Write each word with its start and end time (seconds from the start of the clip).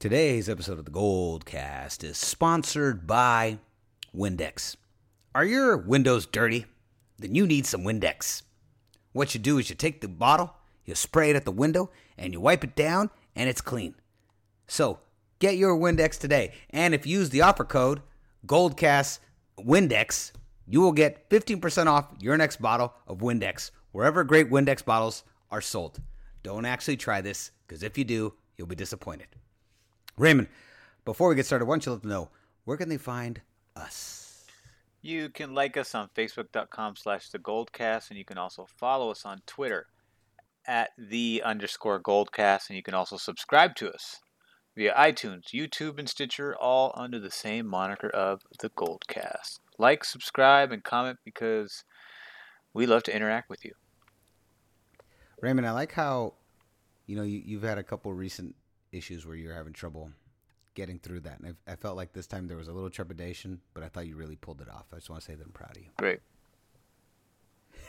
Today's 0.00 0.48
episode 0.48 0.78
of 0.78 0.84
the 0.84 0.92
Goldcast 0.92 2.04
is 2.04 2.16
sponsored 2.16 3.04
by 3.04 3.58
Windex. 4.16 4.76
Are 5.34 5.44
your 5.44 5.76
windows 5.76 6.24
dirty? 6.24 6.66
Then 7.18 7.34
you 7.34 7.48
need 7.48 7.66
some 7.66 7.82
Windex. 7.82 8.42
What 9.10 9.34
you 9.34 9.40
do 9.40 9.58
is 9.58 9.68
you 9.68 9.74
take 9.74 10.00
the 10.00 10.06
bottle, 10.06 10.54
you 10.84 10.94
spray 10.94 11.30
it 11.30 11.34
at 11.34 11.44
the 11.44 11.50
window, 11.50 11.90
and 12.16 12.32
you 12.32 12.40
wipe 12.40 12.62
it 12.62 12.76
down, 12.76 13.10
and 13.34 13.48
it's 13.48 13.60
clean. 13.60 13.96
So 14.68 15.00
get 15.40 15.56
your 15.56 15.76
Windex 15.76 16.16
today. 16.16 16.52
And 16.70 16.94
if 16.94 17.04
you 17.04 17.18
use 17.18 17.30
the 17.30 17.42
offer 17.42 17.64
code 17.64 18.00
Goldcast 18.46 19.18
Windex, 19.58 20.30
you 20.64 20.80
will 20.80 20.92
get 20.92 21.28
15% 21.28 21.88
off 21.88 22.06
your 22.20 22.36
next 22.36 22.62
bottle 22.62 22.94
of 23.08 23.18
Windex 23.18 23.72
wherever 23.90 24.22
great 24.22 24.48
Windex 24.48 24.84
bottles 24.84 25.24
are 25.50 25.60
sold. 25.60 26.00
Don't 26.44 26.66
actually 26.66 26.98
try 26.98 27.20
this 27.20 27.50
because 27.66 27.82
if 27.82 27.98
you 27.98 28.04
do, 28.04 28.34
you'll 28.56 28.68
be 28.68 28.76
disappointed. 28.76 29.26
Raymond, 30.18 30.48
before 31.04 31.28
we 31.28 31.36
get 31.36 31.46
started, 31.46 31.66
why 31.66 31.74
don't 31.74 31.86
you 31.86 31.92
let 31.92 32.02
them 32.02 32.10
know 32.10 32.28
where 32.64 32.76
can 32.76 32.88
they 32.88 32.98
find 32.98 33.40
us? 33.76 34.44
You 35.00 35.28
can 35.28 35.54
like 35.54 35.76
us 35.76 35.94
on 35.94 36.10
Facebook.com 36.16 36.96
slash 36.96 37.30
the 37.30 37.38
Goldcast, 37.38 38.10
and 38.10 38.18
you 38.18 38.24
can 38.24 38.36
also 38.36 38.66
follow 38.78 39.10
us 39.10 39.24
on 39.24 39.40
Twitter 39.46 39.86
at 40.66 40.90
the 40.98 41.40
underscore 41.44 42.02
Goldcast, 42.02 42.68
and 42.68 42.76
you 42.76 42.82
can 42.82 42.94
also 42.94 43.16
subscribe 43.16 43.76
to 43.76 43.90
us 43.90 44.20
via 44.76 44.92
iTunes, 44.94 45.52
YouTube, 45.54 45.98
and 45.98 46.08
Stitcher, 46.08 46.54
all 46.56 46.92
under 46.96 47.20
the 47.20 47.30
same 47.30 47.66
moniker 47.66 48.10
of 48.10 48.42
the 48.60 48.70
Goldcast. 48.70 49.60
Like, 49.78 50.04
subscribe, 50.04 50.72
and 50.72 50.82
comment 50.82 51.18
because 51.24 51.84
we 52.74 52.86
love 52.86 53.04
to 53.04 53.14
interact 53.14 53.48
with 53.48 53.64
you. 53.64 53.72
Raymond, 55.40 55.66
I 55.66 55.70
like 55.70 55.92
how 55.92 56.34
you 57.06 57.16
know 57.16 57.22
you, 57.22 57.40
you've 57.44 57.62
had 57.62 57.78
a 57.78 57.84
couple 57.84 58.12
recent 58.12 58.56
issues 58.92 59.26
where 59.26 59.36
you're 59.36 59.54
having 59.54 59.72
trouble 59.72 60.10
getting 60.74 60.98
through 60.98 61.20
that. 61.20 61.40
And 61.40 61.56
I, 61.66 61.72
I, 61.72 61.76
felt 61.76 61.96
like 61.96 62.12
this 62.12 62.26
time 62.26 62.46
there 62.46 62.56
was 62.56 62.68
a 62.68 62.72
little 62.72 62.90
trepidation, 62.90 63.60
but 63.74 63.82
I 63.82 63.88
thought 63.88 64.06
you 64.06 64.14
really 64.14 64.36
pulled 64.36 64.60
it 64.60 64.68
off. 64.68 64.86
I 64.92 64.96
just 64.96 65.10
want 65.10 65.22
to 65.22 65.26
say 65.26 65.34
that 65.34 65.44
I'm 65.44 65.52
proud 65.52 65.76
of 65.76 65.82
you. 65.82 65.90
Great. 65.96 66.20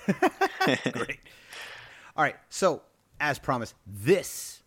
Great. 0.94 1.20
All 2.16 2.24
right. 2.24 2.36
So, 2.50 2.82
as 3.20 3.38
promised, 3.38 3.76
this 3.86 4.64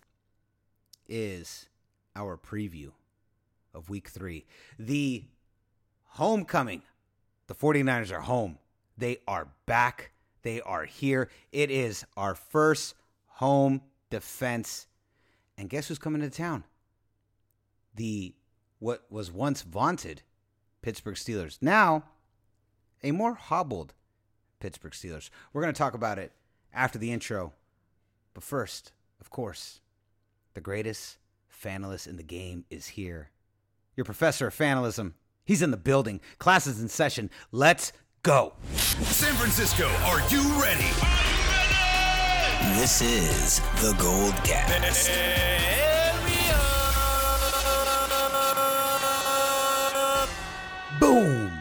is 1.09 1.67
our 2.15 2.37
preview 2.37 2.93
of 3.75 3.89
week 3.89 4.09
three. 4.09 4.45
The 4.79 5.25
homecoming. 6.11 6.83
The 7.49 7.55
49ers 7.55 8.13
are 8.13 8.21
home. 8.21 8.59
They 8.97 9.19
are 9.27 9.49
back. 9.67 10.13
They 10.43 10.61
are 10.61 10.85
here. 10.85 11.29
It 11.51 11.71
is 11.71 12.05
our 12.17 12.35
first 12.35 12.95
home 13.27 13.83
defense 14.11 14.87
and 15.63 15.71
guess 15.71 15.87
who's 15.87 15.99
coming 15.99 16.21
to 16.21 16.29
town? 16.29 16.65
The 17.95 18.35
what 18.81 19.05
was 19.11 19.31
once 19.31 19.63
vaunted 19.63 20.23
Pittsburgh 20.83 21.15
Steelers. 21.15 21.59
Now, 21.61 22.03
a 23.05 23.13
more 23.13 23.35
hobbled 23.35 23.95
Pittsburgh 24.59 24.91
Steelers. 24.91 25.31
We're 25.53 25.63
going 25.63 25.73
to 25.73 25.79
talk 25.79 25.95
about 25.95 26.19
it 26.19 26.33
after 26.75 26.99
the 26.99 27.13
intro. 27.13 27.53
But 28.35 28.43
first, 28.43 28.91
of 29.21 29.31
course, 29.31 29.81
the 30.55 30.61
greatest 30.61 31.19
fanalist 31.49 32.09
in 32.09 32.17
the 32.17 32.25
game 32.25 32.65
is 32.69 32.89
here. 32.89 33.31
Your 33.95 34.05
professor 34.05 34.49
of 34.49 34.55
fanalism, 34.55 35.15
he's 35.45 35.63
in 35.63 35.71
the 35.71 35.77
building. 35.77 36.21
Classes 36.41 36.83
in 36.83 36.89
session. 36.89 37.31
Let's 37.53 37.93
go. 38.25 38.55
San 38.75 39.35
Francisco, 39.35 39.87
are 40.07 40.29
you 40.29 40.43
ready? 40.61 40.91
This 42.81 43.01
is 43.01 43.61
the 43.81 43.95
Gold 44.01 44.35
Boom! 51.13 51.53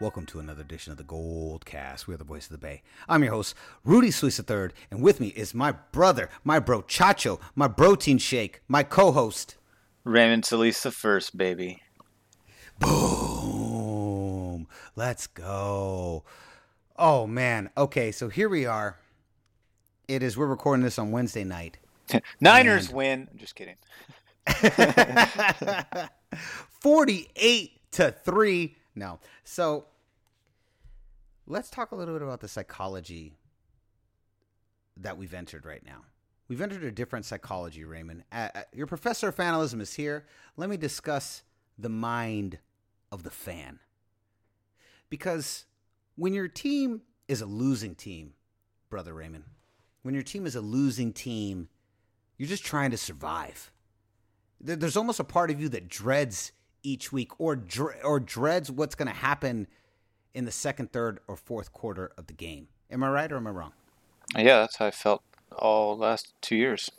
Welcome 0.00 0.24
to 0.24 0.40
another 0.40 0.62
edition 0.62 0.90
of 0.90 0.96
the 0.96 1.04
Gold 1.04 1.66
Cast. 1.66 2.08
We 2.08 2.14
are 2.14 2.16
the 2.16 2.24
voice 2.24 2.46
of 2.46 2.52
the 2.52 2.56
Bay. 2.56 2.80
I'm 3.10 3.22
your 3.22 3.34
host, 3.34 3.54
Rudy 3.84 4.10
Solis 4.10 4.40
III, 4.40 4.70
and 4.90 5.02
with 5.02 5.20
me 5.20 5.26
is 5.36 5.52
my 5.52 5.72
brother, 5.72 6.30
my 6.44 6.60
bro 6.60 6.80
Chacho, 6.80 7.38
my 7.54 7.68
protein 7.68 8.16
shake, 8.16 8.62
my 8.68 8.82
co-host, 8.82 9.56
Raymond 10.02 10.46
Solis 10.46 10.82
the 10.82 10.90
first, 10.90 11.36
baby. 11.36 11.82
Boom! 12.78 14.66
Let's 14.96 15.26
go. 15.26 16.24
Oh 16.96 17.26
man. 17.26 17.68
Okay, 17.76 18.10
so 18.10 18.30
here 18.30 18.48
we 18.48 18.64
are 18.64 18.96
it 20.08 20.22
is. 20.22 20.38
We're 20.38 20.46
recording 20.46 20.84
this 20.84 20.98
on 20.98 21.10
Wednesday 21.10 21.44
night. 21.44 21.76
Niners 22.40 22.86
and... 22.86 22.96
win. 22.96 23.28
I'm 23.30 23.36
just 23.36 23.54
kidding. 23.54 23.76
48 26.80 27.79
to 27.92 28.10
3. 28.24 28.76
No. 28.94 29.18
So 29.44 29.86
let's 31.46 31.70
talk 31.70 31.92
a 31.92 31.96
little 31.96 32.14
bit 32.14 32.22
about 32.22 32.40
the 32.40 32.48
psychology 32.48 33.34
that 34.96 35.16
we've 35.16 35.34
entered 35.34 35.64
right 35.64 35.84
now. 35.84 36.04
We've 36.48 36.60
entered 36.60 36.82
a 36.82 36.90
different 36.90 37.24
psychology, 37.24 37.84
Raymond. 37.84 38.24
Uh, 38.32 38.48
your 38.72 38.86
professor 38.86 39.28
of 39.28 39.36
fanalism 39.36 39.80
is 39.80 39.94
here. 39.94 40.26
Let 40.56 40.68
me 40.68 40.76
discuss 40.76 41.42
the 41.78 41.88
mind 41.88 42.58
of 43.12 43.22
the 43.22 43.30
fan. 43.30 43.78
Because 45.08 45.64
when 46.16 46.34
your 46.34 46.48
team 46.48 47.02
is 47.28 47.40
a 47.40 47.46
losing 47.46 47.94
team, 47.94 48.34
brother 48.88 49.14
Raymond, 49.14 49.44
when 50.02 50.14
your 50.14 50.22
team 50.24 50.46
is 50.46 50.56
a 50.56 50.60
losing 50.60 51.12
team, 51.12 51.68
you're 52.36 52.48
just 52.48 52.64
trying 52.64 52.90
to 52.90 52.96
survive. 52.96 53.70
There's 54.60 54.96
almost 54.96 55.20
a 55.20 55.24
part 55.24 55.50
of 55.50 55.60
you 55.60 55.68
that 55.70 55.88
dreads 55.88 56.52
each 56.82 57.12
week 57.12 57.38
or 57.38 57.62
or 58.04 58.20
dreads 58.20 58.70
what's 58.70 58.94
going 58.94 59.08
to 59.08 59.14
happen 59.14 59.66
in 60.34 60.44
the 60.44 60.52
second, 60.52 60.92
third, 60.92 61.20
or 61.26 61.36
fourth 61.36 61.72
quarter 61.72 62.12
of 62.16 62.26
the 62.26 62.32
game. 62.32 62.68
Am 62.90 63.02
I 63.02 63.10
right 63.10 63.30
or 63.30 63.36
am 63.36 63.46
I 63.46 63.50
wrong? 63.50 63.72
Yeah, 64.36 64.60
that's 64.60 64.76
how 64.76 64.86
I 64.86 64.90
felt 64.90 65.22
all 65.56 65.96
last 65.96 66.32
two 66.40 66.56
years. 66.56 66.90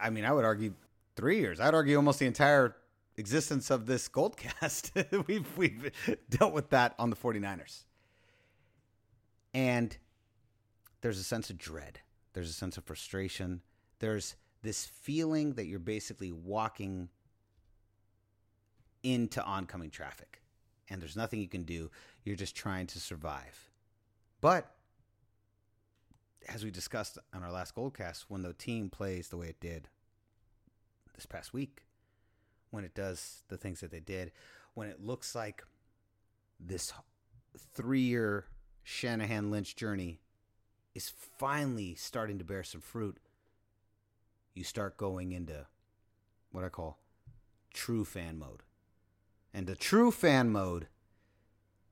I 0.00 0.10
mean, 0.10 0.24
I 0.24 0.32
would 0.32 0.44
argue 0.44 0.74
three 1.16 1.38
years. 1.38 1.60
I'd 1.60 1.74
argue 1.74 1.96
almost 1.96 2.18
the 2.18 2.26
entire 2.26 2.76
existence 3.16 3.70
of 3.70 3.86
this 3.86 4.08
Goldcast. 4.08 5.26
we've 5.26 5.56
we've 5.56 5.90
dealt 6.30 6.52
with 6.52 6.70
that 6.70 6.94
on 6.98 7.10
the 7.10 7.16
49ers. 7.16 7.84
And 9.54 9.96
there's 11.00 11.18
a 11.18 11.24
sense 11.24 11.50
of 11.50 11.56
dread, 11.56 12.00
there's 12.34 12.50
a 12.50 12.52
sense 12.52 12.76
of 12.76 12.84
frustration, 12.84 13.62
there's 14.00 14.36
this 14.62 14.84
feeling 14.84 15.54
that 15.54 15.66
you're 15.66 15.78
basically 15.78 16.32
walking 16.32 17.08
into 19.02 19.42
oncoming 19.44 19.90
traffic 19.90 20.40
and 20.88 21.00
there's 21.00 21.16
nothing 21.16 21.40
you 21.40 21.48
can 21.48 21.64
do. 21.64 21.90
You're 22.24 22.36
just 22.36 22.56
trying 22.56 22.86
to 22.88 23.00
survive. 23.00 23.70
But 24.40 24.72
as 26.48 26.64
we 26.64 26.70
discussed 26.70 27.18
on 27.34 27.42
our 27.42 27.50
last 27.50 27.74
Goldcast, 27.74 28.26
when 28.28 28.42
the 28.42 28.52
team 28.52 28.88
plays 28.88 29.28
the 29.28 29.36
way 29.36 29.48
it 29.48 29.60
did 29.60 29.88
this 31.14 31.26
past 31.26 31.52
week, 31.52 31.82
when 32.70 32.84
it 32.84 32.94
does 32.94 33.42
the 33.48 33.56
things 33.56 33.80
that 33.80 33.90
they 33.90 34.00
did, 34.00 34.32
when 34.74 34.88
it 34.88 35.04
looks 35.04 35.34
like 35.34 35.64
this 36.60 36.92
three 37.74 38.00
year 38.00 38.46
Shanahan 38.82 39.50
Lynch 39.50 39.74
journey 39.74 40.20
is 40.94 41.12
finally 41.38 41.94
starting 41.94 42.38
to 42.38 42.44
bear 42.44 42.62
some 42.62 42.80
fruit, 42.80 43.18
you 44.54 44.64
start 44.64 44.96
going 44.96 45.32
into 45.32 45.66
what 46.52 46.64
I 46.64 46.68
call 46.68 46.98
true 47.72 48.04
fan 48.04 48.38
mode. 48.38 48.62
And 49.56 49.66
the 49.66 49.74
true 49.74 50.10
fan 50.10 50.50
mode 50.50 50.86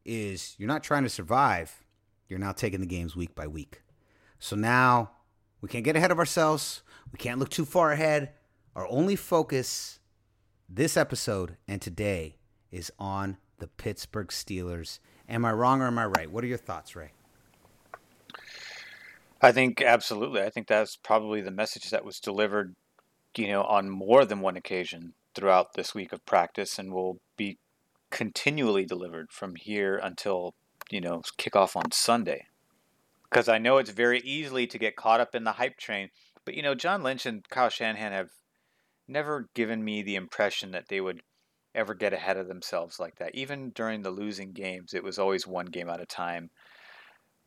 is 0.04 0.54
you're 0.58 0.68
not 0.68 0.84
trying 0.84 1.04
to 1.04 1.08
survive, 1.08 1.82
you're 2.28 2.38
now 2.38 2.52
taking 2.52 2.80
the 2.80 2.86
games 2.86 3.16
week 3.16 3.34
by 3.34 3.46
week. 3.46 3.80
So 4.38 4.54
now 4.54 5.12
we 5.62 5.70
can't 5.70 5.82
get 5.82 5.96
ahead 5.96 6.10
of 6.10 6.18
ourselves, 6.18 6.82
we 7.10 7.16
can't 7.16 7.38
look 7.38 7.48
too 7.48 7.64
far 7.64 7.90
ahead. 7.90 8.32
Our 8.76 8.86
only 8.88 9.16
focus 9.16 9.98
this 10.68 10.94
episode 10.94 11.56
and 11.66 11.80
today 11.80 12.36
is 12.70 12.92
on 12.98 13.38
the 13.56 13.68
Pittsburgh 13.68 14.28
Steelers. 14.28 14.98
Am 15.26 15.46
I 15.46 15.52
wrong 15.52 15.80
or 15.80 15.86
am 15.86 15.98
I 15.98 16.04
right? 16.04 16.30
What 16.30 16.44
are 16.44 16.48
your 16.48 16.58
thoughts, 16.58 16.94
Ray? 16.94 17.12
I 19.40 19.52
think 19.52 19.80
absolutely. 19.80 20.42
I 20.42 20.50
think 20.50 20.66
that's 20.66 20.96
probably 20.96 21.40
the 21.40 21.50
message 21.50 21.88
that 21.92 22.04
was 22.04 22.20
delivered, 22.20 22.74
you 23.38 23.48
know, 23.48 23.62
on 23.62 23.88
more 23.88 24.26
than 24.26 24.40
one 24.40 24.58
occasion 24.58 25.14
throughout 25.34 25.74
this 25.74 25.94
week 25.94 26.12
of 26.12 26.24
practice 26.26 26.78
and 26.78 26.92
will 26.92 27.18
be 27.36 27.58
continually 28.14 28.86
delivered 28.86 29.32
from 29.32 29.56
here 29.56 29.96
until, 29.96 30.54
you 30.88 31.00
know, 31.00 31.20
kickoff 31.36 31.74
on 31.74 31.90
Sunday. 31.90 32.46
Because 33.28 33.48
I 33.48 33.58
know 33.58 33.78
it's 33.78 33.90
very 33.90 34.20
easily 34.20 34.68
to 34.68 34.78
get 34.78 34.94
caught 34.94 35.20
up 35.20 35.34
in 35.34 35.42
the 35.42 35.52
hype 35.52 35.76
train. 35.76 36.10
But, 36.44 36.54
you 36.54 36.62
know, 36.62 36.76
John 36.76 37.02
Lynch 37.02 37.26
and 37.26 37.46
Kyle 37.48 37.68
Shanahan 37.68 38.12
have 38.12 38.30
never 39.08 39.48
given 39.54 39.84
me 39.84 40.00
the 40.00 40.14
impression 40.14 40.70
that 40.70 40.88
they 40.88 41.00
would 41.00 41.22
ever 41.74 41.92
get 41.92 42.12
ahead 42.12 42.36
of 42.36 42.46
themselves 42.46 43.00
like 43.00 43.16
that. 43.16 43.34
Even 43.34 43.70
during 43.70 44.02
the 44.02 44.10
losing 44.10 44.52
games, 44.52 44.94
it 44.94 45.02
was 45.02 45.18
always 45.18 45.44
one 45.44 45.66
game 45.66 45.88
at 45.88 46.00
a 46.00 46.06
time 46.06 46.50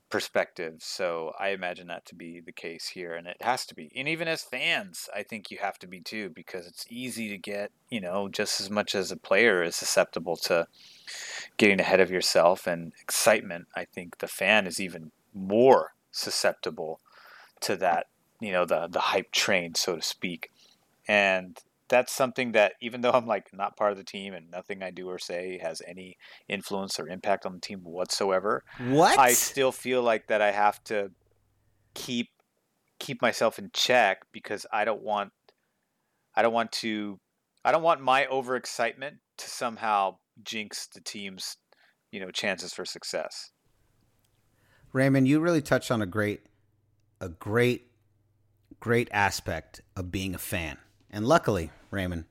perspective. 0.09 0.75
So 0.79 1.33
I 1.39 1.49
imagine 1.49 1.87
that 1.87 2.05
to 2.07 2.15
be 2.15 2.39
the 2.39 2.51
case 2.51 2.89
here, 2.89 3.13
and 3.13 3.27
it 3.27 3.37
has 3.41 3.65
to 3.67 3.75
be. 3.75 3.91
And 3.95 4.07
even 4.07 4.27
as 4.27 4.43
fans, 4.43 5.09
I 5.15 5.23
think 5.23 5.51
you 5.51 5.57
have 5.61 5.77
to 5.79 5.87
be 5.87 5.99
too, 5.99 6.29
because 6.29 6.67
it's 6.67 6.85
easy 6.89 7.29
to 7.29 7.37
get, 7.37 7.71
you 7.89 8.01
know, 8.01 8.29
just 8.29 8.61
as 8.61 8.69
much 8.69 8.95
as 8.95 9.11
a 9.11 9.17
player 9.17 9.61
is 9.63 9.75
susceptible 9.75 10.37
to 10.37 10.67
getting 11.57 11.79
ahead 11.79 11.99
of 11.99 12.11
yourself 12.11 12.67
and 12.67 12.93
excitement. 13.01 13.67
I 13.75 13.85
think 13.85 14.19
the 14.19 14.27
fan 14.27 14.67
is 14.67 14.79
even 14.79 15.11
more 15.33 15.93
susceptible 16.11 16.99
to 17.61 17.75
that, 17.77 18.07
you 18.39 18.51
know, 18.51 18.65
the 18.65 18.87
the 18.87 18.99
hype 18.99 19.31
train, 19.31 19.75
so 19.75 19.95
to 19.95 20.01
speak. 20.01 20.51
And 21.07 21.57
that's 21.89 22.11
something 22.11 22.51
that 22.53 22.73
even 22.81 23.01
though 23.01 23.11
I'm 23.11 23.25
like 23.25 23.49
not 23.53 23.77
part 23.77 23.91
of 23.91 23.97
the 23.97 24.03
team 24.03 24.33
and 24.33 24.49
nothing 24.51 24.83
I 24.83 24.91
do 24.91 25.07
or 25.09 25.19
say 25.19 25.59
has 25.61 25.81
any 25.85 26.17
influence 26.47 26.99
or 26.99 27.07
impact 27.07 27.45
on 27.45 27.53
the 27.53 27.59
team 27.59 27.79
whatsoever, 27.83 28.63
What? 28.79 29.17
I 29.17 29.33
still 29.33 29.71
feel 29.71 30.01
like 30.01 30.27
that 30.27 30.41
I 30.41 30.51
have 30.51 30.83
to 30.85 31.11
keep 31.93 32.29
keep 32.99 33.21
myself 33.21 33.59
in 33.59 33.69
check 33.73 34.19
because 34.31 34.65
I 34.71 34.85
don't 34.85 35.01
want 35.01 35.31
I 36.35 36.41
don't 36.41 36.53
want 36.53 36.71
to 36.73 37.19
I 37.63 37.71
don't 37.71 37.83
want 37.83 38.01
my 38.01 38.25
overexcitement 38.25 39.17
to 39.37 39.49
somehow 39.49 40.17
jinx 40.43 40.87
the 40.87 41.01
team's 41.01 41.57
you 42.11 42.19
know 42.19 42.31
chances 42.31 42.73
for 42.73 42.85
success. 42.85 43.51
Raymond, 44.93 45.27
you 45.27 45.39
really 45.39 45.61
touched 45.61 45.91
on 45.91 46.01
a 46.01 46.05
great, 46.05 46.41
a 47.19 47.29
great, 47.29 47.91
great 48.79 49.09
aspect 49.11 49.81
of 49.95 50.11
being 50.11 50.33
a 50.33 50.39
fan. 50.39 50.77
And 51.11 51.25
luckily, 51.25 51.71
Raymond, 51.91 52.25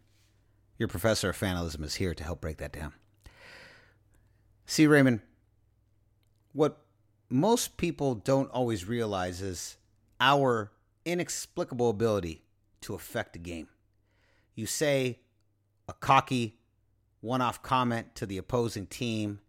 your 0.79 0.88
professor 0.88 1.31
of 1.31 1.37
fanalism 1.37 1.82
is 1.82 1.97
here 1.97 2.14
to 2.14 2.25
help 2.25 2.41
break 2.41 2.58
that 2.58 2.73
down. 2.73 2.93
See, 4.67 4.87
Raymond, 4.87 5.20
what 6.53 6.79
most 7.29 7.76
people 7.76 8.14
don't 8.14 8.50
always 8.50 8.87
realize 8.87 9.41
is 9.43 9.76
our 10.20 10.73
inexplicable 11.05 11.91
ability 11.91 12.43
to 12.82 12.94
affect 12.94 13.37
a 13.37 13.38
game. 13.38 13.69
You 14.55 14.67
say 14.67 15.20
a 15.88 15.93
cocky, 15.93 16.58
one 17.20 17.41
off 17.41 17.62
comment 17.62 18.14
to 18.17 18.26
the 18.26 18.38
opposing 18.38 18.87
team, 18.87 19.41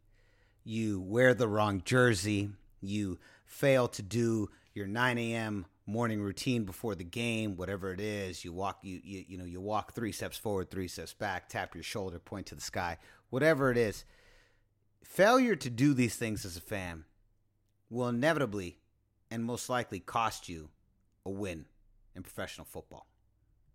you 0.63 1.00
wear 1.00 1.33
the 1.33 1.48
wrong 1.48 1.81
jersey, 1.83 2.50
you 2.81 3.18
fail 3.45 3.88
to 3.88 4.01
do 4.01 4.50
your 4.74 4.86
9 4.86 5.18
a.m. 5.18 5.65
morning 5.87 6.21
routine 6.21 6.65
before 6.65 6.93
the 6.93 7.03
game, 7.03 7.55
whatever 7.55 7.91
it 7.93 7.99
is, 7.99 8.45
you 8.45 8.51
walk 8.51 8.79
you, 8.83 8.99
you 9.03 9.25
you 9.27 9.37
know 9.37 9.45
you 9.45 9.59
walk 9.59 9.93
three 9.93 10.11
steps 10.11 10.37
forward, 10.37 10.69
three 10.69 10.87
steps 10.87 11.13
back, 11.13 11.49
tap 11.49 11.73
your 11.73 11.83
shoulder, 11.83 12.19
point 12.19 12.45
to 12.45 12.55
the 12.55 12.61
sky, 12.61 12.97
whatever 13.29 13.71
it 13.71 13.77
is. 13.77 14.05
Failure 15.03 15.55
to 15.55 15.69
do 15.69 15.93
these 15.93 16.17
things 16.17 16.45
as 16.45 16.57
a 16.57 16.61
fan 16.61 17.05
will 17.89 18.09
inevitably 18.09 18.77
and 19.31 19.43
most 19.43 19.69
likely 19.69 19.99
cost 19.99 20.49
you 20.49 20.69
a 21.25 21.29
win 21.29 21.65
in 22.15 22.23
professional 22.23 22.65
football. 22.65 23.07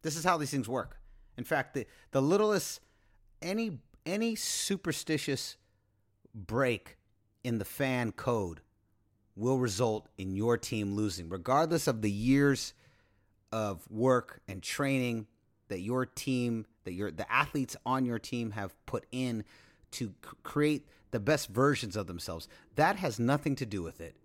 This 0.02 0.16
is 0.16 0.24
how 0.24 0.36
these 0.36 0.50
things 0.50 0.68
work. 0.68 0.98
In 1.38 1.44
fact, 1.44 1.74
the, 1.74 1.86
the 2.10 2.20
littlest 2.20 2.80
any 3.40 3.78
any 4.04 4.34
superstitious 4.34 5.56
break 6.34 6.98
in 7.42 7.58
the 7.58 7.64
fan 7.64 8.12
code 8.12 8.60
will 9.36 9.58
result 9.58 10.08
in 10.18 10.34
your 10.34 10.56
team 10.56 10.94
losing, 10.94 11.28
regardless 11.28 11.86
of 11.86 12.02
the 12.02 12.10
years 12.10 12.74
of 13.50 13.88
work 13.90 14.40
and 14.48 14.62
training 14.62 15.26
that 15.68 15.80
your 15.80 16.06
team, 16.06 16.66
that 16.84 16.92
your 16.92 17.10
the 17.10 17.30
athletes 17.32 17.76
on 17.86 18.04
your 18.04 18.18
team 18.18 18.52
have 18.52 18.74
put 18.86 19.06
in 19.12 19.44
to 19.92 20.14
create 20.42 20.86
the 21.10 21.20
best 21.20 21.48
versions 21.48 21.96
of 21.96 22.06
themselves. 22.06 22.48
That 22.76 22.96
has 22.96 23.18
nothing 23.18 23.54
to 23.56 23.66
do 23.66 23.82
with 23.82 24.00
it, 24.00 24.16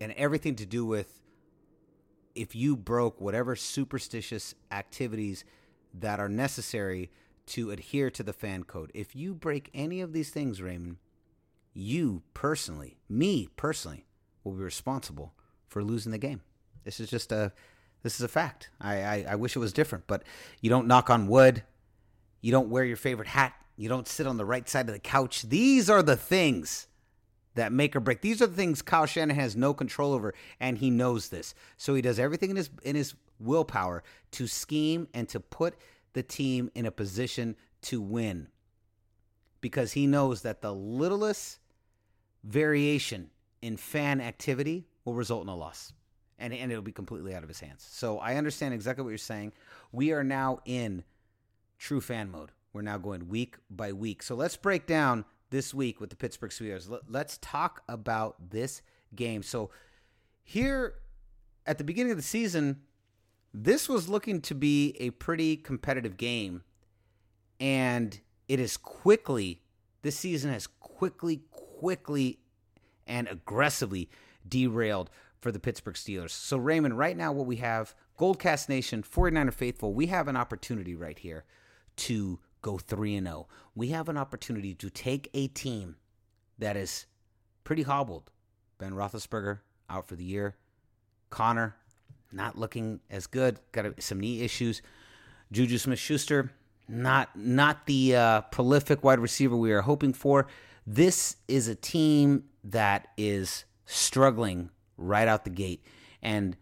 and 0.00 0.12
everything 0.12 0.56
to 0.56 0.66
do 0.66 0.84
with 0.84 1.20
if 2.34 2.54
you 2.54 2.76
broke 2.76 3.20
whatever 3.20 3.54
superstitious 3.54 4.54
activities 4.70 5.44
that 5.94 6.18
are 6.18 6.28
necessary 6.28 7.10
to 7.44 7.70
adhere 7.70 8.10
to 8.10 8.22
the 8.22 8.32
fan 8.32 8.64
code. 8.64 8.90
If 8.94 9.14
you 9.14 9.34
break 9.34 9.70
any 9.74 10.00
of 10.00 10.12
these 10.12 10.30
things, 10.30 10.62
Raymond, 10.62 10.96
you 11.74 12.22
personally, 12.32 12.98
me 13.08 13.48
personally, 13.56 14.06
will 14.44 14.52
be 14.52 14.62
responsible 14.62 15.32
for 15.68 15.82
losing 15.82 16.12
the 16.12 16.18
game. 16.18 16.42
This 16.84 17.00
is 17.00 17.10
just 17.10 17.32
a 17.32 17.52
this 18.02 18.16
is 18.16 18.22
a 18.22 18.28
fact. 18.28 18.70
I, 18.80 19.02
I, 19.02 19.26
I 19.30 19.34
wish 19.36 19.54
it 19.54 19.60
was 19.60 19.72
different, 19.72 20.08
but 20.08 20.24
you 20.60 20.68
don't 20.68 20.88
knock 20.88 21.08
on 21.08 21.28
wood. 21.28 21.62
You 22.40 22.50
don't 22.50 22.68
wear 22.68 22.84
your 22.84 22.96
favorite 22.96 23.28
hat. 23.28 23.54
You 23.76 23.88
don't 23.88 24.08
sit 24.08 24.26
on 24.26 24.36
the 24.36 24.44
right 24.44 24.68
side 24.68 24.88
of 24.88 24.94
the 24.94 25.00
couch. 25.00 25.42
These 25.42 25.88
are 25.88 26.02
the 26.02 26.16
things 26.16 26.88
that 27.54 27.72
make 27.72 27.94
or 27.94 28.00
break. 28.00 28.20
These 28.20 28.42
are 28.42 28.46
the 28.46 28.56
things 28.56 28.82
Kyle 28.82 29.06
Shanahan 29.06 29.40
has 29.40 29.56
no 29.56 29.72
control 29.74 30.12
over, 30.12 30.34
and 30.58 30.78
he 30.78 30.90
knows 30.90 31.28
this. 31.28 31.54
So 31.76 31.94
he 31.94 32.02
does 32.02 32.18
everything 32.18 32.50
in 32.50 32.56
his 32.56 32.70
in 32.82 32.96
his 32.96 33.14
willpower 33.38 34.02
to 34.32 34.46
scheme 34.46 35.08
and 35.14 35.28
to 35.28 35.40
put 35.40 35.74
the 36.12 36.22
team 36.22 36.70
in 36.74 36.86
a 36.86 36.90
position 36.90 37.56
to 37.82 38.00
win. 38.00 38.48
Because 39.60 39.92
he 39.92 40.06
knows 40.06 40.42
that 40.42 40.60
the 40.60 40.74
littlest 40.74 41.58
variation 42.42 43.30
in 43.62 43.76
fan 43.76 44.20
activity 44.20 44.84
will 45.04 45.14
result 45.14 45.42
in 45.42 45.48
a 45.48 45.56
loss. 45.56 45.92
And, 46.38 46.52
and 46.52 46.72
it'll 46.72 46.82
be 46.82 46.92
completely 46.92 47.34
out 47.34 47.44
of 47.44 47.48
his 47.48 47.60
hands. 47.60 47.86
So 47.88 48.18
I 48.18 48.34
understand 48.34 48.74
exactly 48.74 49.04
what 49.04 49.10
you're 49.10 49.18
saying. 49.18 49.52
We 49.92 50.12
are 50.12 50.24
now 50.24 50.58
in 50.64 51.04
true 51.78 52.00
fan 52.00 52.30
mode. 52.30 52.50
We're 52.72 52.82
now 52.82 52.98
going 52.98 53.28
week 53.28 53.56
by 53.70 53.92
week. 53.92 54.22
So 54.22 54.34
let's 54.34 54.56
break 54.56 54.86
down 54.86 55.24
this 55.50 55.72
week 55.72 56.00
with 56.00 56.10
the 56.10 56.16
Pittsburgh 56.16 56.50
Steelers. 56.50 56.88
Let- 56.90 57.08
Let's 57.08 57.38
talk 57.38 57.82
about 57.88 58.50
this 58.50 58.82
game. 59.14 59.42
So 59.42 59.70
here 60.42 60.94
at 61.64 61.78
the 61.78 61.84
beginning 61.84 62.10
of 62.10 62.18
the 62.18 62.24
season, 62.24 62.80
this 63.54 63.88
was 63.88 64.08
looking 64.08 64.40
to 64.40 64.54
be 64.54 64.96
a 64.98 65.10
pretty 65.10 65.56
competitive 65.56 66.16
game. 66.16 66.62
And 67.60 68.18
it 68.48 68.58
is 68.58 68.76
quickly, 68.76 69.62
this 70.00 70.16
season 70.16 70.50
has 70.50 70.66
quickly, 70.66 71.42
quickly, 71.50 72.38
and 73.06 73.28
aggressively 73.28 74.10
derailed 74.46 75.10
for 75.40 75.50
the 75.52 75.58
Pittsburgh 75.58 75.94
Steelers. 75.94 76.30
So, 76.30 76.56
Raymond, 76.56 76.98
right 76.98 77.16
now, 77.16 77.32
what 77.32 77.46
we 77.46 77.56
have, 77.56 77.94
Goldcast 78.18 78.68
Nation, 78.68 79.02
49er 79.02 79.52
Faithful, 79.52 79.92
we 79.92 80.06
have 80.06 80.28
an 80.28 80.36
opportunity 80.36 80.94
right 80.94 81.18
here 81.18 81.44
to 81.96 82.38
go 82.62 82.78
3 82.78 83.16
and 83.16 83.26
0. 83.26 83.48
We 83.74 83.88
have 83.88 84.08
an 84.08 84.16
opportunity 84.16 84.74
to 84.74 84.90
take 84.90 85.28
a 85.34 85.48
team 85.48 85.96
that 86.58 86.76
is 86.76 87.06
pretty 87.64 87.82
hobbled. 87.82 88.30
Ben 88.78 88.92
Roethlisberger 88.92 89.60
out 89.90 90.06
for 90.06 90.16
the 90.16 90.24
year. 90.24 90.56
Conner 91.30 91.76
not 92.32 92.58
looking 92.58 93.00
as 93.10 93.26
good. 93.26 93.58
Got 93.72 94.00
some 94.02 94.20
knee 94.20 94.42
issues. 94.42 94.80
Juju 95.50 95.78
Smith-Schuster 95.78 96.50
not 96.88 97.36
not 97.36 97.86
the 97.86 98.16
uh, 98.16 98.40
prolific 98.42 99.02
wide 99.04 99.20
receiver 99.20 99.56
we 99.56 99.72
are 99.72 99.82
hoping 99.82 100.12
for. 100.12 100.46
This 100.86 101.36
is 101.48 101.68
a 101.68 101.74
team 101.74 102.44
that 102.64 103.08
is 103.16 103.64
struggling 103.86 104.70
right 104.96 105.28
out 105.28 105.44
the 105.44 105.50
gate, 105.50 105.84
and 106.22 106.56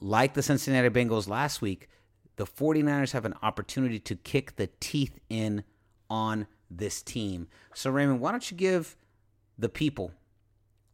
like 0.00 0.34
the 0.34 0.42
Cincinnati 0.42 0.88
Bengals 0.88 1.28
last 1.28 1.62
week, 1.62 1.88
the 2.36 2.44
49ers 2.44 3.12
have 3.12 3.24
an 3.24 3.34
opportunity 3.42 3.98
to 4.00 4.16
kick 4.16 4.56
the 4.56 4.68
teeth 4.80 5.18
in 5.28 5.64
on 6.10 6.46
this 6.70 7.02
team. 7.02 7.48
So, 7.74 7.90
Raymond, 7.90 8.20
why 8.20 8.32
don't 8.32 8.50
you 8.50 8.56
give 8.56 8.96
the 9.56 9.68
people, 9.68 10.12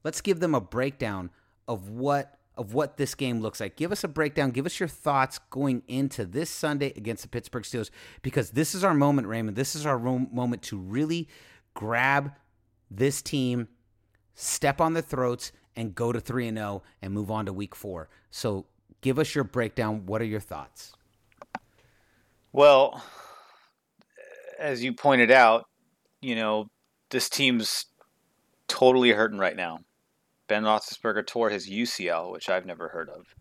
let's 0.05 0.21
give 0.21 0.41
them 0.41 0.55
a 0.55 0.61
breakdown 0.61 1.31
of 1.67 1.89
what 1.89 2.37
of 2.57 2.75
what 2.75 2.99
this 2.99 3.15
game 3.15 3.41
looks 3.41 3.59
like. 3.59 3.75
Give 3.75 3.91
us 3.91 4.05
a 4.05 4.09
breakdown. 4.09 4.51
Give 4.51 4.67
us 4.67 4.79
your 4.79 4.89
thoughts 4.89 5.39
going 5.49 5.83
into 5.89 6.27
this 6.27 6.51
Sunday 6.51 6.93
against 6.95 7.23
the 7.23 7.29
Pittsburgh 7.29 7.63
Steelers 7.63 7.89
because 8.21 8.51
this 8.51 8.75
is 8.75 8.85
our 8.85 8.93
moment, 8.93 9.29
Raymond. 9.29 9.57
This 9.57 9.75
is 9.75 9.87
our 9.87 9.99
moment 9.99 10.61
to 10.65 10.77
really 10.77 11.27
grab 11.73 12.33
this 12.91 13.23
team, 13.23 13.69
step 14.41 14.81
on 14.81 14.95
the 14.95 15.03
throats, 15.03 15.53
and 15.77 15.95
go 15.95 16.13
to 16.13 16.21
3 16.21 16.49
and 16.49 16.59
0 16.59 16.83
and 17.01 17.13
move 17.13 17.31
on 17.31 17.47
to 17.47 17.53
week 17.53 17.75
4. 17.75 18.09
So, 18.31 18.67
give 19.01 19.19
us 19.19 19.35
your 19.35 19.45
breakdown. 19.45 20.07
What 20.07 20.21
are 20.21 20.27
your 20.27 20.41
thoughts? 20.41 20.93
Well, 22.53 23.03
as 24.59 24.83
you 24.83 24.93
pointed 24.93 25.31
out, 25.31 25.67
you 26.21 26.35
know, 26.35 26.69
this 27.11 27.29
team's 27.29 27.87
totally 28.67 29.11
hurting 29.11 29.39
right 29.39 29.57
now. 29.57 29.79
Ben 30.49 30.65
Roethlisberger 30.65 31.27
tore 31.27 31.51
his 31.51 31.71
UCL, 31.71 32.33
which 32.33 32.51
I've 32.51 32.67
never 32.67 32.89
heard 32.89 33.09
of, 33.09 33.35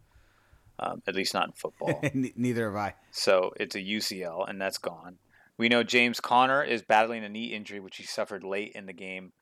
um, 0.77 1.01
at 1.07 1.15
least 1.15 1.33
not 1.33 1.47
in 1.47 1.53
football. 1.53 2.01
Neither 2.13 2.65
have 2.65 2.75
I. 2.75 2.93
so 3.11 3.51
it's 3.59 3.75
a 3.75 3.79
UCL, 3.79 4.47
and 4.47 4.61
that's 4.61 4.77
gone. 4.77 5.17
We 5.57 5.69
know 5.69 5.83
James 5.83 6.19
Conner 6.19 6.63
is 6.63 6.83
battling 6.83 7.23
a 7.23 7.29
knee 7.29 7.47
injury, 7.47 7.79
which 7.79 7.97
he 7.97 8.03
suffered 8.03 8.43
late 8.43 8.73
in 8.75 8.85
the 8.85 8.93
game 8.93 9.33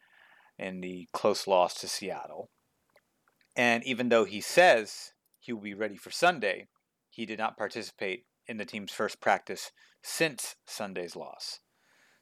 in 0.57 0.81
the 0.81 1.07
close 1.13 1.47
loss 1.47 1.73
to 1.81 1.87
Seattle. 1.87 2.49
And 3.55 3.83
even 3.85 4.09
though 4.09 4.25
he 4.25 4.41
says 4.41 5.13
he 5.39 5.53
will 5.53 5.61
be 5.61 5.73
ready 5.73 5.97
for 5.97 6.11
Sunday, 6.11 6.67
he 7.09 7.25
did 7.25 7.39
not 7.39 7.57
participate 7.57 8.25
in 8.47 8.57
the 8.57 8.65
team's 8.65 8.91
first 8.91 9.19
practice 9.19 9.71
since 10.01 10.55
Sunday's 10.65 11.15
loss. 11.15 11.59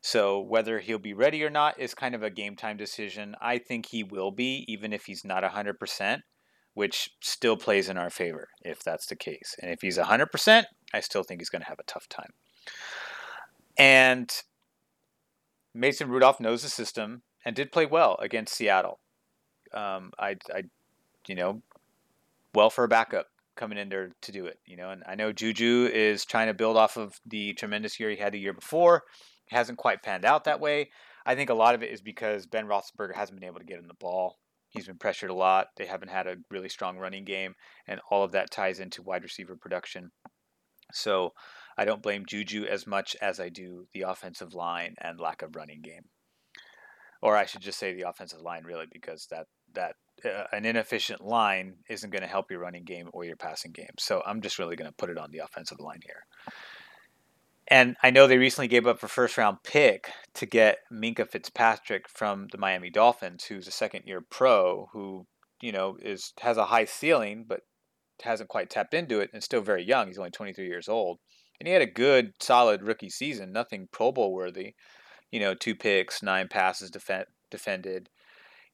So 0.01 0.39
whether 0.39 0.79
he'll 0.79 0.99
be 0.99 1.13
ready 1.13 1.43
or 1.43 1.49
not 1.49 1.79
is 1.79 1.93
kind 1.93 2.15
of 2.15 2.23
a 2.23 2.29
game 2.29 2.55
time 2.55 2.77
decision. 2.77 3.35
I 3.41 3.57
think 3.57 3.87
he 3.87 4.03
will 4.03 4.31
be, 4.31 4.63
even 4.67 4.93
if 4.93 5.05
he's 5.05 5.25
not 5.25 5.43
100%. 5.43 6.21
which 6.75 7.11
still 7.21 7.55
plays 7.57 7.89
in 7.89 7.97
our 7.97 8.09
favor 8.09 8.49
if 8.61 8.83
that's 8.83 9.07
the 9.07 9.15
case. 9.15 9.55
And 9.61 9.71
if 9.71 9.81
he's 9.81 9.97
100%, 9.97 10.65
I 10.93 10.99
still 10.99 11.23
think 11.23 11.39
he's 11.41 11.49
going 11.49 11.61
to 11.61 11.69
have 11.69 11.79
a 11.79 11.83
tough 11.83 12.07
time. 12.09 12.33
And 13.77 14.29
Mason 15.73 16.09
Rudolph 16.09 16.39
knows 16.39 16.63
the 16.63 16.69
system 16.69 17.23
and 17.45 17.55
did 17.55 17.71
play 17.71 17.85
well 17.85 18.17
against 18.19 18.55
Seattle. 18.55 18.99
Um, 19.73 20.11
I, 20.17 20.37
I, 20.53 20.63
you 21.27 21.35
know, 21.35 21.61
well 22.53 22.69
for 22.69 22.83
a 22.83 22.89
backup 22.89 23.27
coming 23.55 23.77
in 23.77 23.89
there 23.89 24.11
to 24.21 24.31
do 24.31 24.45
it. 24.45 24.59
You 24.65 24.77
know, 24.77 24.89
and 24.89 25.03
I 25.07 25.15
know 25.15 25.31
Juju 25.31 25.89
is 25.93 26.25
trying 26.25 26.47
to 26.47 26.53
build 26.53 26.77
off 26.77 26.97
of 26.97 27.19
the 27.25 27.53
tremendous 27.53 27.99
year 27.99 28.09
he 28.09 28.17
had 28.17 28.33
the 28.33 28.39
year 28.39 28.53
before. 28.53 29.03
It 29.51 29.55
hasn't 29.55 29.77
quite 29.77 30.03
panned 30.03 30.25
out 30.25 30.45
that 30.45 30.59
way. 30.59 30.89
I 31.25 31.35
think 31.35 31.49
a 31.49 31.55
lot 31.55 31.75
of 31.75 31.83
it 31.83 31.91
is 31.91 32.01
because 32.01 32.45
Ben 32.45 32.67
Roethlisberger 32.67 33.15
hasn't 33.15 33.39
been 33.39 33.47
able 33.47 33.59
to 33.59 33.65
get 33.65 33.79
him 33.79 33.87
the 33.87 33.93
ball. 33.95 34.37
He's 34.69 34.87
been 34.87 34.97
pressured 34.97 35.29
a 35.29 35.35
lot. 35.35 35.67
They 35.77 35.85
haven't 35.85 36.09
had 36.09 36.27
a 36.27 36.35
really 36.51 36.69
strong 36.69 36.97
running 36.97 37.23
game, 37.23 37.55
and 37.87 38.01
all 38.11 38.23
of 38.23 38.33
that 38.33 38.51
ties 38.51 38.79
into 38.79 39.01
wide 39.01 39.23
receiver 39.23 39.55
production. 39.55 40.11
So 40.91 41.33
I 41.77 41.85
don't 41.85 42.03
blame 42.03 42.25
Juju 42.27 42.65
as 42.65 42.85
much 42.85 43.15
as 43.21 43.39
I 43.39 43.49
do 43.49 43.87
the 43.93 44.01
offensive 44.01 44.53
line 44.53 44.95
and 44.99 45.19
lack 45.19 45.41
of 45.41 45.55
running 45.55 45.81
game. 45.81 46.05
Or 47.25 47.35
I 47.35 47.47
should 47.47 47.61
just 47.61 47.79
say 47.79 47.91
the 47.91 48.07
offensive 48.07 48.41
line, 48.41 48.65
really, 48.65 48.85
because 48.91 49.25
that 49.31 49.47
that 49.73 49.95
uh, 50.23 50.43
an 50.51 50.63
inefficient 50.63 51.21
line 51.21 51.73
isn't 51.89 52.11
going 52.11 52.21
to 52.21 52.27
help 52.27 52.51
your 52.51 52.59
running 52.59 52.83
game 52.83 53.09
or 53.13 53.25
your 53.25 53.35
passing 53.35 53.71
game. 53.71 53.95
So 53.97 54.21
I'm 54.27 54.41
just 54.41 54.59
really 54.59 54.75
going 54.75 54.91
to 54.91 54.95
put 54.95 55.09
it 55.09 55.17
on 55.17 55.31
the 55.31 55.39
offensive 55.39 55.79
line 55.79 56.01
here. 56.05 56.21
And 57.67 57.95
I 58.03 58.11
know 58.11 58.27
they 58.27 58.37
recently 58.37 58.67
gave 58.67 58.85
up 58.85 59.01
a 59.01 59.07
first 59.07 59.39
round 59.39 59.63
pick 59.63 60.11
to 60.35 60.45
get 60.45 60.77
Minkah 60.93 61.27
Fitzpatrick 61.27 62.07
from 62.07 62.45
the 62.51 62.59
Miami 62.59 62.91
Dolphins, 62.91 63.45
who's 63.45 63.67
a 63.67 63.71
second 63.71 64.03
year 64.05 64.21
pro 64.21 64.89
who, 64.93 65.25
you 65.63 65.71
know, 65.71 65.97
is 65.99 66.31
has 66.41 66.57
a 66.57 66.65
high 66.65 66.85
ceiling 66.85 67.43
but 67.47 67.61
hasn't 68.21 68.49
quite 68.49 68.69
tapped 68.69 68.93
into 68.93 69.19
it 69.19 69.31
and 69.33 69.41
still 69.41 69.61
very 69.61 69.83
young. 69.83 70.09
He's 70.09 70.19
only 70.19 70.29
23 70.29 70.67
years 70.67 70.87
old. 70.87 71.17
And 71.59 71.65
he 71.65 71.73
had 71.73 71.81
a 71.81 71.87
good, 71.87 72.33
solid 72.39 72.83
rookie 72.83 73.09
season, 73.09 73.51
nothing 73.51 73.87
Pro 73.91 74.11
Bowl 74.11 74.31
worthy. 74.31 74.75
You 75.35 75.41
know, 75.41 75.53
two 75.53 75.75
picks, 75.75 76.23
nine 76.23 76.47
passes 76.47 76.89
defend, 76.89 77.25
defended, 77.51 78.07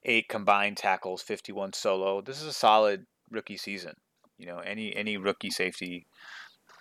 eight 0.04 0.28
combined 0.28 0.76
tackles, 0.76 1.20
51 1.20 1.72
solo. 1.72 2.20
This 2.20 2.40
is 2.40 2.46
a 2.46 2.52
solid 2.52 3.06
rookie 3.32 3.56
season. 3.56 3.94
You 4.38 4.46
know, 4.46 4.60
any 4.60 4.94
any 4.94 5.16
rookie 5.16 5.50
safety 5.50 6.06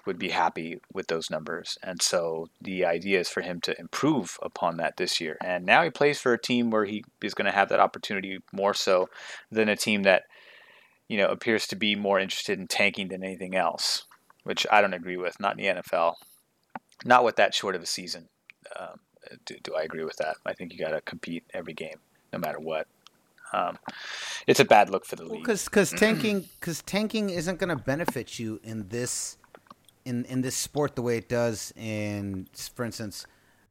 would 0.06 0.20
be 0.20 0.30
happy 0.30 0.80
with 0.94 1.08
those 1.08 1.32
numbers. 1.32 1.80
And 1.82 2.00
so 2.00 2.50
the 2.62 2.86
idea 2.86 3.22
is 3.22 3.30
for 3.30 3.42
him 3.42 3.60
to 3.62 3.80
improve 3.80 4.38
upon 4.44 4.78
that 4.78 4.98
this 4.98 5.20
year. 5.20 5.36
And 5.44 5.66
now 5.66 5.82
he 5.82 5.90
plays 5.90 6.22
for 6.22 6.32
a 6.32 6.40
team 6.40 6.70
where 6.70 6.86
he 6.86 7.04
is 7.24 7.34
going 7.34 7.48
to 7.48 7.58
have 7.58 7.70
that 7.70 7.80
opportunity 7.80 8.38
more 8.54 8.76
so 8.76 9.10
than 9.50 9.68
a 9.68 9.76
team 9.76 10.04
that, 10.04 10.26
you 11.08 11.18
know, 11.18 11.30
appears 11.30 11.66
to 11.66 11.76
be 11.76 11.96
more 11.96 12.20
interested 12.20 12.60
in 12.60 12.68
tanking 12.68 13.08
than 13.08 13.24
anything 13.24 13.56
else, 13.56 14.06
which 14.44 14.68
I 14.72 14.80
don't 14.80 14.94
agree 14.94 15.18
with. 15.18 15.40
Not 15.40 15.58
in 15.58 15.76
the 15.76 15.82
NFL. 15.82 16.18
Not 17.04 17.24
with 17.24 17.38
that 17.38 17.56
short 17.56 17.74
of 17.74 17.82
a 17.82 17.88
season. 17.88 18.30
Um, 18.80 19.00
do, 19.46 19.56
do 19.64 19.76
I 19.76 19.84
agree 19.84 20.04
with 20.04 20.18
that? 20.18 20.38
I 20.46 20.54
think 20.54 20.74
you 20.74 20.80
got 20.80 20.92
to 20.92 21.02
compete 21.02 21.44
every 21.54 21.74
game, 21.74 21.98
no 22.34 22.40
matter 22.40 22.60
what. 22.60 22.88
Um, 23.54 23.78
it's 24.48 24.60
a 24.60 24.66
bad 24.66 24.90
look 24.90 25.06
for 25.06 25.16
the 25.16 25.26
league. 25.26 25.42
Because 25.42 25.66
because 25.66 25.92
tanking 25.92 26.46
because 26.60 26.82
tanking 26.84 27.30
isn't 27.30 27.60
going 27.60 27.76
to 27.76 27.84
benefit 27.84 28.40
you 28.40 28.60
in 28.64 28.88
this 28.88 29.38
in 30.06 30.26
in 30.26 30.42
this 30.42 30.56
sport 30.56 30.96
the 30.96 31.02
way 31.02 31.18
it 31.18 31.28
does 31.28 31.74
in, 31.76 32.48
for 32.74 32.86
instance, 32.86 33.26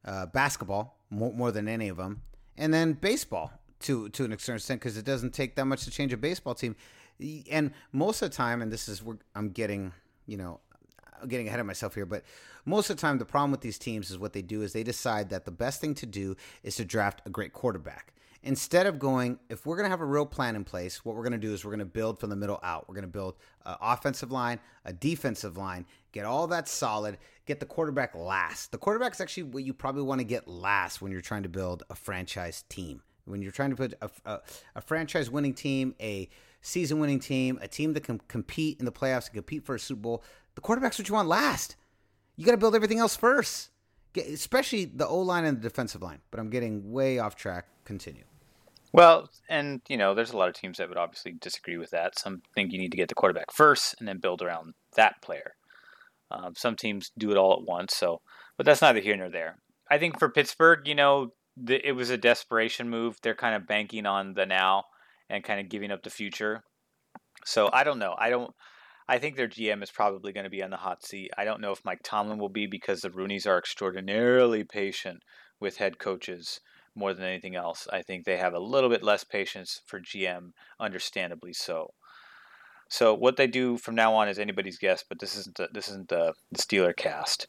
uh, 0.05 0.27
basketball 0.27 0.97
more, 1.09 1.33
more 1.33 1.51
than 1.51 1.67
any 1.67 1.89
of 1.89 1.97
them, 1.97 2.21
and 2.57 2.73
then 2.73 2.93
baseball 2.93 3.51
to 3.81 4.09
to 4.09 4.23
an 4.23 4.31
extent 4.31 4.63
because 4.67 4.97
it 4.97 5.05
doesn't 5.05 5.33
take 5.33 5.55
that 5.55 5.65
much 5.65 5.83
to 5.85 5.91
change 5.91 6.13
a 6.13 6.17
baseball 6.17 6.53
team, 6.53 6.75
and 7.49 7.71
most 7.91 8.21
of 8.21 8.29
the 8.29 8.35
time, 8.35 8.61
and 8.61 8.71
this 8.71 8.87
is 8.87 9.03
where 9.03 9.17
I'm 9.35 9.49
getting 9.49 9.93
you 10.27 10.37
know 10.37 10.59
getting 11.27 11.47
ahead 11.47 11.59
of 11.59 11.65
myself 11.65 11.95
here, 11.95 12.05
but 12.05 12.23
most 12.65 12.89
of 12.89 12.97
the 12.97 13.01
time 13.01 13.17
the 13.17 13.25
problem 13.25 13.51
with 13.51 13.61
these 13.61 13.77
teams 13.77 14.11
is 14.11 14.17
what 14.17 14.33
they 14.33 14.41
do 14.41 14.61
is 14.61 14.73
they 14.73 14.83
decide 14.83 15.29
that 15.29 15.45
the 15.45 15.51
best 15.51 15.81
thing 15.81 15.93
to 15.95 16.05
do 16.05 16.35
is 16.63 16.75
to 16.75 16.85
draft 16.85 17.21
a 17.25 17.29
great 17.29 17.53
quarterback 17.53 18.13
instead 18.43 18.87
of 18.87 18.99
going, 18.99 19.39
if 19.49 19.65
we're 19.65 19.75
going 19.75 19.85
to 19.85 19.89
have 19.89 20.01
a 20.01 20.05
real 20.05 20.25
plan 20.25 20.55
in 20.55 20.63
place, 20.63 21.05
what 21.05 21.15
we're 21.15 21.23
going 21.23 21.31
to 21.33 21.37
do 21.37 21.53
is 21.53 21.63
we're 21.63 21.71
going 21.71 21.79
to 21.79 21.85
build 21.85 22.19
from 22.19 22.29
the 22.29 22.35
middle 22.35 22.59
out. 22.63 22.87
We're 22.87 22.95
going 22.95 23.03
to 23.03 23.11
build 23.11 23.35
an 23.65 23.75
offensive 23.81 24.31
line, 24.31 24.59
a 24.85 24.93
defensive 24.93 25.57
line, 25.57 25.85
get 26.11 26.25
all 26.25 26.47
that 26.47 26.67
solid, 26.67 27.17
get 27.45 27.59
the 27.59 27.65
quarterback 27.65 28.15
last. 28.15 28.71
The 28.71 28.77
quarterback 28.77 29.13
is 29.13 29.21
actually 29.21 29.43
what 29.43 29.63
you 29.63 29.73
probably 29.73 30.03
want 30.03 30.19
to 30.19 30.25
get 30.25 30.47
last 30.47 31.01
when 31.01 31.11
you're 31.11 31.21
trying 31.21 31.43
to 31.43 31.49
build 31.49 31.83
a 31.89 31.95
franchise 31.95 32.63
team. 32.69 33.03
When 33.25 33.41
you're 33.41 33.51
trying 33.51 33.69
to 33.69 33.75
put 33.75 33.93
a, 34.01 34.09
a, 34.25 34.39
a 34.75 34.81
franchise 34.81 35.29
winning 35.29 35.53
team, 35.53 35.95
a 36.01 36.27
season 36.61 36.99
winning 36.99 37.19
team, 37.19 37.59
a 37.61 37.67
team 37.67 37.93
that 37.93 38.03
can 38.03 38.19
compete 38.27 38.79
in 38.79 38.85
the 38.85 38.91
playoffs 38.91 39.27
and 39.27 39.35
compete 39.35 39.65
for 39.65 39.75
a 39.75 39.79
Super 39.79 40.01
Bowl, 40.01 40.23
the 40.55 40.61
quarterback's 40.61 40.97
what 40.97 41.09
you 41.09 41.15
want 41.15 41.27
last. 41.27 41.75
You 42.35 42.45
got 42.45 42.51
to 42.51 42.57
build 42.57 42.75
everything 42.75 42.99
else 42.99 43.15
first, 43.15 43.71
get, 44.13 44.27
especially 44.27 44.85
the 44.85 45.07
O 45.07 45.19
line 45.19 45.45
and 45.45 45.57
the 45.57 45.61
defensive 45.61 46.01
line. 46.01 46.19
But 46.31 46.39
I'm 46.39 46.49
getting 46.49 46.91
way 46.91 47.19
off 47.19 47.35
track. 47.35 47.67
Continue. 47.85 48.23
Well, 48.93 49.29
and 49.49 49.81
you 49.87 49.97
know, 49.97 50.13
there's 50.13 50.31
a 50.31 50.37
lot 50.37 50.49
of 50.49 50.55
teams 50.55 50.77
that 50.77 50.89
would 50.89 50.97
obviously 50.97 51.33
disagree 51.33 51.77
with 51.77 51.91
that. 51.91 52.19
Some 52.19 52.41
think 52.55 52.71
you 52.71 52.79
need 52.79 52.91
to 52.91 52.97
get 52.97 53.09
the 53.09 53.15
quarterback 53.15 53.51
first 53.51 53.95
and 53.99 54.07
then 54.07 54.19
build 54.19 54.41
around 54.41 54.73
that 54.95 55.21
player. 55.21 55.55
Um, 56.29 56.55
some 56.55 56.75
teams 56.75 57.11
do 57.17 57.31
it 57.31 57.37
all 57.37 57.53
at 57.53 57.67
once. 57.67 57.95
So, 57.95 58.21
but 58.57 58.65
that's 58.65 58.81
neither 58.81 58.99
here 58.99 59.17
nor 59.17 59.29
there. 59.29 59.57
I 59.89 59.97
think 59.97 60.19
for 60.19 60.29
Pittsburgh, 60.29 60.87
you 60.87 60.95
know, 60.95 61.33
the, 61.57 61.85
it 61.85 61.91
was 61.91 62.09
a 62.09 62.17
desperation 62.17 62.89
move. 62.89 63.17
They're 63.21 63.35
kind 63.35 63.55
of 63.55 63.67
banking 63.67 64.05
on 64.05 64.33
the 64.33 64.45
now 64.45 64.85
and 65.31 65.43
kind 65.43 65.59
of 65.59 65.69
giving 65.69 65.91
up 65.91 66.03
the 66.03 66.09
future. 66.09 66.63
So 67.45 67.69
I 67.73 67.83
don't 67.83 67.99
know. 67.99 68.15
I 68.17 68.29
don't. 68.29 68.53
I 69.07 69.17
think 69.17 69.35
their 69.35 69.47
GM 69.47 69.83
is 69.83 69.91
probably 69.91 70.31
going 70.31 70.43
to 70.43 70.49
be 70.49 70.63
on 70.63 70.69
the 70.69 70.77
hot 70.77 71.03
seat. 71.03 71.31
I 71.37 71.43
don't 71.43 71.59
know 71.59 71.71
if 71.71 71.83
Mike 71.83 72.01
Tomlin 72.03 72.37
will 72.37 72.49
be 72.49 72.67
because 72.67 73.01
the 73.01 73.09
Rooneys 73.09 73.47
are 73.47 73.57
extraordinarily 73.57 74.63
patient 74.63 75.23
with 75.59 75.77
head 75.77 75.99
coaches 75.99 76.61
more 76.95 77.13
than 77.13 77.25
anything 77.25 77.55
else. 77.55 77.87
I 77.91 78.03
think 78.03 78.25
they 78.25 78.37
have 78.37 78.53
a 78.53 78.59
little 78.59 78.89
bit 78.89 79.03
less 79.03 79.23
patience 79.23 79.81
for 79.85 79.99
GM, 79.99 80.51
understandably 80.79 81.51
so. 81.51 81.93
So 82.89 83.13
what 83.13 83.37
they 83.37 83.47
do 83.47 83.77
from 83.77 83.95
now 83.95 84.13
on 84.13 84.29
is 84.29 84.37
anybody's 84.37 84.77
guess, 84.77 85.03
but 85.07 85.19
this 85.19 85.35
isn't 85.37 85.55
the, 85.55 85.69
this 85.73 85.87
isn't 85.87 86.09
the, 86.09 86.33
the 86.51 86.59
Steeler 86.59 86.95
cast. 86.95 87.47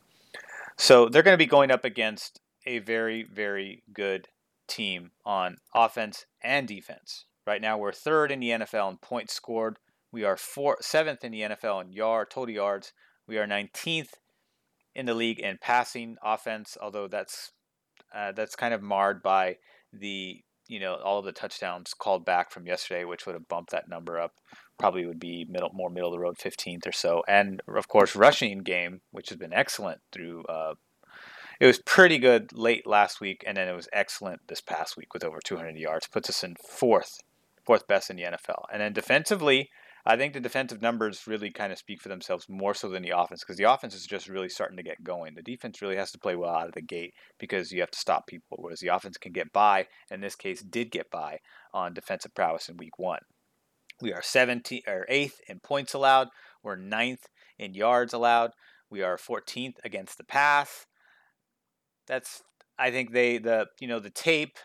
So 0.79 1.09
they're 1.09 1.23
going 1.23 1.35
to 1.35 1.45
be 1.45 1.47
going 1.47 1.71
up 1.71 1.85
against 1.85 2.41
a 2.67 2.79
very 2.79 3.25
very 3.25 3.83
good 3.93 4.29
team 4.69 5.11
on 5.25 5.57
offense 5.75 6.27
and 6.43 6.67
defense. 6.67 7.27
Right 7.47 7.61
now 7.61 7.79
we're 7.79 7.93
third 7.93 8.31
in 8.31 8.41
the 8.41 8.51
NFL 8.51 8.91
in 8.91 8.97
points 8.99 9.35
scored. 9.35 9.79
We 10.13 10.25
are 10.25 10.37
four, 10.37 10.77
seventh 10.81 11.25
in 11.25 11.33
the 11.33 11.41
NFL 11.41 11.85
in 11.85 11.93
yard 11.93 12.31
total 12.31 12.55
yards. 12.55 12.93
We 13.27 13.39
are 13.39 13.47
19th 13.47 14.11
in 14.95 15.07
the 15.07 15.15
league 15.15 15.41
in 15.41 15.59
passing 15.61 16.17
offense, 16.23 16.77
although 16.81 17.09
that's 17.09 17.53
uh, 18.15 18.33
that's 18.33 18.55
kind 18.55 18.75
of 18.75 18.83
marred 18.83 19.23
by 19.23 19.57
the 19.93 20.43
you 20.69 20.81
know 20.81 20.95
all 20.95 21.19
of 21.19 21.25
the 21.25 21.33
touchdowns 21.33 21.95
called 21.95 22.25
back 22.25 22.51
from 22.51 22.67
yesterday, 22.67 23.05
which 23.05 23.27
would 23.27 23.35
have 23.35 23.49
bumped 23.49 23.71
that 23.71 23.89
number 23.89 24.21
up. 24.21 24.35
Probably 24.79 25.07
would 25.07 25.21
be 25.21 25.47
middle, 25.49 25.71
more 25.73 25.91
middle 25.91 26.11
of 26.11 26.15
the 26.15 26.19
road, 26.19 26.39
15th 26.39 26.87
or 26.87 26.93
so. 26.93 27.23
And 27.29 27.63
of 27.69 27.89
course, 27.89 28.17
rushing 28.17 28.59
game, 28.59 29.01
which 29.11 29.29
has 29.29 29.39
been 29.39 29.53
excellent 29.53 30.01
through. 30.13 30.45
Uh, 30.45 30.75
it 31.61 31.67
was 31.67 31.79
pretty 31.79 32.19
good 32.19 32.53
late 32.53 32.87
last 32.87 33.21
week, 33.21 33.45
and 33.47 33.57
then 33.57 33.69
it 33.69 33.77
was 33.77 33.89
excellent 33.93 34.41
this 34.49 34.61
past 34.61 34.97
week 34.97 35.15
with 35.15 35.23
over 35.23 35.39
200 35.45 35.77
yards. 35.77 36.09
Puts 36.09 36.29
us 36.29 36.43
in 36.43 36.57
fourth, 36.57 37.21
fourth 37.65 37.87
best 37.87 38.11
in 38.11 38.17
the 38.17 38.25
NFL. 38.25 38.65
And 38.73 38.81
then 38.81 38.93
defensively, 38.93 39.69
I 40.05 40.17
think 40.17 40.33
the 40.33 40.41
defensive 40.41 40.83
numbers 40.83 41.27
really 41.29 41.51
kind 41.51 41.73
of 41.73 41.79
speak 41.79 42.03
for 42.03 42.09
themselves 42.09 42.47
more 42.49 42.75
so 42.75 42.89
than 42.89 43.03
the 43.03 43.17
offense 43.17 43.43
because 43.43 43.57
the 43.57 43.71
offense 43.73 43.95
is 43.95 44.05
just 44.05 44.29
really 44.29 44.49
starting 44.49 44.77
to 44.77 44.83
get 44.83 45.05
going. 45.05 45.35
The 45.35 45.43
defense 45.43 45.81
really 45.81 45.97
has 45.97 46.11
to 46.13 46.19
play 46.19 46.35
well 46.35 46.55
out 46.55 46.67
of 46.67 46.75
the 46.75 46.83
gate 46.83 47.15
because 47.39 47.71
you 47.71 47.81
have 47.81 47.91
to 47.93 47.99
stop 47.99 48.27
people, 48.27 48.59
whereas 48.61 48.81
the 48.81 48.89
offense 48.89 49.17
can 49.17 49.33
get 49.33 49.53
by. 49.53 49.87
In 50.11 50.21
this 50.21 50.35
case, 50.35 50.61
did 50.61 50.91
get 50.91 51.09
by 51.11 51.39
on 51.73 51.95
defensive 51.95 52.35
prowess 52.35 52.69
in 52.69 52.77
week 52.77 52.99
one. 52.99 53.21
We 54.01 54.13
are 54.13 54.23
17 54.23 54.83
or 54.89 55.07
eighth 55.09 55.37
in 55.49 55.61
points 55.61 55.95
allowed. 55.95 56.29
We're 56.65 56.77
ninth 56.77 57.27
in 57.59 57.75
yards 57.75 58.13
allowed. 58.13 58.51
We 58.91 59.03
are 59.03 59.17
14th 59.17 59.77
against 59.85 60.19
the 60.19 60.25
pass. 60.25 60.87
That's 62.09 62.43
I 62.77 62.91
think 62.91 63.13
they 63.13 63.39
the 63.39 63.67
you 63.81 63.87
know 63.87 64.01
the 64.01 64.11
tape 64.11 64.57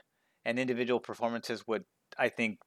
and 0.44 0.58
individual 0.58 1.00
performances 1.00 1.68
would 1.68 1.84
I 2.18 2.30
think 2.30 2.58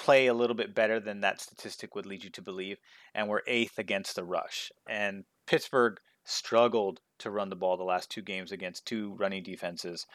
play 0.00 0.28
a 0.28 0.34
little 0.34 0.56
bit 0.56 0.74
better 0.74 0.98
than 0.98 1.20
that 1.20 1.42
statistic 1.42 1.94
would 1.94 2.06
lead 2.06 2.24
you 2.24 2.30
to 2.30 2.40
believe. 2.40 2.78
And 3.14 3.28
we're 3.28 3.42
eighth 3.46 3.78
against 3.78 4.16
the 4.16 4.24
rush. 4.24 4.72
And 4.88 5.24
Pittsburgh 5.46 5.98
struggled 6.24 7.00
to 7.18 7.30
run 7.30 7.50
the 7.50 7.56
ball 7.56 7.76
the 7.76 7.84
last 7.84 8.10
two 8.10 8.22
games 8.22 8.50
against 8.50 8.86
two 8.86 9.14
running 9.18 9.42
defenses, 9.42 10.06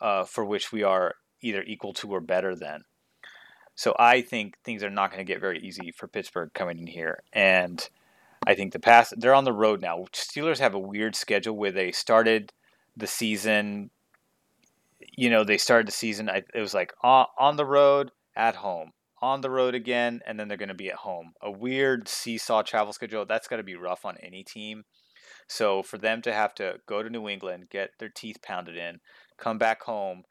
uh, 0.00 0.24
for 0.24 0.44
which 0.44 0.70
we 0.70 0.84
are 0.84 1.16
either 1.42 1.64
equal 1.66 1.92
to 1.94 2.12
or 2.12 2.20
better 2.20 2.54
than. 2.54 2.84
So 3.74 3.94
I 3.98 4.22
think 4.22 4.56
things 4.64 4.84
are 4.84 4.90
not 4.90 5.10
going 5.10 5.24
to 5.24 5.32
get 5.32 5.40
very 5.40 5.58
easy 5.60 5.90
for 5.90 6.06
Pittsburgh 6.06 6.50
coming 6.54 6.78
in 6.78 6.86
here. 6.86 7.24
And 7.32 7.88
I 8.46 8.54
think 8.54 8.72
the 8.72 8.78
pass, 8.78 9.12
they're 9.16 9.34
on 9.34 9.44
the 9.44 9.52
road 9.52 9.82
now. 9.82 10.04
Steelers 10.12 10.60
have 10.60 10.74
a 10.74 10.78
weird 10.78 11.16
schedule 11.16 11.56
where 11.56 11.72
they 11.72 11.90
started 11.90 12.52
the 12.96 13.08
season, 13.08 13.90
you 15.16 15.28
know, 15.28 15.42
they 15.42 15.58
started 15.58 15.88
the 15.88 15.92
season, 15.92 16.28
it 16.28 16.60
was 16.60 16.74
like 16.74 16.92
on 17.02 17.56
the 17.56 17.64
road, 17.64 18.12
at 18.36 18.54
home 18.54 18.92
on 19.20 19.40
the 19.40 19.50
road 19.50 19.74
again, 19.74 20.20
and 20.26 20.38
then 20.38 20.48
they're 20.48 20.56
going 20.56 20.68
to 20.68 20.74
be 20.74 20.90
at 20.90 20.96
home. 20.96 21.32
A 21.42 21.50
weird 21.50 22.08
seesaw 22.08 22.62
travel 22.62 22.92
schedule. 22.92 23.26
That's 23.26 23.48
got 23.48 23.56
to 23.56 23.62
be 23.62 23.76
rough 23.76 24.04
on 24.04 24.16
any 24.22 24.44
team. 24.44 24.84
So 25.48 25.82
for 25.82 25.98
them 25.98 26.22
to 26.22 26.32
have 26.32 26.54
to 26.56 26.76
go 26.86 27.02
to 27.02 27.10
New 27.10 27.28
England, 27.28 27.68
get 27.70 27.90
their 27.98 28.10
teeth 28.10 28.36
pounded 28.42 28.76
in, 28.76 29.00
come 29.38 29.58
back 29.58 29.82
home, 29.82 30.24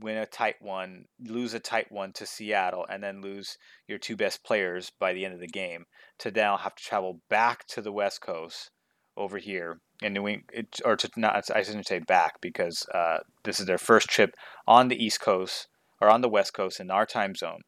win 0.00 0.16
a 0.16 0.26
tight 0.26 0.56
one, 0.60 1.04
lose 1.20 1.54
a 1.54 1.60
tight 1.60 1.92
one 1.92 2.12
to 2.14 2.26
Seattle, 2.26 2.86
and 2.88 3.02
then 3.02 3.20
lose 3.20 3.58
your 3.86 3.98
two 3.98 4.16
best 4.16 4.42
players 4.42 4.90
by 4.98 5.12
the 5.12 5.24
end 5.24 5.34
of 5.34 5.40
the 5.40 5.46
game, 5.46 5.84
to 6.18 6.30
now 6.30 6.56
have 6.56 6.74
to 6.74 6.82
travel 6.82 7.20
back 7.28 7.66
to 7.68 7.82
the 7.82 7.92
West 7.92 8.20
Coast 8.20 8.70
over 9.16 9.38
here 9.38 9.80
in 10.02 10.14
New 10.14 10.26
England, 10.26 10.68
or 10.84 10.96
to 10.96 11.10
not, 11.16 11.50
I 11.54 11.62
shouldn't 11.62 11.86
say 11.86 11.98
back 12.00 12.40
because 12.40 12.86
uh, 12.94 13.18
this 13.44 13.60
is 13.60 13.66
their 13.66 13.78
first 13.78 14.08
trip 14.08 14.34
on 14.66 14.88
the 14.88 15.02
East 15.02 15.20
Coast 15.20 15.68
or 16.00 16.08
on 16.08 16.22
the 16.22 16.28
West 16.28 16.54
Coast 16.54 16.80
in 16.80 16.90
our 16.90 17.06
time 17.06 17.34
zone 17.34 17.60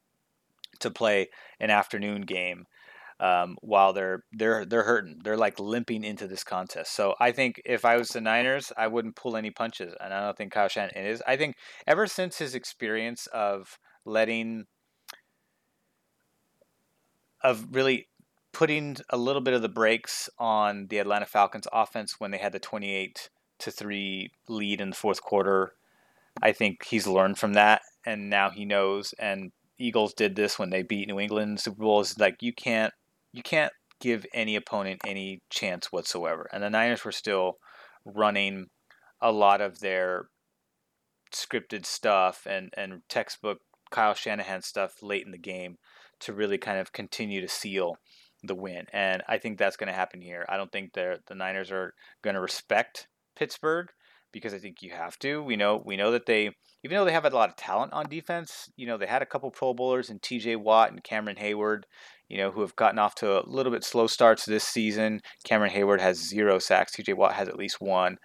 to 0.79 0.91
play 0.91 1.29
an 1.61 1.71
afternoon 1.71 2.23
game 2.23 2.67
um, 3.19 3.57
while 3.61 3.93
they're 3.93 4.25
they're 4.33 4.65
they're 4.65 4.83
hurting. 4.83 5.21
They're 5.23 5.37
like 5.37 5.59
limping 5.59 6.05
into 6.05 6.27
this 6.27 6.45
contest. 6.45 6.95
So 6.95 7.15
I 7.19 7.33
think 7.33 7.61
if 7.65 7.85
I 7.85 7.97
was 7.97 8.09
the 8.09 8.21
Niners, 8.21 8.73
I 8.77 8.89
wouldn't 8.89 9.17
pull 9.17 9.37
any 9.37 9.51
punches, 9.51 9.95
and 10.01 10.13
I 10.13 10.25
don't 10.25 10.37
think 10.37 10.53
Kyle 10.53 10.69
Shanahan 10.69 11.07
is. 11.07 11.23
I 11.27 11.37
think 11.37 11.57
ever 11.87 12.07
since 12.07 12.39
his 12.39 12.55
experience 12.55 13.27
of 13.29 13.79
letting 14.05 14.67
of 17.43 17.67
really 17.75 18.09
putting 18.53 18.97
a 19.11 19.17
little 19.17 19.43
bit 19.43 19.55
of 19.55 19.63
the 19.63 19.69
brakes 19.69 20.29
on 20.39 20.87
the 20.89 20.99
Atlanta 20.99 21.27
Falcons 21.27 21.69
offense 21.73 22.17
when 22.19 22.31
they 22.31 22.39
had 22.39 22.53
the 22.53 22.59
28 22.59 23.29
to 23.59 23.71
3 23.71 24.31
lead 24.49 24.81
in 24.81 24.91
the 24.91 24.97
fourth 24.97 25.21
quarter. 25.21 25.75
I 26.43 26.53
think 26.53 26.85
he's 26.87 27.07
learned 27.07 27.39
from 27.39 27.53
that 27.53 27.83
and 28.07 28.31
now 28.31 28.51
he 28.51 28.65
knows 28.65 29.15
and 29.19 29.53
Eagles 29.79 30.15
did 30.15 30.37
this 30.37 30.59
when 30.59 30.71
they 30.71 30.83
beat 30.83 31.09
New 31.09 31.21
England 31.21 31.61
Super 31.61 31.83
Bowl 31.83 32.01
is 32.01 32.19
like 32.19 32.43
you 32.43 32.53
can't 32.53 32.93
you 33.33 33.43
can't 33.43 33.73
give 34.01 34.27
any 34.33 34.57
opponent 34.57 35.01
any 35.07 35.43
chance 35.51 35.93
whatsoever. 35.93 36.49
And 36.53 36.63
the 36.63 36.71
Niners 36.71 37.05
were 37.05 37.13
still 37.13 37.59
running 38.05 38.67
a 39.21 39.33
lot 39.33 39.61
of 39.61 39.81
their 39.81 40.29
scripted 41.33 41.85
stuff 41.85 42.47
and, 42.49 42.73
and 42.77 43.03
textbook 43.09 43.59
Kyle 43.91 44.15
Shanahan 44.15 44.63
stuff 44.63 45.03
late 45.03 45.25
in 45.25 45.33
the 45.33 45.39
game 45.39 45.79
to 46.21 46.33
really 46.33 46.59
kind 46.59 46.79
of 46.79 46.93
continue 46.93 47.41
to 47.41 47.49
seal 47.49 47.97
the 48.43 48.55
win. 48.55 48.87
And 48.93 49.23
I 49.29 49.39
think 49.39 49.59
that's 49.59 49.77
going 49.77 49.89
to 49.89 49.93
happen 49.93 50.21
here. 50.21 50.45
I 50.49 50.57
don't 50.57 50.73
think 50.73 50.93
the 50.93 51.21
the 51.27 51.35
Niners 51.35 51.71
are 51.71 51.95
going 52.23 52.35
to 52.35 52.41
respect 52.41 53.09
Pittsburgh 53.35 53.91
because 54.37 54.55
I 54.55 54.59
think 54.59 54.83
you 54.83 54.91
have 54.91 55.19
to. 55.21 55.43
We 55.43 55.57
know 55.57 55.83
we 55.85 55.97
know 55.97 56.11
that 56.13 56.27
they 56.27 56.51
even 56.85 56.97
though 56.97 57.05
they 57.05 57.13
have 57.13 57.25
a 57.25 57.31
lot 57.31 57.49
of 57.49 57.57
talent 57.57 57.93
on 57.93 58.09
defense, 58.09 58.69
you 58.77 58.87
know, 58.87 58.97
they 58.97 59.07
had 59.07 59.23
a 59.23 59.27
couple 59.27 59.51
Pro 59.51 59.75
Bowlers 59.75 60.11
and 60.11 60.21
TJ 60.21 60.59
Watt 60.59 60.93
and 60.93 61.03
Cameron 61.03 61.37
Heyward, 61.37 61.83
you 62.29 62.39
know, 62.39 62.51
who 62.51 62.61
have 62.61 62.77
gotten 62.77 62.99
off 62.99 63.15
to 63.17 63.41
a 63.41 63.47
little 63.47 63.73
bit 63.73 63.83
slow 63.83 64.07
starts 64.07 64.45
this 64.45 64.65
season. 64.65 65.21
Cameron 65.45 65.73
Heyward 65.73 66.01
has 66.01 66.19
zero 66.19 66.59
sacks. 66.59 66.95
TJ 66.95 67.17
Watt 67.17 67.33
has 67.33 67.49
at 67.49 67.57
least 67.57 67.81
one. 67.81 68.19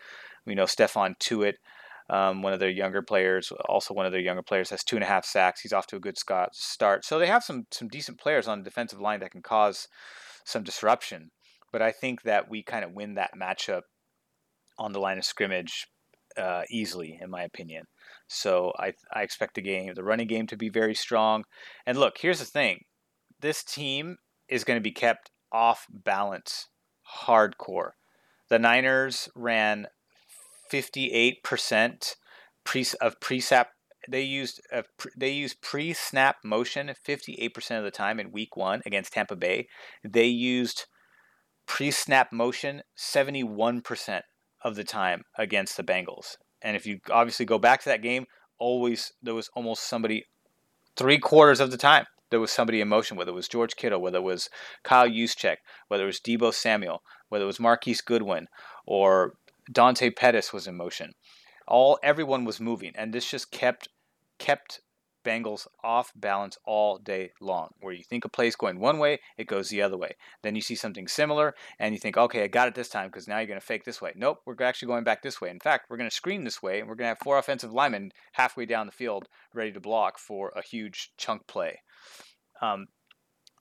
We 0.45 0.53
know 0.53 0.65
Stephon 0.65 1.15
Tuitt, 1.19 1.55
um, 2.09 2.41
one 2.41 2.53
of 2.53 2.59
their 2.59 2.69
younger 2.69 3.01
players, 3.01 3.51
also 3.69 3.93
one 3.93 4.05
of 4.05 4.11
their 4.11 4.21
younger 4.21 4.43
players, 4.43 4.69
has 4.69 4.83
two 4.83 4.97
and 4.97 5.03
a 5.03 5.07
half 5.07 5.25
sacks. 5.25 5.61
He's 5.61 5.73
off 5.73 5.87
to 5.87 5.95
a 5.95 5.99
good 5.99 6.17
start. 6.17 7.05
So 7.05 7.19
they 7.19 7.27
have 7.27 7.43
some 7.43 7.67
some 7.71 7.87
decent 7.87 8.19
players 8.19 8.47
on 8.47 8.59
the 8.59 8.65
defensive 8.65 8.99
line 8.99 9.21
that 9.21 9.31
can 9.31 9.41
cause 9.41 9.87
some 10.45 10.63
disruption. 10.63 11.31
But 11.71 11.81
I 11.81 11.91
think 11.91 12.23
that 12.23 12.49
we 12.49 12.63
kind 12.63 12.83
of 12.83 12.91
win 12.91 13.15
that 13.15 13.31
matchup 13.39 13.83
on 14.77 14.91
the 14.91 14.99
line 14.99 15.17
of 15.17 15.25
scrimmage 15.25 15.87
uh, 16.37 16.63
easily, 16.69 17.19
in 17.21 17.29
my 17.29 17.43
opinion. 17.43 17.85
So 18.27 18.73
I 18.77 18.93
I 19.13 19.23
expect 19.23 19.55
the 19.55 19.61
game, 19.61 19.93
the 19.93 20.03
running 20.03 20.27
game, 20.27 20.47
to 20.47 20.57
be 20.57 20.69
very 20.69 20.95
strong. 20.95 21.43
And 21.85 21.97
look, 21.97 22.17
here's 22.19 22.39
the 22.39 22.45
thing: 22.45 22.85
this 23.39 23.63
team 23.63 24.17
is 24.47 24.63
going 24.63 24.77
to 24.77 24.81
be 24.81 24.91
kept 24.91 25.31
off 25.51 25.85
balance 25.89 26.67
hardcore. 27.25 27.91
The 28.49 28.59
Niners 28.59 29.29
ran 29.35 29.87
58% 30.71 32.15
pre, 32.63 32.85
of 32.99 33.19
pre-snap 33.19 33.69
they 34.09 34.21
used 34.23 34.61
they 35.15 35.29
used 35.29 35.61
pre-snap 35.61 36.37
motion 36.43 36.91
58% 37.07 37.77
of 37.77 37.83
the 37.83 37.91
time 37.91 38.19
in 38.19 38.31
week 38.31 38.57
1 38.57 38.81
against 38.85 39.13
Tampa 39.13 39.35
Bay. 39.35 39.67
They 40.03 40.25
used 40.25 40.85
pre-snap 41.67 42.31
motion 42.31 42.81
71% 42.97 44.21
of 44.63 44.75
the 44.75 44.83
time 44.83 45.23
against 45.37 45.77
the 45.77 45.83
Bengals. 45.83 46.37
And 46.61 46.75
if 46.75 46.85
you 46.85 46.99
obviously 47.09 47.45
go 47.45 47.57
back 47.57 47.81
to 47.81 47.89
that 47.89 48.01
game, 48.01 48.25
always 48.59 49.13
there 49.21 49.33
was 49.33 49.49
almost 49.55 49.83
somebody 49.83 50.25
three 50.95 51.17
quarters 51.17 51.59
of 51.59 51.71
the 51.71 51.77
time 51.77 52.05
there 52.31 52.39
was 52.39 52.51
somebody 52.51 52.81
in 52.81 52.87
motion, 52.87 53.17
whether 53.17 53.31
it 53.31 53.35
was 53.35 53.47
George 53.47 53.75
Kittle, 53.75 54.01
whether 54.01 54.17
it 54.17 54.23
was 54.23 54.49
Kyle 54.83 55.07
Juszczyk, 55.07 55.57
whether 55.89 56.03
it 56.03 56.07
was 56.07 56.19
Deebo 56.19 56.53
Samuel, 56.53 57.03
whether 57.29 57.43
it 57.43 57.47
was 57.47 57.59
Marquise 57.59 58.01
Goodwin, 58.01 58.47
or 58.87 59.33
Dante 59.71 60.09
Pettis 60.09 60.51
was 60.51 60.65
in 60.65 60.75
motion. 60.75 61.11
All 61.67 61.99
everyone 62.01 62.45
was 62.45 62.59
moving, 62.59 62.93
and 62.95 63.13
this 63.13 63.29
just 63.29 63.51
kept 63.51 63.89
kept 64.39 64.81
Bengals 65.23 65.67
off 65.83 66.11
balance 66.15 66.57
all 66.65 66.97
day 66.97 67.31
long. 67.39 67.69
Where 67.79 67.93
you 67.93 68.03
think 68.03 68.25
a 68.25 68.29
play 68.29 68.47
is 68.47 68.55
going 68.55 68.79
one 68.79 68.99
way, 68.99 69.19
it 69.37 69.47
goes 69.47 69.69
the 69.69 69.81
other 69.81 69.97
way. 69.97 70.15
Then 70.43 70.55
you 70.55 70.61
see 70.61 70.75
something 70.75 71.07
similar, 71.07 71.55
and 71.79 71.93
you 71.93 71.99
think, 71.99 72.17
okay, 72.17 72.43
I 72.43 72.47
got 72.47 72.67
it 72.67 72.75
this 72.75 72.89
time 72.89 73.07
because 73.07 73.27
now 73.27 73.37
you're 73.37 73.47
going 73.47 73.59
to 73.59 73.65
fake 73.65 73.83
this 73.83 74.01
way. 74.01 74.13
Nope, 74.15 74.39
we're 74.45 74.55
actually 74.61 74.87
going 74.87 75.03
back 75.03 75.21
this 75.21 75.41
way. 75.41 75.49
In 75.49 75.59
fact, 75.59 75.87
we're 75.89 75.97
going 75.97 76.09
to 76.09 76.15
screen 76.15 76.43
this 76.43 76.61
way, 76.61 76.79
and 76.79 76.87
we're 76.87 76.95
going 76.95 77.05
to 77.05 77.09
have 77.09 77.19
four 77.23 77.37
offensive 77.37 77.73
linemen 77.73 78.11
halfway 78.33 78.65
down 78.65 78.85
the 78.85 78.91
field 78.91 79.27
ready 79.53 79.71
to 79.71 79.79
block 79.79 80.17
for 80.17 80.51
a 80.55 80.61
huge 80.61 81.11
chunk 81.17 81.47
play. 81.47 81.81
Um, 82.61 82.87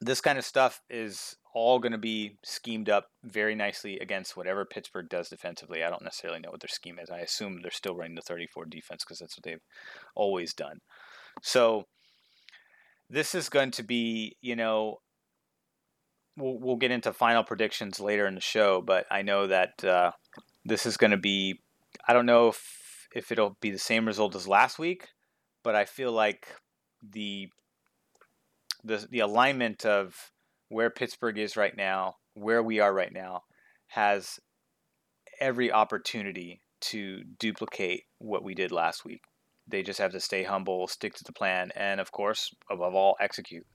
this 0.01 0.21
kind 0.21 0.39
of 0.39 0.45
stuff 0.45 0.81
is 0.89 1.37
all 1.53 1.79
going 1.79 1.93
to 1.93 1.99
be 1.99 2.37
schemed 2.45 2.89
up 2.89 3.09
very 3.25 3.55
nicely 3.55 3.99
against 3.99 4.37
whatever 4.37 4.65
Pittsburgh 4.65 5.09
does 5.09 5.29
defensively. 5.29 5.83
I 5.83 5.91
don't 5.91 6.03
necessarily 6.03 6.41
know 6.41 6.51
what 6.51 6.61
their 6.61 6.69
scheme 6.69 6.99
is. 6.99 7.11
I 7.11 7.19
assume 7.19 7.61
they're 7.61 7.71
still 7.71 7.97
running 7.97 8.15
the 8.15 8.23
34 8.23 8.67
defense 8.67 9.05
because 9.05 9.19
that's 9.19 9.37
what 9.37 9.45
they've 9.45 9.63
always 10.15 10.55
done. 10.55 10.81
So 11.43 11.85
this 13.09 13.35
is 13.35 13.49
going 13.49 13.73
to 13.73 13.83
be, 13.83 14.37
you 14.41 14.57
know, 14.57 14.99
we'll, 16.37 16.59
we'll 16.59 16.77
get 16.77 16.91
into 16.91 17.13
final 17.13 17.45
predictions 17.45 18.01
later 18.01 18.27
in 18.27 18.35
the 18.35 18.41
show, 18.41 18.81
but 18.81 19.07
I 19.11 19.23
know 19.23 19.47
that 19.47 19.83
uh, 19.85 20.13
this 20.65 20.87
is 20.87 20.97
going 20.97 21.11
to 21.13 21.17
be, 21.17 21.61
I 22.07 22.13
don't 22.13 22.27
know 22.27 22.49
if, 22.49 23.09
if 23.15 23.33
it'll 23.33 23.57
be 23.61 23.71
the 23.71 23.79
same 23.79 24.07
result 24.07 24.35
as 24.37 24.47
last 24.47 24.79
week, 24.79 25.09
but 25.63 25.75
I 25.75 25.85
feel 25.85 26.13
like 26.13 26.47
the 27.03 27.49
the 28.85 29.07
the 29.11 29.21
alignment 29.21 29.85
of 29.85 30.15
where 30.69 30.91
Pittsburgh 30.91 31.39
is 31.39 31.57
right 31.57 31.77
now, 31.77 32.17
where 32.35 32.63
we 32.63 32.81
are 32.81 32.93
right 32.93 33.13
now, 33.13 33.43
has 33.89 34.39
every 35.41 35.73
opportunity 35.73 36.63
to 36.81 37.25
duplicate 37.39 38.05
what 38.19 38.45
we 38.45 38.55
did 38.55 38.73
last 38.73 39.05
week. 39.05 39.23
They 39.71 39.83
just 39.83 39.99
have 39.99 40.13
to 40.13 40.21
stay 40.21 40.43
humble, 40.43 40.87
stick 40.89 41.15
to 41.15 41.25
the 41.25 41.33
plan, 41.33 41.71
and 41.75 42.01
of 42.01 42.13
course, 42.13 42.55
above 42.71 42.95
all, 42.95 43.17
execute. 43.21 43.67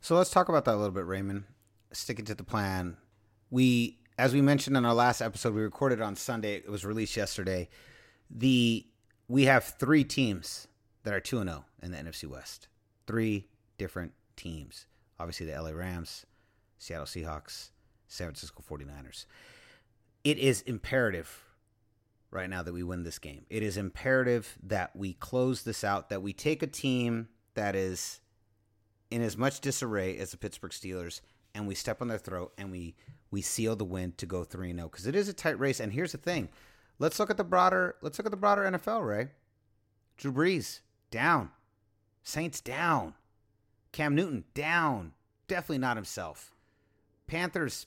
So 0.00 0.16
let's 0.16 0.30
talk 0.30 0.48
about 0.48 0.64
that 0.64 0.74
a 0.74 0.76
little 0.76 0.92
bit, 0.92 1.06
Raymond. 1.06 1.44
Sticking 1.92 2.24
to 2.26 2.34
the 2.34 2.44
plan. 2.44 2.96
We, 3.50 3.98
as 4.18 4.34
we 4.34 4.40
mentioned 4.40 4.76
in 4.76 4.84
our 4.84 4.94
last 4.94 5.20
episode, 5.20 5.54
we 5.54 5.62
recorded 5.62 6.00
on 6.00 6.16
Sunday. 6.16 6.56
It 6.56 6.68
was 6.68 6.84
released 6.84 7.16
yesterday. 7.16 7.68
The 8.30 8.86
we 9.28 9.44
have 9.44 9.64
three 9.64 10.04
teams 10.04 10.68
that 11.04 11.14
are 11.14 11.20
two 11.20 11.38
and 11.38 11.48
zero 11.48 11.64
oh 11.64 11.84
in 11.84 11.92
the 11.92 11.98
NFC 11.98 12.26
West. 12.28 12.68
Three 13.06 13.48
different 13.78 14.12
teams. 14.36 14.86
Obviously, 15.18 15.46
the 15.46 15.60
LA 15.60 15.70
Rams, 15.70 16.26
Seattle 16.78 17.06
Seahawks, 17.06 17.70
San 18.08 18.26
Francisco 18.26 18.62
49ers. 18.68 19.26
It 20.24 20.38
is 20.38 20.62
imperative 20.62 21.45
right 22.36 22.50
now 22.50 22.62
that 22.62 22.72
we 22.72 22.82
win 22.82 23.02
this 23.02 23.18
game. 23.18 23.46
It 23.50 23.62
is 23.62 23.76
imperative 23.76 24.56
that 24.62 24.94
we 24.94 25.14
close 25.14 25.62
this 25.62 25.82
out, 25.82 26.10
that 26.10 26.22
we 26.22 26.32
take 26.32 26.62
a 26.62 26.66
team 26.68 27.28
that 27.54 27.74
is 27.74 28.20
in 29.10 29.22
as 29.22 29.36
much 29.36 29.60
disarray 29.60 30.18
as 30.18 30.30
the 30.30 30.36
Pittsburgh 30.36 30.70
Steelers 30.70 31.20
and 31.54 31.66
we 31.66 31.74
step 31.74 32.02
on 32.02 32.08
their 32.08 32.18
throat 32.18 32.52
and 32.58 32.70
we 32.70 32.94
we 33.30 33.40
seal 33.40 33.74
the 33.74 33.84
win 33.84 34.12
to 34.18 34.26
go 34.26 34.44
3 34.44 34.74
0 34.74 34.88
because 34.88 35.06
it 35.06 35.16
is 35.16 35.28
a 35.28 35.32
tight 35.32 35.58
race 35.58 35.80
and 35.80 35.92
here's 35.92 36.12
the 36.12 36.18
thing. 36.18 36.48
Let's 36.98 37.18
look 37.18 37.30
at 37.30 37.36
the 37.36 37.44
broader 37.44 37.96
let's 38.02 38.18
look 38.18 38.26
at 38.26 38.30
the 38.30 38.36
broader 38.36 38.62
NFL, 38.62 39.06
Ray. 39.06 39.28
Drew 40.16 40.32
Brees 40.32 40.80
down. 41.10 41.50
Saints 42.22 42.60
down. 42.60 43.14
Cam 43.92 44.14
Newton 44.14 44.44
down. 44.54 45.12
Definitely 45.48 45.78
not 45.78 45.96
himself. 45.96 46.52
Panthers 47.26 47.86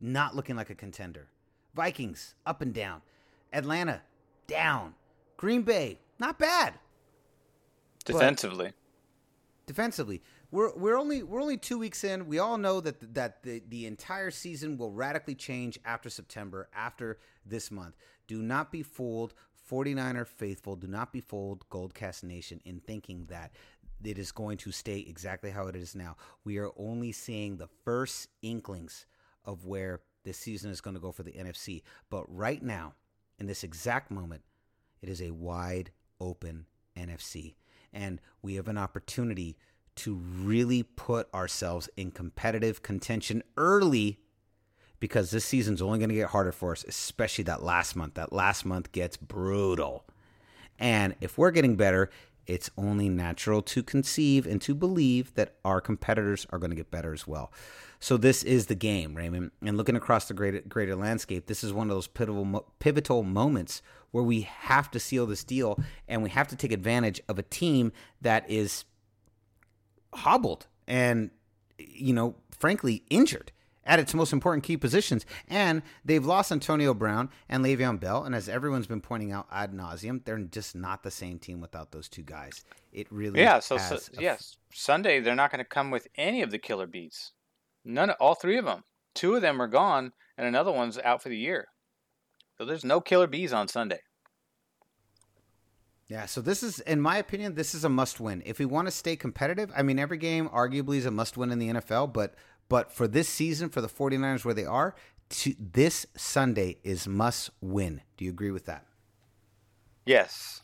not 0.00 0.34
looking 0.34 0.56
like 0.56 0.70
a 0.70 0.74
contender. 0.74 1.28
Vikings 1.74 2.34
up 2.46 2.60
and 2.62 2.72
down. 2.72 3.02
Atlanta 3.52 4.02
down. 4.46 4.94
Green 5.36 5.62
Bay 5.62 5.98
not 6.22 6.38
bad. 6.38 6.74
Defensively. 8.04 8.72
Defensively. 9.66 10.22
We're, 10.52 10.72
we're 10.76 10.96
only 10.96 11.22
we're 11.22 11.40
only 11.40 11.56
two 11.56 11.78
weeks 11.78 12.04
in. 12.04 12.28
We 12.28 12.38
all 12.38 12.58
know 12.58 12.80
that 12.80 13.14
that 13.14 13.42
the, 13.42 13.60
the 13.68 13.86
entire 13.86 14.30
season 14.30 14.76
will 14.76 14.92
radically 14.92 15.34
change 15.34 15.80
after 15.84 16.08
September, 16.10 16.68
after 16.74 17.18
this 17.44 17.70
month. 17.70 17.96
Do 18.28 18.40
not 18.40 18.70
be 18.70 18.82
fooled, 18.82 19.34
49er 19.68 20.26
faithful. 20.26 20.76
Do 20.76 20.86
not 20.86 21.12
be 21.12 21.20
fooled, 21.20 21.68
Goldcast 21.70 22.22
Nation, 22.22 22.60
in 22.64 22.80
thinking 22.80 23.26
that 23.30 23.52
it 24.04 24.18
is 24.18 24.30
going 24.30 24.58
to 24.58 24.70
stay 24.70 25.04
exactly 25.08 25.50
how 25.50 25.66
it 25.66 25.74
is 25.74 25.94
now. 25.94 26.16
We 26.44 26.58
are 26.58 26.70
only 26.76 27.10
seeing 27.12 27.56
the 27.56 27.68
first 27.84 28.28
inklings 28.42 29.06
of 29.44 29.66
where 29.66 30.02
this 30.24 30.38
season 30.38 30.70
is 30.70 30.80
going 30.80 30.94
to 30.94 31.00
go 31.00 31.12
for 31.12 31.22
the 31.22 31.32
NFC. 31.32 31.82
But 32.10 32.24
right 32.28 32.62
now, 32.62 32.94
in 33.38 33.46
this 33.46 33.64
exact 33.64 34.10
moment, 34.10 34.42
it 35.00 35.08
is 35.08 35.20
a 35.20 35.30
wide 35.30 35.90
open 36.20 36.66
NFC. 36.96 37.54
And 37.92 38.20
we 38.40 38.54
have 38.54 38.68
an 38.68 38.78
opportunity 38.78 39.56
to 39.94 40.14
really 40.14 40.82
put 40.82 41.32
ourselves 41.34 41.88
in 41.96 42.10
competitive 42.10 42.82
contention 42.82 43.42
early 43.56 44.18
because 45.00 45.30
this 45.30 45.44
season's 45.44 45.82
only 45.82 45.98
going 45.98 46.08
to 46.08 46.14
get 46.14 46.28
harder 46.28 46.52
for 46.52 46.72
us, 46.72 46.84
especially 46.86 47.44
that 47.44 47.62
last 47.62 47.96
month. 47.96 48.14
That 48.14 48.32
last 48.32 48.64
month 48.64 48.92
gets 48.92 49.16
brutal. 49.16 50.06
And 50.78 51.14
if 51.20 51.36
we're 51.36 51.50
getting 51.50 51.76
better, 51.76 52.08
it's 52.52 52.70
only 52.76 53.08
natural 53.08 53.62
to 53.62 53.82
conceive 53.82 54.46
and 54.46 54.60
to 54.60 54.74
believe 54.74 55.32
that 55.36 55.54
our 55.64 55.80
competitors 55.80 56.46
are 56.50 56.58
going 56.58 56.70
to 56.70 56.76
get 56.76 56.90
better 56.90 57.14
as 57.14 57.26
well. 57.26 57.50
So 57.98 58.18
this 58.18 58.42
is 58.42 58.66
the 58.66 58.74
game, 58.74 59.14
Raymond. 59.14 59.52
And 59.62 59.78
looking 59.78 59.96
across 59.96 60.26
the 60.26 60.34
greater, 60.34 60.60
greater 60.60 60.94
landscape, 60.94 61.46
this 61.46 61.64
is 61.64 61.72
one 61.72 61.88
of 61.88 61.96
those 61.96 62.06
pivotal 62.06 62.66
pivotal 62.78 63.22
moments 63.22 63.80
where 64.10 64.22
we 64.22 64.42
have 64.42 64.90
to 64.90 65.00
seal 65.00 65.24
this 65.24 65.44
deal 65.44 65.78
and 66.06 66.22
we 66.22 66.28
have 66.28 66.46
to 66.48 66.56
take 66.56 66.72
advantage 66.72 67.22
of 67.26 67.38
a 67.38 67.42
team 67.42 67.90
that 68.20 68.48
is 68.50 68.84
hobbled 70.12 70.66
and 70.86 71.30
you 71.78 72.12
know, 72.12 72.36
frankly 72.50 73.02
injured 73.08 73.50
at 73.84 73.98
its 73.98 74.14
most 74.14 74.32
important 74.32 74.64
key 74.64 74.76
positions. 74.76 75.26
And 75.48 75.82
they've 76.04 76.24
lost 76.24 76.52
Antonio 76.52 76.94
Brown 76.94 77.30
and 77.48 77.64
Le'Veon 77.64 77.98
Bell. 77.98 78.24
And 78.24 78.34
as 78.34 78.48
everyone's 78.48 78.86
been 78.86 79.00
pointing 79.00 79.32
out 79.32 79.46
ad 79.50 79.72
nauseum, 79.72 80.24
they're 80.24 80.38
just 80.38 80.74
not 80.74 81.02
the 81.02 81.10
same 81.10 81.38
team 81.38 81.60
without 81.60 81.92
those 81.92 82.08
two 82.08 82.22
guys. 82.22 82.64
It 82.92 83.10
really 83.10 83.40
yeah. 83.40 83.58
So, 83.60 83.78
so 83.78 83.98
yes, 84.18 84.56
Sunday 84.72 85.20
they're 85.20 85.34
not 85.34 85.50
going 85.50 85.58
to 85.58 85.64
come 85.64 85.90
with 85.90 86.08
any 86.16 86.42
of 86.42 86.50
the 86.50 86.58
killer 86.58 86.86
bees. 86.86 87.32
None, 87.84 88.10
of 88.10 88.16
all 88.20 88.34
three 88.34 88.58
of 88.58 88.64
them. 88.64 88.84
Two 89.14 89.34
of 89.34 89.42
them 89.42 89.60
are 89.60 89.66
gone, 89.66 90.12
and 90.38 90.46
another 90.46 90.70
one's 90.70 90.98
out 90.98 91.22
for 91.22 91.28
the 91.28 91.36
year. 91.36 91.66
So 92.56 92.64
there's 92.64 92.84
no 92.84 93.00
killer 93.00 93.26
bees 93.26 93.52
on 93.52 93.68
Sunday. 93.68 94.00
Yeah, 96.12 96.26
so 96.26 96.42
this 96.42 96.62
is, 96.62 96.80
in 96.80 97.00
my 97.00 97.16
opinion, 97.16 97.54
this 97.54 97.74
is 97.74 97.84
a 97.84 97.88
must 97.88 98.20
win. 98.20 98.42
If 98.44 98.58
we 98.58 98.66
want 98.66 98.86
to 98.86 98.92
stay 98.92 99.16
competitive, 99.16 99.72
I 99.74 99.82
mean, 99.82 99.98
every 99.98 100.18
game 100.18 100.46
arguably 100.50 100.98
is 100.98 101.06
a 101.06 101.10
must 101.10 101.38
win 101.38 101.50
in 101.50 101.58
the 101.58 101.70
NFL, 101.70 102.12
but 102.12 102.34
but 102.72 102.90
for 102.90 103.06
this 103.06 103.28
season, 103.28 103.68
for 103.68 103.82
the 103.82 103.86
49ers 103.86 104.46
where 104.46 104.54
they 104.54 104.64
are, 104.64 104.94
to, 105.28 105.54
this 105.60 106.06
Sunday 106.16 106.78
is 106.82 107.06
must 107.06 107.50
win. 107.60 108.00
Do 108.16 108.24
you 108.24 108.30
agree 108.30 108.50
with 108.50 108.64
that? 108.64 108.86
Yes. 110.06 110.62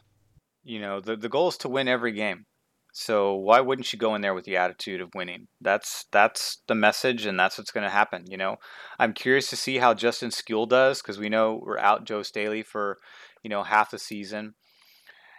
You 0.65 0.81
know, 0.81 1.01
the, 1.01 1.17
the 1.17 1.29
goal 1.29 1.49
is 1.49 1.59
to 1.59 1.69
win 1.69 1.87
every 1.87 2.13
game. 2.13 2.47
So 2.95 3.35
why 3.35 3.61
wouldn't 3.61 3.93
you 3.93 3.99
go 3.99 4.15
in 4.15 4.23
there 4.23 4.33
with 4.33 4.47
the 4.47 4.57
attitude 4.57 5.03
of 5.03 5.11
winning? 5.15 5.49
That's 5.61 6.07
that's 6.11 6.63
the 6.67 6.75
message, 6.75 7.27
and 7.27 7.39
that's 7.39 7.59
what's 7.59 7.73
going 7.73 7.85
to 7.85 7.91
happen. 7.91 8.25
You 8.27 8.39
know, 8.39 8.57
I'm 8.99 9.13
curious 9.13 9.51
to 9.51 9.57
see 9.57 9.77
how 9.77 9.93
Justin 9.93 10.31
Skule 10.31 10.67
does 10.67 11.03
because 11.03 11.19
we 11.19 11.29
know 11.29 11.61
we're 11.63 11.77
out 11.77 12.07
Joe 12.07 12.23
Staley 12.23 12.63
for 12.63 12.97
you 13.43 13.51
know 13.51 13.65
half 13.65 13.91
the 13.91 13.99
season, 13.99 14.55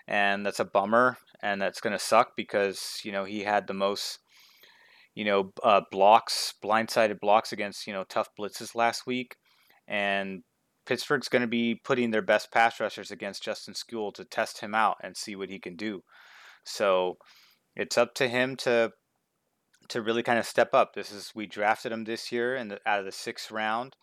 and 0.07 0.45
that's 0.45 0.59
a 0.59 0.65
bummer, 0.65 1.17
and 1.41 1.59
that's 1.59 1.81
going 1.81 1.93
to 1.93 1.99
suck 1.99 2.33
because 2.37 3.01
you 3.03 3.11
know 3.11 3.23
he 3.23 3.41
had 3.41 3.65
the 3.65 3.73
most 3.73 4.19
you 5.19 5.25
know, 5.25 5.51
uh, 5.65 5.81
blocks, 5.91 6.53
blindsided 6.63 7.19
blocks 7.19 7.51
against, 7.51 7.85
you 7.85 7.91
know, 7.91 8.05
tough 8.05 8.29
blitzes 8.39 8.73
last 8.73 9.05
week. 9.05 9.35
And 9.85 10.43
Pittsburgh's 10.85 11.27
going 11.27 11.41
to 11.41 11.47
be 11.47 11.75
putting 11.75 12.11
their 12.11 12.21
best 12.21 12.53
pass 12.53 12.79
rushers 12.79 13.11
against 13.11 13.43
Justin 13.43 13.73
Skule 13.73 14.13
to 14.13 14.23
test 14.23 14.61
him 14.61 14.73
out 14.73 14.95
and 15.03 15.17
see 15.17 15.35
what 15.35 15.49
he 15.49 15.59
can 15.59 15.75
do. 15.75 16.03
So 16.63 17.17
it's 17.75 17.97
up 17.97 18.13
to 18.13 18.29
him 18.29 18.55
to 18.57 18.93
to 19.89 20.01
really 20.01 20.23
kind 20.23 20.39
of 20.39 20.45
step 20.45 20.73
up. 20.73 20.93
This 20.93 21.11
is 21.11 21.33
we 21.35 21.47
drafted 21.47 21.91
him 21.91 22.05
this 22.05 22.31
year 22.31 22.63
the, 22.63 22.79
out 22.85 22.99
of 22.99 23.05
the 23.05 23.11
sixth 23.11 23.51
round. 23.51 23.97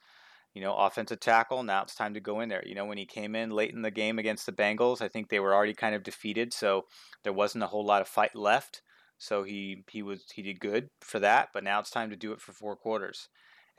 You 0.52 0.60
know, 0.60 0.76
offensive 0.76 1.20
tackle. 1.20 1.62
Now 1.62 1.82
it's 1.82 1.94
time 1.94 2.12
to 2.12 2.20
go 2.20 2.40
in 2.40 2.50
there. 2.50 2.62
You 2.66 2.74
know, 2.74 2.84
when 2.84 2.98
he 2.98 3.06
came 3.06 3.34
in 3.34 3.48
late 3.48 3.72
in 3.72 3.80
the 3.80 3.90
game 3.90 4.18
against 4.18 4.44
the 4.44 4.52
Bengals, 4.52 5.00
I 5.00 5.08
think 5.08 5.30
they 5.30 5.40
were 5.40 5.54
already 5.54 5.72
kind 5.72 5.94
of 5.94 6.02
defeated, 6.02 6.52
so 6.52 6.82
there 7.24 7.32
wasn't 7.32 7.64
a 7.64 7.68
whole 7.68 7.86
lot 7.86 8.02
of 8.02 8.08
fight 8.08 8.36
left. 8.36 8.82
So 9.18 9.42
he 9.42 9.84
he 9.90 10.02
was 10.02 10.24
he 10.34 10.42
did 10.42 10.60
good 10.60 10.90
for 11.00 11.18
that, 11.20 11.48
but 11.54 11.64
now 11.64 11.80
it's 11.80 11.90
time 11.90 12.10
to 12.10 12.16
do 12.16 12.32
it 12.32 12.40
for 12.40 12.52
four 12.52 12.76
quarters. 12.76 13.28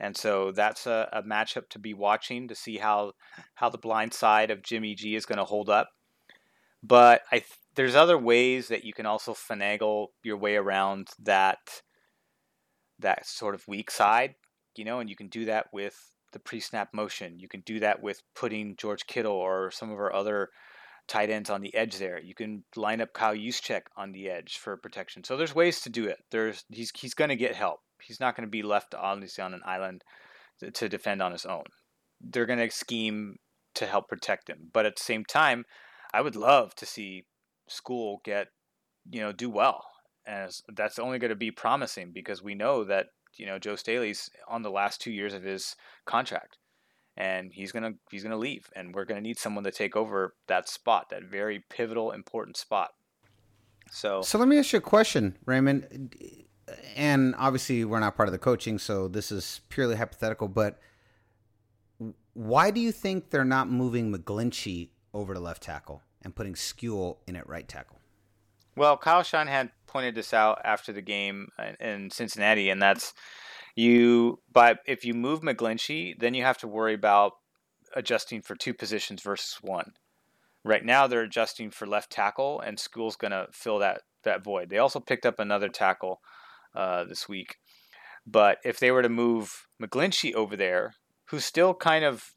And 0.00 0.16
so 0.16 0.52
that's 0.52 0.86
a, 0.86 1.08
a 1.12 1.22
matchup 1.22 1.68
to 1.70 1.78
be 1.78 1.94
watching 1.94 2.48
to 2.48 2.54
see 2.54 2.78
how 2.78 3.12
how 3.54 3.68
the 3.68 3.78
blind 3.78 4.14
side 4.14 4.50
of 4.50 4.62
Jimmy 4.62 4.94
G 4.94 5.14
is 5.16 5.26
going 5.26 5.38
to 5.38 5.44
hold 5.44 5.68
up. 5.68 5.90
But 6.82 7.22
I 7.32 7.38
th- 7.38 7.58
there's 7.74 7.96
other 7.96 8.18
ways 8.18 8.68
that 8.68 8.84
you 8.84 8.92
can 8.92 9.06
also 9.06 9.34
finagle 9.34 10.08
your 10.22 10.36
way 10.36 10.56
around 10.56 11.08
that 11.20 11.82
that 12.98 13.26
sort 13.26 13.54
of 13.54 13.66
weak 13.68 13.90
side, 13.90 14.34
you 14.76 14.84
know, 14.84 15.00
and 15.00 15.08
you 15.08 15.16
can 15.16 15.28
do 15.28 15.44
that 15.44 15.66
with 15.72 16.14
the 16.32 16.38
pre-snap 16.38 16.92
motion. 16.92 17.38
You 17.38 17.48
can 17.48 17.60
do 17.60 17.80
that 17.80 18.02
with 18.02 18.22
putting 18.34 18.76
George 18.76 19.06
Kittle 19.06 19.32
or 19.32 19.70
some 19.70 19.90
of 19.90 19.98
our 19.98 20.12
other 20.12 20.50
tight 21.08 21.30
ends 21.30 21.50
on 21.50 21.62
the 21.62 21.74
edge 21.74 21.96
there. 21.96 22.20
You 22.20 22.34
can 22.34 22.64
line 22.76 23.00
up 23.00 23.12
Kyle 23.12 23.34
Juszczyk 23.34 23.82
on 23.96 24.12
the 24.12 24.30
edge 24.30 24.58
for 24.58 24.76
protection. 24.76 25.24
So 25.24 25.36
there's 25.36 25.54
ways 25.54 25.80
to 25.80 25.90
do 25.90 26.06
it. 26.06 26.18
There's 26.30 26.64
he's 26.70 26.92
he's 26.94 27.14
going 27.14 27.30
to 27.30 27.36
get 27.36 27.56
help. 27.56 27.80
He's 28.02 28.20
not 28.20 28.36
going 28.36 28.46
to 28.46 28.50
be 28.50 28.62
left 28.62 28.94
obviously 28.94 29.42
on 29.42 29.54
an 29.54 29.62
island 29.64 30.04
to, 30.60 30.70
to 30.70 30.88
defend 30.88 31.22
on 31.22 31.32
his 31.32 31.46
own. 31.46 31.64
They're 32.20 32.46
going 32.46 32.58
to 32.58 32.70
scheme 32.70 33.36
to 33.74 33.86
help 33.86 34.08
protect 34.08 34.48
him. 34.48 34.70
But 34.72 34.86
at 34.86 34.96
the 34.96 35.02
same 35.02 35.24
time, 35.24 35.64
I 36.12 36.20
would 36.20 36.36
love 36.36 36.74
to 36.76 36.86
see 36.86 37.24
Skule 37.68 38.22
get 38.24 38.48
you 39.10 39.20
know 39.20 39.32
do 39.32 39.50
well. 39.50 39.84
And 40.26 40.52
that's 40.76 40.98
only 40.98 41.18
going 41.18 41.30
to 41.30 41.36
be 41.36 41.50
promising 41.50 42.12
because 42.12 42.42
we 42.42 42.54
know 42.54 42.84
that 42.84 43.06
you 43.36 43.46
know 43.46 43.58
Joe 43.58 43.76
Staley's 43.76 44.28
on 44.46 44.62
the 44.62 44.70
last 44.70 45.00
two 45.00 45.10
years 45.10 45.32
of 45.32 45.42
his 45.42 45.74
contract 46.04 46.58
and 47.18 47.52
he's 47.52 47.72
gonna 47.72 47.92
he's 48.10 48.22
gonna 48.22 48.36
leave, 48.36 48.70
and 48.74 48.94
we're 48.94 49.04
gonna 49.04 49.20
need 49.20 49.38
someone 49.38 49.64
to 49.64 49.72
take 49.72 49.96
over 49.96 50.34
that 50.46 50.68
spot, 50.68 51.10
that 51.10 51.24
very 51.24 51.64
pivotal, 51.68 52.12
important 52.12 52.56
spot. 52.56 52.90
So, 53.90 54.22
so 54.22 54.38
let 54.38 54.48
me 54.48 54.58
ask 54.58 54.72
you 54.72 54.78
a 54.78 54.82
question, 54.82 55.36
Raymond. 55.44 56.14
And 56.96 57.34
obviously, 57.38 57.84
we're 57.84 57.98
not 57.98 58.14
part 58.14 58.28
of 58.28 58.32
the 58.32 58.38
coaching, 58.38 58.78
so 58.78 59.08
this 59.08 59.32
is 59.32 59.62
purely 59.68 59.96
hypothetical. 59.96 60.48
But 60.48 60.78
why 62.34 62.70
do 62.70 62.80
you 62.80 62.92
think 62.92 63.30
they're 63.30 63.44
not 63.44 63.68
moving 63.70 64.12
McGlinchey 64.12 64.90
over 65.12 65.34
to 65.34 65.40
left 65.40 65.62
tackle 65.62 66.02
and 66.22 66.36
putting 66.36 66.54
Skule 66.54 67.16
in 67.26 67.36
at 67.36 67.48
right 67.48 67.66
tackle? 67.66 67.98
Well, 68.76 68.96
Kyle 68.96 69.24
Shanahan 69.24 69.66
had 69.66 69.70
pointed 69.86 70.14
this 70.14 70.32
out 70.32 70.60
after 70.62 70.92
the 70.92 71.02
game 71.02 71.48
uh, 71.58 71.72
in 71.80 72.10
Cincinnati, 72.10 72.70
and 72.70 72.80
that's 72.80 73.14
you, 73.78 74.40
but 74.52 74.80
if 74.86 75.04
you 75.04 75.14
move 75.14 75.40
McGlinchey, 75.40 76.18
then 76.18 76.34
you 76.34 76.42
have 76.42 76.58
to 76.58 76.68
worry 76.68 76.94
about 76.94 77.34
adjusting 77.94 78.42
for 78.42 78.56
two 78.56 78.74
positions 78.74 79.22
versus 79.22 79.58
one. 79.62 79.92
Right 80.64 80.84
now, 80.84 81.06
they're 81.06 81.22
adjusting 81.22 81.70
for 81.70 81.86
left 81.86 82.10
tackle, 82.10 82.60
and 82.60 82.78
Skule's 82.78 83.16
going 83.16 83.30
to 83.30 83.46
fill 83.52 83.78
that 83.78 84.02
that 84.24 84.42
void. 84.42 84.68
They 84.68 84.78
also 84.78 84.98
picked 84.98 85.24
up 85.24 85.38
another 85.38 85.68
tackle 85.68 86.20
uh, 86.74 87.04
this 87.04 87.28
week, 87.28 87.56
but 88.26 88.58
if 88.64 88.80
they 88.80 88.90
were 88.90 89.02
to 89.02 89.08
move 89.08 89.68
McGlinchey 89.80 90.34
over 90.34 90.56
there, 90.56 90.94
who's 91.26 91.44
still 91.44 91.72
kind 91.72 92.04
of 92.04 92.34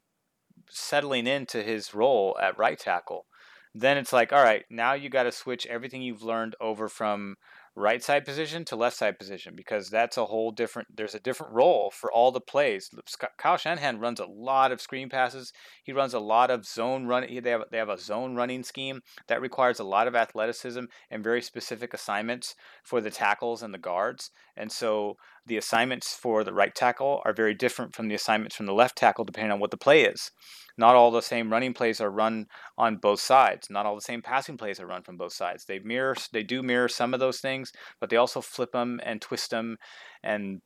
settling 0.70 1.26
into 1.26 1.62
his 1.62 1.92
role 1.92 2.38
at 2.40 2.56
right 2.56 2.78
tackle, 2.78 3.26
then 3.74 3.98
it's 3.98 4.12
like, 4.12 4.32
all 4.32 4.44
right, 4.44 4.64
now 4.70 4.92
you 4.92 5.08
got 5.08 5.24
to 5.24 5.32
switch 5.32 5.66
everything 5.66 6.02
you've 6.02 6.22
learned 6.22 6.54
over 6.60 6.88
from 6.88 7.36
right 7.74 8.02
side 8.02 8.24
position 8.24 8.64
to 8.66 8.76
left 8.76 8.96
side 8.96 9.18
position 9.18 9.54
because 9.56 9.88
that's 9.88 10.18
a 10.18 10.26
whole 10.26 10.50
different 10.50 10.88
there's 10.94 11.14
a 11.14 11.20
different 11.20 11.54
role 11.54 11.90
for 11.90 12.12
all 12.12 12.30
the 12.30 12.40
plays. 12.40 12.90
Kyle 13.38 13.56
shanahan 13.56 13.98
runs 13.98 14.20
a 14.20 14.26
lot 14.26 14.72
of 14.72 14.80
screen 14.80 15.08
passes. 15.08 15.52
He 15.82 15.92
runs 15.92 16.12
a 16.12 16.20
lot 16.20 16.50
of 16.50 16.66
zone 16.66 17.06
run 17.06 17.26
they 17.42 17.50
have, 17.50 17.62
they 17.70 17.78
have 17.78 17.88
a 17.88 17.98
zone 17.98 18.34
running 18.34 18.62
scheme 18.62 19.00
that 19.28 19.40
requires 19.40 19.78
a 19.78 19.84
lot 19.84 20.06
of 20.06 20.14
athleticism 20.14 20.84
and 21.10 21.24
very 21.24 21.40
specific 21.40 21.94
assignments 21.94 22.54
for 22.82 23.00
the 23.00 23.10
tackles 23.10 23.62
and 23.62 23.72
the 23.72 23.78
guards. 23.78 24.30
And 24.56 24.70
so 24.70 25.16
the 25.46 25.56
assignments 25.56 26.14
for 26.14 26.44
the 26.44 26.52
right 26.52 26.74
tackle 26.74 27.20
are 27.24 27.32
very 27.32 27.54
different 27.54 27.94
from 27.94 28.08
the 28.08 28.14
assignments 28.14 28.54
from 28.56 28.66
the 28.66 28.72
left 28.72 28.96
tackle 28.96 29.24
depending 29.24 29.52
on 29.52 29.60
what 29.60 29.70
the 29.70 29.76
play 29.76 30.04
is 30.04 30.30
not 30.78 30.94
all 30.94 31.10
the 31.10 31.22
same 31.22 31.52
running 31.52 31.74
plays 31.74 32.00
are 32.00 32.10
run 32.10 32.46
on 32.78 32.96
both 32.96 33.20
sides. 33.20 33.68
Not 33.70 33.86
all 33.86 33.94
the 33.94 34.00
same 34.00 34.22
passing 34.22 34.56
plays 34.56 34.80
are 34.80 34.86
run 34.86 35.02
from 35.02 35.16
both 35.16 35.32
sides. 35.32 35.64
They 35.64 35.78
mirror, 35.80 36.16
they 36.32 36.42
do 36.42 36.62
mirror 36.62 36.88
some 36.88 37.14
of 37.14 37.20
those 37.20 37.40
things, 37.40 37.72
but 38.00 38.10
they 38.10 38.16
also 38.16 38.40
flip 38.40 38.72
them 38.72 39.00
and 39.04 39.20
twist 39.20 39.50
them 39.50 39.76
and 40.22 40.62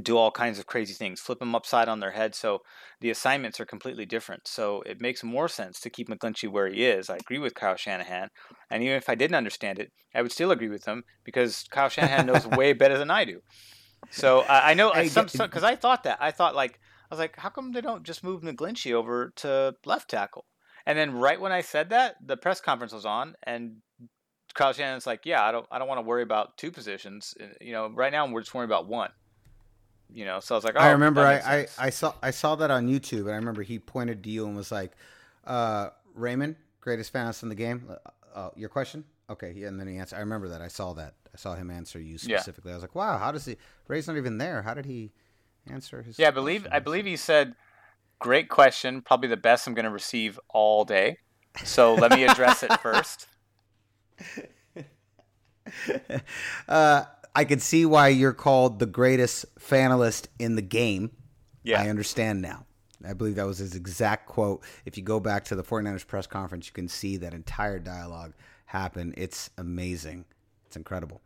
do 0.00 0.16
all 0.16 0.30
kinds 0.30 0.58
of 0.58 0.64
crazy 0.64 0.94
things, 0.94 1.20
flip 1.20 1.38
them 1.38 1.54
upside 1.54 1.88
on 1.88 2.00
their 2.00 2.12
head. 2.12 2.34
So 2.34 2.60
the 3.00 3.10
assignments 3.10 3.60
are 3.60 3.66
completely 3.66 4.06
different. 4.06 4.48
So 4.48 4.82
it 4.86 5.02
makes 5.02 5.22
more 5.22 5.48
sense 5.48 5.80
to 5.80 5.90
keep 5.90 6.08
McGlinchey 6.08 6.50
where 6.50 6.68
he 6.68 6.86
is. 6.86 7.10
I 7.10 7.16
agree 7.16 7.38
with 7.38 7.54
Kyle 7.54 7.76
Shanahan. 7.76 8.28
And 8.70 8.82
even 8.82 8.96
if 8.96 9.10
I 9.10 9.14
didn't 9.14 9.36
understand 9.36 9.78
it, 9.78 9.90
I 10.14 10.22
would 10.22 10.32
still 10.32 10.50
agree 10.50 10.70
with 10.70 10.86
him 10.86 11.02
because 11.24 11.64
Kyle 11.70 11.90
Shanahan 11.90 12.26
knows 12.26 12.46
way 12.56 12.72
better 12.72 12.96
than 12.96 13.10
I 13.10 13.26
do. 13.26 13.40
So 14.10 14.40
uh, 14.40 14.60
I 14.64 14.74
know 14.74 14.92
some 15.04 15.26
because 15.26 15.62
I 15.62 15.76
thought 15.76 16.04
that. 16.04 16.18
I 16.20 16.30
thought 16.30 16.54
like, 16.54 16.80
I 17.10 17.14
was 17.14 17.18
like, 17.18 17.36
how 17.36 17.48
come 17.48 17.72
they 17.72 17.80
don't 17.80 18.02
just 18.02 18.24
move 18.24 18.42
McGlinchey 18.42 18.92
over 18.92 19.32
to 19.36 19.74
left 19.84 20.10
tackle? 20.10 20.44
And 20.86 20.98
then 20.98 21.12
right 21.12 21.40
when 21.40 21.52
I 21.52 21.60
said 21.60 21.90
that, 21.90 22.16
the 22.24 22.36
press 22.36 22.60
conference 22.60 22.92
was 22.92 23.06
on, 23.06 23.36
and 23.44 23.76
Kyle 24.54 24.72
Shanahan's 24.72 25.06
like, 25.06 25.24
yeah, 25.24 25.42
I 25.42 25.52
don't 25.52 25.66
I 25.70 25.78
don't 25.78 25.88
want 25.88 25.98
to 25.98 26.02
worry 26.02 26.22
about 26.22 26.56
two 26.56 26.70
positions. 26.70 27.34
Uh, 27.40 27.46
You 27.60 27.72
know, 27.72 27.88
right 27.88 28.12
now 28.12 28.26
we're 28.26 28.40
just 28.40 28.54
worrying 28.54 28.68
about 28.68 28.86
one. 28.86 29.10
You 30.12 30.26
know, 30.26 30.40
so 30.40 30.54
I 30.54 30.58
was 30.58 30.64
like, 30.64 30.74
oh, 30.76 30.80
I 30.80 30.90
remember 30.90 31.22
I, 31.22 31.38
I. 31.38 31.66
I 31.78 31.90
saw 31.90 32.14
I 32.22 32.32
saw 32.32 32.54
that 32.56 32.70
on 32.70 32.86
YouTube, 32.86 33.20
and 33.22 33.30
I 33.30 33.36
remember 33.36 33.62
he 33.62 33.78
pointed 33.78 34.22
to 34.24 34.30
you 34.30 34.44
and 34.46 34.54
was 34.54 34.70
like, 34.70 34.92
uh, 35.46 35.88
"Raymond, 36.14 36.56
greatest 36.82 37.12
fantasy 37.12 37.46
in 37.46 37.48
the 37.48 37.54
game." 37.54 37.88
Uh, 37.88 38.38
uh, 38.38 38.50
your 38.54 38.68
question? 38.68 39.04
Okay, 39.30 39.54
yeah, 39.56 39.68
and 39.68 39.80
then 39.80 39.88
he 39.88 39.96
answered. 39.96 40.16
I 40.16 40.20
remember 40.20 40.48
that. 40.48 40.60
I 40.60 40.68
saw 40.68 40.92
that. 40.94 41.14
I 41.34 41.38
saw 41.38 41.54
him 41.54 41.70
answer 41.70 41.98
you 41.98 42.18
Yeah. 42.22 42.38
specifically. 42.38 42.72
I 42.72 42.74
was 42.74 42.82
like, 42.82 42.94
"Wow, 42.94 43.18
how 43.18 43.32
does 43.32 43.44
he? 43.44 43.56
Ray's 43.88 44.06
not 44.06 44.16
even 44.16 44.38
there. 44.38 44.62
How 44.62 44.74
did 44.74 44.86
he 44.86 45.12
answer 45.66 46.02
his?" 46.02 46.18
Yeah, 46.18 46.28
I 46.28 46.32
believe 46.32 46.66
I 46.70 46.78
believe 46.78 47.06
he 47.06 47.16
said, 47.16 47.54
"Great 48.18 48.48
question, 48.48 49.00
probably 49.02 49.28
the 49.28 49.36
best 49.36 49.66
I'm 49.66 49.74
going 49.74 49.84
to 49.84 49.90
receive 49.90 50.38
all 50.50 50.84
day." 50.84 51.18
So 51.64 51.94
let 51.94 52.12
me 52.12 52.24
address 52.24 52.62
it 52.62 52.72
first. 52.80 53.26
uh, 56.68 57.04
I 57.34 57.44
could 57.44 57.62
see 57.62 57.86
why 57.86 58.08
you're 58.08 58.32
called 58.32 58.78
the 58.78 58.86
greatest 58.86 59.54
fanalist 59.56 60.26
in 60.38 60.56
the 60.56 60.62
game. 60.62 61.12
Yeah. 61.62 61.80
I 61.80 61.88
understand 61.88 62.42
now. 62.42 62.66
I 63.06 63.14
believe 63.14 63.34
that 63.36 63.46
was 63.46 63.58
his 63.58 63.74
exact 63.74 64.26
quote. 64.26 64.62
If 64.84 64.96
you 64.96 65.02
go 65.02 65.18
back 65.18 65.44
to 65.46 65.56
the 65.56 65.64
49ers 65.64 66.06
press 66.06 66.26
conference, 66.26 66.66
you 66.66 66.72
can 66.72 66.88
see 66.88 67.16
that 67.18 67.34
entire 67.34 67.78
dialogue 67.78 68.34
happen. 68.66 69.12
It's 69.16 69.50
amazing. 69.58 70.24
It's 70.72 70.76
incredible. 70.78 71.20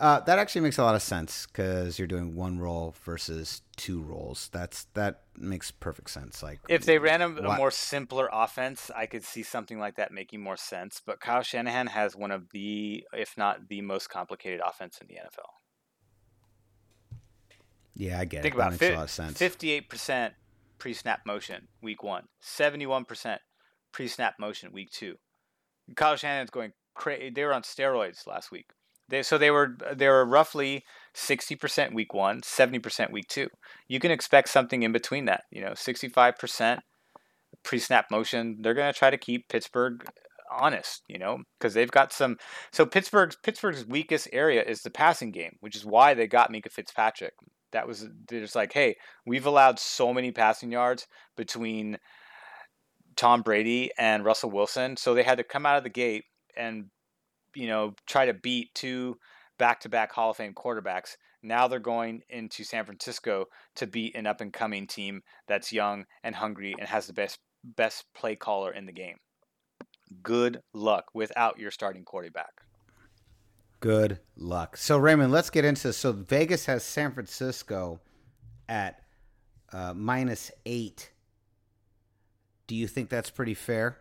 Uh, 0.00 0.20
that 0.20 0.38
actually 0.38 0.62
makes 0.62 0.78
a 0.78 0.82
lot 0.82 0.94
of 0.94 1.02
sense 1.02 1.46
because 1.46 1.98
you're 1.98 2.08
doing 2.08 2.34
one 2.34 2.58
role 2.58 2.94
versus 3.04 3.60
two 3.76 4.00
roles. 4.00 4.48
That's 4.52 4.84
that 4.94 5.24
makes 5.36 5.70
perfect 5.70 6.08
sense. 6.08 6.42
Like 6.42 6.60
If 6.66 6.86
they 6.86 6.98
ran 6.98 7.20
a, 7.20 7.26
a 7.28 7.56
more 7.58 7.70
simpler 7.70 8.30
offense, 8.32 8.90
I 8.96 9.04
could 9.04 9.22
see 9.22 9.42
something 9.42 9.78
like 9.78 9.96
that 9.96 10.12
making 10.12 10.40
more 10.40 10.56
sense. 10.56 11.02
But 11.04 11.20
Kyle 11.20 11.42
Shanahan 11.42 11.88
has 11.88 12.16
one 12.16 12.30
of 12.30 12.48
the, 12.52 13.04
if 13.12 13.36
not 13.36 13.68
the 13.68 13.82
most 13.82 14.08
complicated 14.08 14.60
offense 14.66 14.98
in 14.98 15.08
the 15.08 15.14
NFL. 15.16 15.50
yeah, 17.94 18.18
I 18.20 18.24
get 18.24 18.42
Think 18.42 18.54
it. 18.54 18.56
about 18.58 18.70
that 18.70 18.80
makes 18.80 18.90
it. 18.90 18.94
a 18.94 18.96
lot 18.96 19.04
of 19.04 19.10
sense. 19.10 19.36
Fifty-eight 19.36 19.90
percent 19.90 20.32
pre-snap 20.78 21.26
motion 21.26 21.68
week 21.82 22.02
one. 22.02 22.24
Seventy-one 22.40 23.04
percent 23.04 23.42
pre-snap 23.92 24.36
motion 24.38 24.72
week 24.72 24.90
two. 24.90 25.16
Kyle 25.96 26.16
Shanahan's 26.16 26.50
going 26.50 26.72
crazy. 26.98 27.30
They 27.30 27.44
were 27.44 27.54
on 27.54 27.62
steroids 27.62 28.26
last 28.26 28.50
week. 28.50 28.66
They 29.08 29.22
so 29.22 29.38
they 29.38 29.50
were 29.50 29.76
they 29.94 30.08
were 30.08 30.26
roughly 30.26 30.84
sixty 31.14 31.56
percent 31.56 31.94
week 31.94 32.12
one, 32.12 32.42
seventy 32.42 32.78
percent 32.78 33.10
week 33.10 33.28
two. 33.28 33.48
You 33.88 34.00
can 34.00 34.10
expect 34.10 34.50
something 34.50 34.82
in 34.82 34.92
between 34.92 35.24
that. 35.24 35.44
You 35.50 35.62
know, 35.62 35.72
sixty-five 35.74 36.36
percent 36.36 36.80
pre-snap 37.64 38.10
motion. 38.10 38.58
They're 38.60 38.74
going 38.74 38.92
to 38.92 38.98
try 38.98 39.10
to 39.10 39.16
keep 39.16 39.48
Pittsburgh 39.48 40.04
honest, 40.50 41.02
you 41.08 41.18
know, 41.18 41.38
because 41.58 41.74
they've 41.74 41.90
got 41.90 42.12
some. 42.12 42.36
So 42.72 42.84
Pittsburgh's 42.84 43.36
Pittsburgh's 43.42 43.86
weakest 43.86 44.28
area 44.32 44.62
is 44.62 44.82
the 44.82 44.90
passing 44.90 45.30
game, 45.30 45.56
which 45.60 45.76
is 45.76 45.86
why 45.86 46.12
they 46.12 46.26
got 46.26 46.50
Mika 46.50 46.68
Fitzpatrick. 46.68 47.32
That 47.72 47.86
was 47.86 48.06
just 48.30 48.54
like, 48.54 48.72
hey, 48.72 48.96
we've 49.26 49.46
allowed 49.46 49.78
so 49.78 50.12
many 50.12 50.32
passing 50.32 50.72
yards 50.72 51.06
between 51.36 51.98
Tom 53.16 53.42
Brady 53.42 53.90
and 53.98 54.24
Russell 54.24 54.50
Wilson, 54.50 54.96
so 54.96 55.14
they 55.14 55.22
had 55.22 55.38
to 55.38 55.44
come 55.44 55.66
out 55.66 55.76
of 55.76 55.82
the 55.82 55.90
gate 55.90 56.24
and 56.58 56.86
you 57.54 57.66
know 57.66 57.94
try 58.06 58.26
to 58.26 58.34
beat 58.34 58.74
two 58.74 59.16
back-to-back 59.58 60.12
Hall 60.12 60.30
of 60.30 60.36
Fame 60.36 60.54
quarterbacks. 60.54 61.16
Now 61.42 61.68
they're 61.68 61.78
going 61.78 62.22
into 62.28 62.64
San 62.64 62.84
Francisco 62.84 63.46
to 63.76 63.86
beat 63.86 64.16
an 64.16 64.26
up-and-coming 64.26 64.86
team 64.86 65.22
that's 65.46 65.72
young 65.72 66.04
and 66.22 66.34
hungry 66.34 66.74
and 66.78 66.88
has 66.88 67.06
the 67.06 67.12
best 67.12 67.38
best 67.64 68.04
play 68.14 68.36
caller 68.36 68.72
in 68.72 68.86
the 68.86 68.92
game. 68.92 69.16
Good 70.22 70.62
luck 70.72 71.06
without 71.14 71.58
your 71.58 71.70
starting 71.70 72.04
quarterback. 72.04 72.62
Good 73.80 74.18
luck. 74.36 74.76
So 74.76 74.98
Raymond, 74.98 75.32
let's 75.32 75.50
get 75.50 75.64
into 75.64 75.88
this. 75.88 75.96
so 75.96 76.12
Vegas 76.12 76.66
has 76.66 76.82
San 76.82 77.12
Francisco 77.12 78.00
at 78.68 79.02
uh, 79.72 79.94
minus 79.94 80.50
eight. 80.66 81.12
Do 82.66 82.74
you 82.74 82.86
think 82.86 83.08
that's 83.08 83.30
pretty 83.30 83.54
fair? 83.54 83.98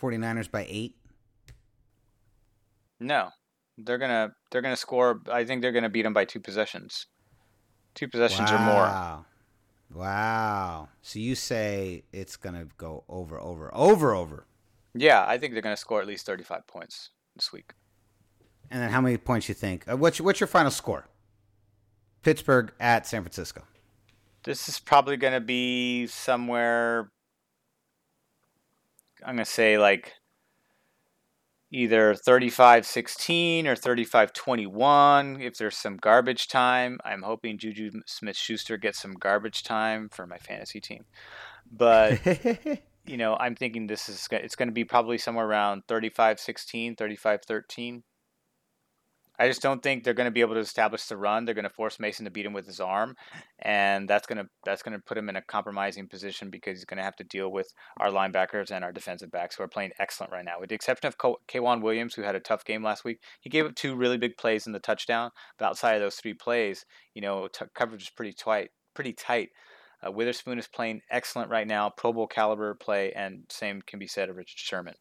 49ers 0.00 0.50
by 0.50 0.66
eight? 0.68 0.96
No, 3.00 3.30
they're 3.78 3.98
gonna 3.98 4.32
they're 4.50 4.62
gonna 4.62 4.76
score. 4.76 5.20
I 5.30 5.44
think 5.44 5.62
they're 5.62 5.72
gonna 5.72 5.88
beat 5.88 6.02
them 6.02 6.12
by 6.14 6.24
two 6.24 6.40
possessions, 6.40 7.06
two 7.94 8.08
possessions 8.08 8.50
or 8.50 8.58
more. 8.58 8.74
Wow. 8.74 9.26
Wow. 9.94 10.88
So 11.02 11.18
you 11.18 11.34
say 11.34 12.04
it's 12.12 12.36
gonna 12.36 12.66
go 12.76 13.04
over, 13.08 13.40
over, 13.40 13.70
over, 13.74 14.14
over. 14.14 14.46
Yeah, 14.94 15.24
I 15.26 15.38
think 15.38 15.52
they're 15.52 15.62
gonna 15.62 15.76
score 15.76 16.00
at 16.00 16.06
least 16.06 16.26
thirty 16.26 16.44
five 16.44 16.66
points 16.66 17.10
this 17.34 17.52
week. 17.52 17.72
And 18.70 18.82
then 18.82 18.90
how 18.90 19.00
many 19.00 19.16
points 19.16 19.48
you 19.48 19.54
think? 19.54 19.88
Uh, 19.88 19.96
what's 19.96 20.20
what's 20.20 20.40
your 20.40 20.48
final 20.48 20.70
score? 20.70 21.06
Pittsburgh 22.22 22.72
at 22.80 23.06
San 23.06 23.22
Francisco. 23.22 23.62
This 24.42 24.68
is 24.68 24.80
probably 24.80 25.16
gonna 25.16 25.40
be 25.40 26.06
somewhere. 26.06 27.10
I'm 29.24 29.36
gonna 29.36 29.44
say 29.44 29.78
like 29.78 30.12
either 31.72 32.14
35-16 32.14 33.66
or 33.66 33.74
35-21 33.74 35.42
if 35.42 35.56
there's 35.56 35.76
some 35.76 35.96
garbage 35.96 36.48
time. 36.48 36.98
I'm 37.04 37.22
hoping 37.22 37.58
Juju 37.58 37.90
Smith-Schuster 38.06 38.76
gets 38.76 39.00
some 39.00 39.14
garbage 39.14 39.62
time 39.62 40.08
for 40.08 40.26
my 40.26 40.38
fantasy 40.38 40.80
team. 40.80 41.04
But 41.70 42.20
you 43.06 43.16
know, 43.16 43.36
I'm 43.36 43.54
thinking 43.54 43.86
this 43.86 44.08
is 44.08 44.26
it's 44.30 44.56
going 44.56 44.68
to 44.68 44.74
be 44.74 44.84
probably 44.84 45.18
somewhere 45.18 45.46
around 45.46 45.86
35-16, 45.86 46.96
35-13. 46.96 48.02
I 49.38 49.48
just 49.48 49.62
don't 49.62 49.82
think 49.82 50.02
they're 50.02 50.14
going 50.14 50.26
to 50.26 50.32
be 50.32 50.40
able 50.40 50.54
to 50.54 50.60
establish 50.60 51.04
the 51.06 51.16
run. 51.16 51.44
They're 51.44 51.54
going 51.54 51.64
to 51.64 51.70
force 51.70 52.00
Mason 52.00 52.24
to 52.24 52.30
beat 52.30 52.46
him 52.46 52.52
with 52.52 52.66
his 52.66 52.80
arm, 52.80 53.16
and 53.58 54.08
that's 54.08 54.26
going 54.26 54.38
to 54.38 54.48
that's 54.64 54.82
going 54.82 54.96
to 54.96 55.02
put 55.04 55.18
him 55.18 55.28
in 55.28 55.36
a 55.36 55.42
compromising 55.42 56.08
position 56.08 56.50
because 56.50 56.78
he's 56.78 56.84
going 56.84 56.98
to 56.98 57.04
have 57.04 57.16
to 57.16 57.24
deal 57.24 57.50
with 57.50 57.72
our 57.98 58.10
linebackers 58.10 58.70
and 58.70 58.84
our 58.84 58.92
defensive 58.92 59.30
backs 59.30 59.56
who 59.56 59.62
are 59.64 59.68
playing 59.68 59.92
excellent 59.98 60.32
right 60.32 60.44
now. 60.44 60.60
With 60.60 60.70
the 60.70 60.74
exception 60.74 61.08
of 61.08 61.18
K'Waun 61.18 61.82
Williams, 61.82 62.14
who 62.14 62.22
had 62.22 62.34
a 62.34 62.40
tough 62.40 62.64
game 62.64 62.82
last 62.82 63.04
week, 63.04 63.20
he 63.40 63.50
gave 63.50 63.66
up 63.66 63.74
two 63.74 63.94
really 63.94 64.18
big 64.18 64.36
plays 64.36 64.66
in 64.66 64.72
the 64.72 64.80
touchdown. 64.80 65.30
But 65.58 65.66
outside 65.66 65.94
of 65.94 66.00
those 66.00 66.16
three 66.16 66.34
plays, 66.34 66.84
you 67.14 67.22
know, 67.22 67.48
t- 67.48 67.66
coverage 67.74 68.02
is 68.02 68.10
pretty 68.10 68.32
tight. 68.32 68.70
Pretty 68.94 69.12
tight. 69.12 69.50
Uh, 70.06 70.12
Witherspoon 70.12 70.58
is 70.58 70.68
playing 70.68 71.00
excellent 71.10 71.50
right 71.50 71.66
now, 71.66 71.90
Pro 71.90 72.12
Bowl 72.12 72.26
caliber 72.26 72.74
play, 72.74 73.12
and 73.12 73.44
same 73.48 73.82
can 73.82 73.98
be 73.98 74.06
said 74.06 74.28
of 74.28 74.36
Richard 74.36 74.58
Sherman. 74.58 74.94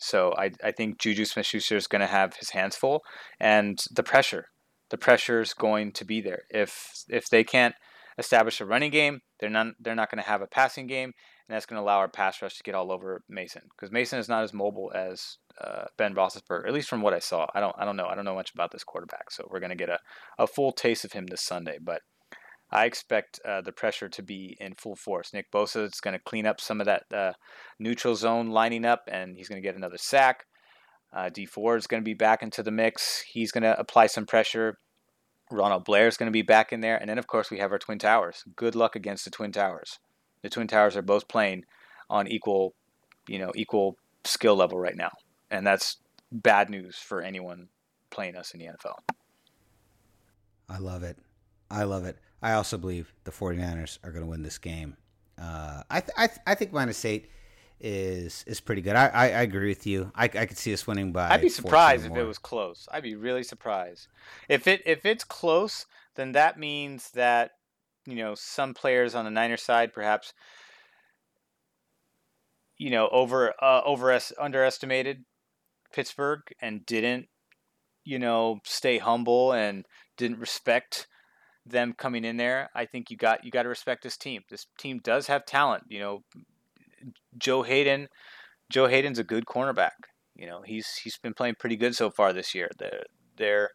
So 0.00 0.34
I, 0.36 0.50
I 0.64 0.72
think 0.72 0.98
Juju 0.98 1.26
Smith 1.26 1.46
Schuster 1.46 1.76
is 1.76 1.86
going 1.86 2.00
to 2.00 2.06
have 2.06 2.34
his 2.36 2.50
hands 2.50 2.74
full, 2.74 3.02
and 3.38 3.78
the 3.90 4.02
pressure, 4.02 4.46
the 4.88 4.96
pressure 4.96 5.40
is 5.40 5.52
going 5.52 5.92
to 5.92 6.04
be 6.04 6.20
there. 6.22 6.42
If 6.48 7.04
if 7.08 7.28
they 7.28 7.44
can't 7.44 7.74
establish 8.16 8.60
a 8.60 8.64
running 8.64 8.90
game, 8.90 9.20
they're 9.38 9.50
not 9.50 9.68
they're 9.78 9.94
not 9.94 10.10
going 10.10 10.22
to 10.22 10.28
have 10.28 10.40
a 10.40 10.46
passing 10.46 10.86
game, 10.86 11.12
and 11.48 11.54
that's 11.54 11.66
going 11.66 11.76
to 11.76 11.82
allow 11.82 11.98
our 11.98 12.08
pass 12.08 12.40
rush 12.40 12.56
to 12.56 12.62
get 12.62 12.74
all 12.74 12.90
over 12.90 13.22
Mason 13.28 13.62
because 13.76 13.92
Mason 13.92 14.18
is 14.18 14.28
not 14.28 14.42
as 14.42 14.54
mobile 14.54 14.90
as 14.94 15.36
uh, 15.62 15.84
Ben 15.98 16.14
Roethlisberger, 16.14 16.66
at 16.66 16.72
least 16.72 16.88
from 16.88 17.02
what 17.02 17.12
I 17.12 17.18
saw. 17.18 17.46
I 17.54 17.60
don't 17.60 17.76
I 17.78 17.84
don't 17.84 17.96
know 17.96 18.06
I 18.06 18.14
don't 18.14 18.24
know 18.24 18.34
much 18.34 18.54
about 18.54 18.72
this 18.72 18.84
quarterback, 18.84 19.30
so 19.30 19.46
we're 19.50 19.60
going 19.60 19.70
to 19.70 19.76
get 19.76 19.90
a, 19.90 19.98
a 20.38 20.46
full 20.46 20.72
taste 20.72 21.04
of 21.04 21.12
him 21.12 21.26
this 21.26 21.42
Sunday, 21.42 21.78
but. 21.80 22.00
I 22.72 22.84
expect 22.84 23.40
uh, 23.44 23.62
the 23.62 23.72
pressure 23.72 24.08
to 24.08 24.22
be 24.22 24.56
in 24.60 24.74
full 24.74 24.96
force. 24.96 25.32
Nick 25.32 25.50
Bosa 25.50 25.84
is 25.86 26.00
going 26.00 26.12
to 26.16 26.22
clean 26.24 26.46
up 26.46 26.60
some 26.60 26.80
of 26.80 26.86
that 26.86 27.04
uh, 27.12 27.32
neutral 27.78 28.14
zone 28.14 28.50
lining 28.50 28.84
up, 28.84 29.02
and 29.08 29.36
he's 29.36 29.48
going 29.48 29.60
to 29.60 29.66
get 29.66 29.76
another 29.76 29.98
sack. 29.98 30.44
Uh, 31.12 31.28
Dee 31.28 31.46
Ford 31.46 31.78
is 31.78 31.88
going 31.88 32.00
to 32.00 32.04
be 32.04 32.14
back 32.14 32.42
into 32.42 32.62
the 32.62 32.70
mix. 32.70 33.22
He's 33.22 33.50
going 33.50 33.64
to 33.64 33.78
apply 33.78 34.06
some 34.06 34.26
pressure. 34.26 34.78
Ronald 35.50 35.84
Blair 35.84 36.06
is 36.06 36.16
going 36.16 36.28
to 36.28 36.32
be 36.32 36.42
back 36.42 36.72
in 36.72 36.80
there, 36.80 36.96
and 36.96 37.10
then 37.10 37.18
of 37.18 37.26
course 37.26 37.50
we 37.50 37.58
have 37.58 37.72
our 37.72 37.78
Twin 37.78 37.98
Towers. 37.98 38.44
Good 38.54 38.76
luck 38.76 38.94
against 38.94 39.24
the 39.24 39.30
Twin 39.32 39.50
Towers. 39.50 39.98
The 40.42 40.48
Twin 40.48 40.68
Towers 40.68 40.96
are 40.96 41.02
both 41.02 41.26
playing 41.26 41.64
on 42.08 42.28
equal, 42.28 42.74
you 43.26 43.40
know, 43.40 43.50
equal 43.56 43.96
skill 44.24 44.54
level 44.54 44.78
right 44.78 44.96
now, 44.96 45.10
and 45.50 45.66
that's 45.66 45.96
bad 46.30 46.70
news 46.70 46.96
for 46.98 47.20
anyone 47.20 47.68
playing 48.10 48.36
us 48.36 48.52
in 48.52 48.60
the 48.60 48.66
NFL. 48.66 48.94
I 50.68 50.78
love 50.78 51.02
it. 51.02 51.18
I 51.68 51.82
love 51.82 52.04
it. 52.04 52.16
I 52.42 52.52
also 52.52 52.78
believe 52.78 53.12
the 53.24 53.30
49ers 53.30 53.98
are 54.02 54.10
going 54.10 54.24
to 54.24 54.30
win 54.30 54.42
this 54.42 54.58
game. 54.58 54.96
Uh, 55.38 55.82
I, 55.90 56.00
th- 56.00 56.12
I, 56.16 56.26
th- 56.26 56.40
I 56.46 56.54
think 56.54 56.72
minus 56.72 57.04
eight 57.04 57.30
is 57.80 58.44
is 58.46 58.60
pretty 58.60 58.82
good. 58.82 58.94
I, 58.94 59.06
I, 59.06 59.24
I 59.24 59.42
agree 59.42 59.68
with 59.68 59.86
you. 59.86 60.12
I, 60.14 60.24
I 60.24 60.46
could 60.46 60.58
see 60.58 60.72
us 60.72 60.86
winning 60.86 61.12
by. 61.12 61.30
I'd 61.30 61.40
be 61.40 61.48
surprised 61.48 62.04
if 62.04 62.14
it 62.14 62.24
was 62.24 62.38
close. 62.38 62.86
I'd 62.92 63.02
be 63.02 63.16
really 63.16 63.42
surprised. 63.42 64.08
If 64.48 64.66
it 64.66 64.82
if 64.84 65.06
it's 65.06 65.24
close, 65.24 65.86
then 66.14 66.32
that 66.32 66.58
means 66.58 67.10
that 67.12 67.52
you 68.06 68.16
know 68.16 68.34
some 68.34 68.74
players 68.74 69.14
on 69.14 69.24
the 69.24 69.30
Niners 69.30 69.62
side 69.62 69.92
perhaps 69.92 70.34
you 72.76 72.90
know 72.90 73.08
over 73.08 73.54
uh, 73.62 73.82
over 73.84 74.18
underestimated 74.38 75.24
Pittsburgh 75.92 76.42
and 76.60 76.84
didn't 76.84 77.28
you 78.04 78.18
know 78.18 78.60
stay 78.64 78.98
humble 78.98 79.52
and 79.52 79.86
didn't 80.16 80.38
respect 80.38 81.06
them 81.66 81.94
coming 81.96 82.24
in 82.24 82.36
there. 82.36 82.70
I 82.74 82.86
think 82.86 83.10
you 83.10 83.16
got 83.16 83.44
you 83.44 83.50
got 83.50 83.64
to 83.64 83.68
respect 83.68 84.02
this 84.02 84.16
team. 84.16 84.42
This 84.50 84.66
team 84.78 85.00
does 85.02 85.26
have 85.26 85.44
talent. 85.44 85.84
You 85.88 86.00
know, 86.00 86.22
Joe 87.38 87.62
Haden. 87.62 88.08
Joe 88.70 88.86
Haden's 88.86 89.18
a 89.18 89.24
good 89.24 89.46
cornerback. 89.46 90.06
You 90.34 90.46
know, 90.46 90.62
he's 90.64 90.94
he's 90.96 91.18
been 91.18 91.34
playing 91.34 91.56
pretty 91.58 91.76
good 91.76 91.94
so 91.94 92.10
far 92.10 92.32
this 92.32 92.54
year. 92.54 92.70
Their 92.78 93.02
their 93.36 93.70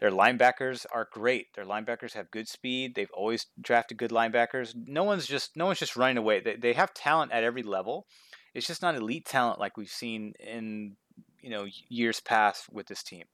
their 0.00 0.10
linebackers 0.10 0.86
are 0.92 1.08
great. 1.12 1.46
Their 1.54 1.64
linebackers 1.64 2.14
have 2.14 2.30
good 2.30 2.48
speed. 2.48 2.94
They've 2.94 3.10
always 3.14 3.46
drafted 3.60 3.98
good 3.98 4.10
linebackers. 4.10 4.74
No 4.74 5.04
one's 5.04 5.26
just 5.26 5.56
no 5.56 5.66
one's 5.66 5.78
just 5.78 5.96
running 5.96 6.18
away. 6.18 6.40
They 6.40 6.56
they 6.56 6.72
have 6.72 6.92
talent 6.94 7.32
at 7.32 7.44
every 7.44 7.62
level. 7.62 8.06
It's 8.54 8.66
just 8.66 8.82
not 8.82 8.96
elite 8.96 9.26
talent 9.26 9.60
like 9.60 9.76
we've 9.76 9.88
seen 9.88 10.34
in 10.40 10.96
you 11.40 11.50
know 11.50 11.66
years 11.88 12.20
past 12.20 12.72
with 12.72 12.86
this 12.86 13.02
team. 13.02 13.24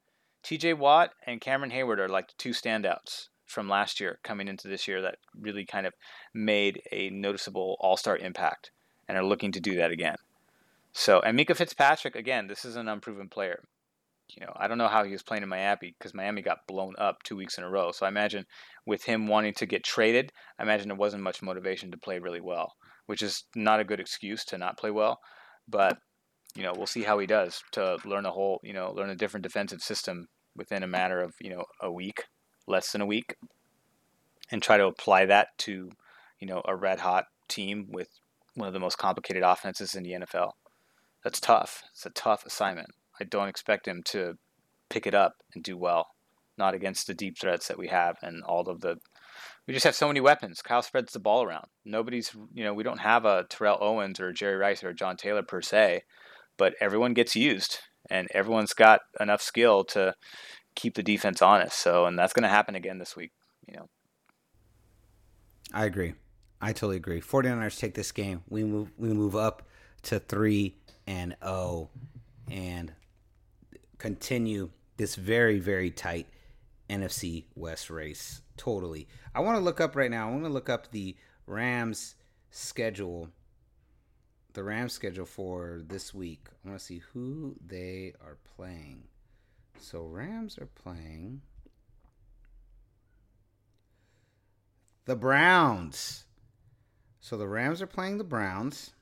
T.J. 0.43 0.75
Watt 0.75 1.11
and 1.27 1.41
Cameron 1.41 1.73
Heyward 1.73 1.99
are 1.99 2.09
like 2.09 2.29
the 2.29 2.35
two 2.39 2.51
standouts 2.51 3.29
from 3.47 3.69
last 3.69 4.01
year 4.01 4.19
coming 4.23 4.49
into 4.49 4.69
this 4.69 4.87
year 4.87 5.01
that 5.03 5.17
really 5.39 5.65
kind 5.65 5.87
of 5.87 5.95
made 6.35 6.83
a 6.93 7.11
noticeable 7.11 7.77
All 7.81 7.97
Star 7.97 8.17
impact 8.17 8.71
and 9.09 9.17
are 9.17 9.25
looking 9.25 9.53
to 9.53 9.61
do 9.61 9.77
that 9.77 9.91
again. 9.91 10.17
So, 10.93 11.21
and 11.21 11.39
Minkah 11.39 11.57
Fitzpatrick 11.57 12.17
again, 12.17 12.47
this 12.47 12.65
is 12.65 12.77
an 12.77 12.89
unproven 12.89 13.29
player. 13.29 13.63
You 14.29 14.45
know, 14.45 14.53
I 14.57 14.67
don't 14.67 14.79
know 14.79 14.89
how 14.89 15.05
he 15.05 15.13
was 15.13 15.23
playing 15.23 15.45
in 15.45 15.49
Miami 15.49 15.95
because 15.97 16.13
Miami 16.13 16.43
got 16.43 16.67
blown 16.67 16.95
up 16.99 17.23
two 17.23 17.37
weeks 17.37 17.59
in 17.59 17.65
a 17.65 17.71
row. 17.71 17.93
So 17.93 18.07
I 18.07 18.09
imagine 18.09 18.45
with 18.85 19.05
him 19.05 19.29
wanting 19.29 19.55
to 19.55 19.67
get 19.67 19.85
traded, 19.85 20.33
I 20.59 20.65
imagine 20.65 20.89
there 20.89 20.97
wasn't 20.97 21.23
much 21.23 21.43
motivation 21.43 21.93
to 21.93 21.97
play 21.97 22.19
really 22.19 22.41
well, 22.41 22.73
which 23.07 23.23
is 23.23 23.45
not 23.55 23.79
a 23.79 23.85
good 23.85 24.01
excuse 24.01 24.45
to 24.47 24.59
not 24.59 24.79
play 24.79 24.91
well. 24.91 25.21
But 25.69 25.99
you 26.57 26.63
know, 26.63 26.73
we'll 26.75 26.87
see 26.87 27.03
how 27.03 27.19
he 27.19 27.27
does 27.27 27.63
to 27.73 27.99
learn 28.05 28.27
a 28.27 28.31
whole, 28.31 28.61
you 28.65 28.73
know, 28.73 28.91
learn 28.91 29.11
a 29.11 29.17
different 29.17 29.45
defensive 29.45 29.83
system 29.83 30.27
within 30.57 30.83
a 30.83 30.89
matter 30.89 31.21
of 31.21 31.35
you 31.41 31.51
know 31.51 31.65
a 31.81 31.93
week, 31.93 32.25
less 32.67 32.93
than 32.93 33.01
a 33.01 33.07
week, 33.07 33.37
and 34.51 34.63
try 34.63 34.77
to 34.77 34.87
apply 34.87 35.27
that 35.27 35.49
to 35.59 35.91
you 36.39 36.47
know 36.47 36.63
a 36.65 36.77
red 36.77 37.01
hot 37.01 37.27
team 37.49 37.87
with 37.91 38.09
one 38.55 38.69
of 38.69 38.75
the 38.75 38.81
most 38.81 38.99
complicated 38.99 39.43
offenses 39.43 39.95
in 39.95 40.03
the 40.03 40.13
NFL. 40.13 40.53
That's 41.23 41.41
tough. 41.41 41.83
It's 41.93 42.07
a 42.07 42.11
tough 42.11 42.45
assignment. 42.47 42.89
I 43.21 43.25
don't 43.25 43.49
expect 43.49 43.87
him 43.89 44.03
to 44.07 44.39
pick 44.89 45.07
it 45.07 45.15
up 45.15 45.37
and 45.55 45.63
do 45.63 45.77
well. 45.77 46.09
Not 46.59 46.75
against 46.75 47.07
the 47.07 47.15
deep 47.15 47.39
threats 47.39 47.69
that 47.69 47.79
we 47.79 47.89
have 47.89 48.17
and 48.23 48.43
all 48.45 48.69
of 48.69 48.81
the. 48.81 48.97
We 49.67 49.75
just 49.75 49.85
have 49.85 49.95
so 49.95 50.07
many 50.07 50.21
weapons. 50.21 50.63
Kyle 50.63 50.83
spreads 50.83 51.13
the 51.13 51.19
ball 51.19 51.43
around. 51.43 51.67
Nobody's, 51.85 52.35
you 52.55 52.65
know, 52.65 52.73
we 52.73 52.85
don't 52.85 53.01
have 53.01 53.25
a 53.25 53.45
Terrell 53.51 53.79
Owens 53.81 54.21
or 54.21 54.33
Jerry 54.33 54.57
Rice 54.57 54.83
or 54.83 54.95
John 54.95 55.17
Taylor 55.17 55.43
per 55.43 55.61
se, 55.61 56.03
but 56.57 56.75
everyone 56.81 57.13
gets 57.13 57.37
used 57.37 57.81
and 58.09 58.29
everyone's 58.33 58.73
got 58.73 59.01
enough 59.21 59.43
skill 59.43 59.85
to 59.85 60.15
keep 60.77 60.95
the 60.95 61.03
defense 61.03 61.43
honest. 61.43 61.77
So, 61.79 62.07
and 62.07 62.17
that's 62.19 62.33
going 62.33 62.45
to 62.45 62.49
happen 62.49 62.77
again 62.77 62.99
this 62.99 63.17
week, 63.17 63.33
you 63.67 63.77
know. 63.77 63.89
I 65.73 65.85
agree. 65.85 66.15
I 66.61 66.73
totally 66.73 66.97
agree. 66.97 67.21
49ers 67.21 67.79
take 67.79 67.95
this 67.95 68.13
game. 68.13 68.43
We 68.49 68.65
move 68.65 68.93
we 68.97 69.09
move 69.09 69.35
up 69.35 69.63
to 70.03 70.21
3 70.21 70.77
and 71.07 71.37
0 71.45 71.91
and 72.51 72.93
continue 73.99 74.71
this 74.97 75.17
very 75.17 75.59
very 75.59 75.91
tight 75.91 76.29
NFC 76.89 77.45
West 77.55 77.91
race. 77.91 78.43
Totally. 78.57 79.09
I 79.35 79.41
want 79.41 79.57
to 79.59 79.65
look 79.65 79.81
up 79.81 79.97
right 79.97 80.11
now. 80.11 80.29
I 80.29 80.31
want 80.31 80.45
to 80.45 80.51
look 80.51 80.71
up 80.71 80.91
the 80.93 81.17
Rams 81.47 82.15
schedule. 82.51 83.29
The 84.55 84.63
Rams 84.63 84.93
schedule 84.93 85.27
for 85.27 85.83
this 85.87 86.15
week. 86.15 86.47
I 86.65 86.69
want 86.69 86.79
to 86.79 86.85
see 86.85 87.03
who 87.13 87.57
they 87.65 88.15
are 88.25 88.39
playing. 88.57 89.03
So 89.79 90.03
Rams 90.03 90.59
are 90.59 90.67
playing 90.67 91.43
the 95.05 95.17
Browns. 95.17 96.25
So 97.21 97.37
the 97.37 97.49
Rams 97.49 97.81
are 97.81 97.87
playing 97.87 98.19
the 98.19 98.25
Browns. 98.25 98.93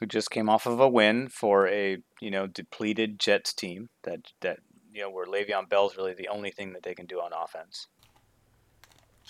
Who 0.00 0.06
just 0.06 0.30
came 0.30 0.48
off 0.48 0.66
of 0.66 0.80
a 0.80 0.88
win 0.88 1.28
for 1.28 1.68
a 1.68 1.98
you 2.20 2.30
know 2.30 2.46
depleted 2.46 3.20
Jets 3.20 3.54
team 3.54 3.90
that 4.02 4.32
that 4.40 4.58
you 4.92 5.02
know 5.02 5.10
where 5.10 5.26
Le'Veon 5.26 5.68
Bell's 5.68 5.96
really 5.96 6.14
the 6.14 6.28
only 6.28 6.50
thing 6.50 6.72
that 6.72 6.82
they 6.82 6.94
can 6.94 7.06
do 7.06 7.20
on 7.20 7.32
offense. 7.32 7.86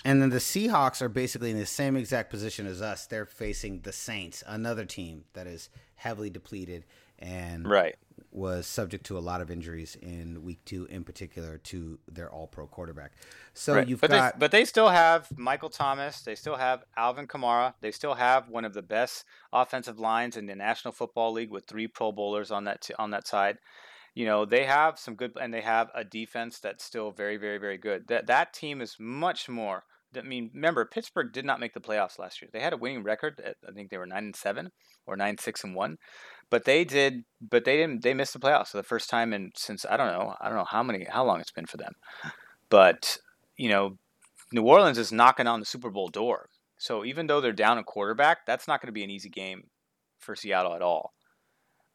And 0.05 0.20
then 0.20 0.31
the 0.31 0.38
Seahawks 0.38 1.00
are 1.00 1.09
basically 1.09 1.50
in 1.50 1.59
the 1.59 1.66
same 1.66 1.96
exact 1.96 2.31
position 2.31 2.66
as 2.66 2.83
us. 2.83 3.07
They're 3.07 3.27
facing 3.27 3.81
the 3.81 3.92
Saints, 3.92 4.42
another 4.46 4.85
team 4.85 5.24
that 5.35 5.46
is 5.46 5.70
heavily 5.96 6.31
depleted 6.31 6.85
and 7.18 7.66
right. 7.66 7.96
Was 8.31 8.66
subject 8.66 9.07
to 9.07 9.16
a 9.16 9.20
lot 9.20 9.40
of 9.40 9.50
injuries 9.50 9.96
in 10.03 10.42
week 10.42 10.64
two, 10.64 10.87
in 10.87 11.05
particular 11.05 11.59
to 11.59 11.98
their 12.11 12.31
All 12.31 12.46
Pro 12.46 12.66
quarterback. 12.66 13.12
So 13.53 13.74
right. 13.74 13.88
you've 13.88 14.00
but 14.00 14.11
got, 14.11 14.35
they, 14.35 14.38
but 14.38 14.50
they 14.50 14.64
still 14.64 14.88
have 14.88 15.29
Michael 15.37 15.70
Thomas. 15.70 16.20
They 16.22 16.35
still 16.35 16.57
have 16.57 16.85
Alvin 16.96 17.27
Kamara. 17.27 17.74
They 17.81 17.92
still 17.92 18.14
have 18.14 18.48
one 18.48 18.64
of 18.64 18.74
the 18.74 18.83
best 18.83 19.24
offensive 19.53 19.98
lines 19.98 20.37
in 20.37 20.46
the 20.46 20.55
National 20.55 20.92
Football 20.92 21.33
League 21.33 21.50
with 21.50 21.66
three 21.66 21.87
Pro 21.87 22.12
Bowlers 22.12 22.50
on 22.50 22.64
that 22.64 22.83
t- 22.83 22.94
on 22.98 23.11
that 23.11 23.27
side. 23.27 23.59
You 24.14 24.27
know 24.27 24.44
they 24.44 24.64
have 24.64 24.98
some 24.98 25.14
good, 25.16 25.33
and 25.40 25.53
they 25.53 25.62
have 25.62 25.90
a 25.94 26.05
defense 26.05 26.61
that's 26.61 26.85
still 26.85 27.11
very, 27.11 27.37
very, 27.37 27.59
very 27.59 27.79
good. 27.79 28.09
That 28.09 28.27
that 28.27 28.53
team 28.53 28.81
is 28.81 28.96
much 28.98 29.48
more. 29.48 29.85
I 30.16 30.22
mean, 30.22 30.50
remember 30.55 30.85
Pittsburgh 30.85 31.33
did 31.33 31.44
not 31.44 31.59
make 31.59 31.74
the 31.74 31.81
playoffs 31.81 32.18
last 32.18 32.40
year. 32.40 32.48
They 32.53 32.61
had 32.61 32.72
a 32.72 32.77
winning 32.77 33.03
record. 33.03 33.40
At, 33.44 33.57
I 33.68 33.72
think 33.72 33.90
they 33.90 33.98
were 33.98 34.07
nine 34.07 34.24
and 34.24 34.37
seven 34.37 34.70
or 35.07 35.16
nine 35.16 35.38
six 35.38 35.64
and 35.64 35.74
one 35.74 35.98
but 36.50 36.64
they 36.64 36.85
did 36.85 37.24
but 37.40 37.64
they 37.64 37.76
didn't 37.76 38.02
they 38.02 38.14
missed 38.14 38.33
the 38.33 38.38
playoffs 38.38 38.68
for 38.68 38.76
the 38.76 38.83
first 38.83 39.11
time 39.11 39.33
in 39.33 39.50
since 39.57 39.85
i 39.88 39.96
don't 39.96 40.09
know 40.09 40.35
i 40.40 40.48
don't 40.48 40.59
know 40.59 40.64
how 40.64 40.83
many 40.83 41.04
how 41.04 41.24
long 41.24 41.40
it's 41.40 41.52
been 41.52 41.66
for 41.66 41.76
them. 41.76 41.94
But 42.70 43.18
you 43.57 43.68
know 43.68 43.98
new 44.52 44.62
orleans 44.62 44.98
is 44.98 45.12
knocking 45.12 45.46
on 45.46 45.61
the 45.61 45.66
super 45.66 45.90
bowl 45.90 46.09
door. 46.09 46.48
So 46.78 47.04
even 47.04 47.26
though 47.26 47.40
they're 47.40 47.52
down 47.52 47.78
a 47.78 47.85
quarterback 47.85 48.46
that's 48.46 48.68
not 48.68 48.80
going 48.80 48.88
to 48.88 48.92
be 48.92 49.04
an 49.04 49.11
easy 49.11 49.28
game 49.28 49.64
for 50.18 50.35
seattle 50.35 50.74
at 50.74 50.83
all. 50.83 51.12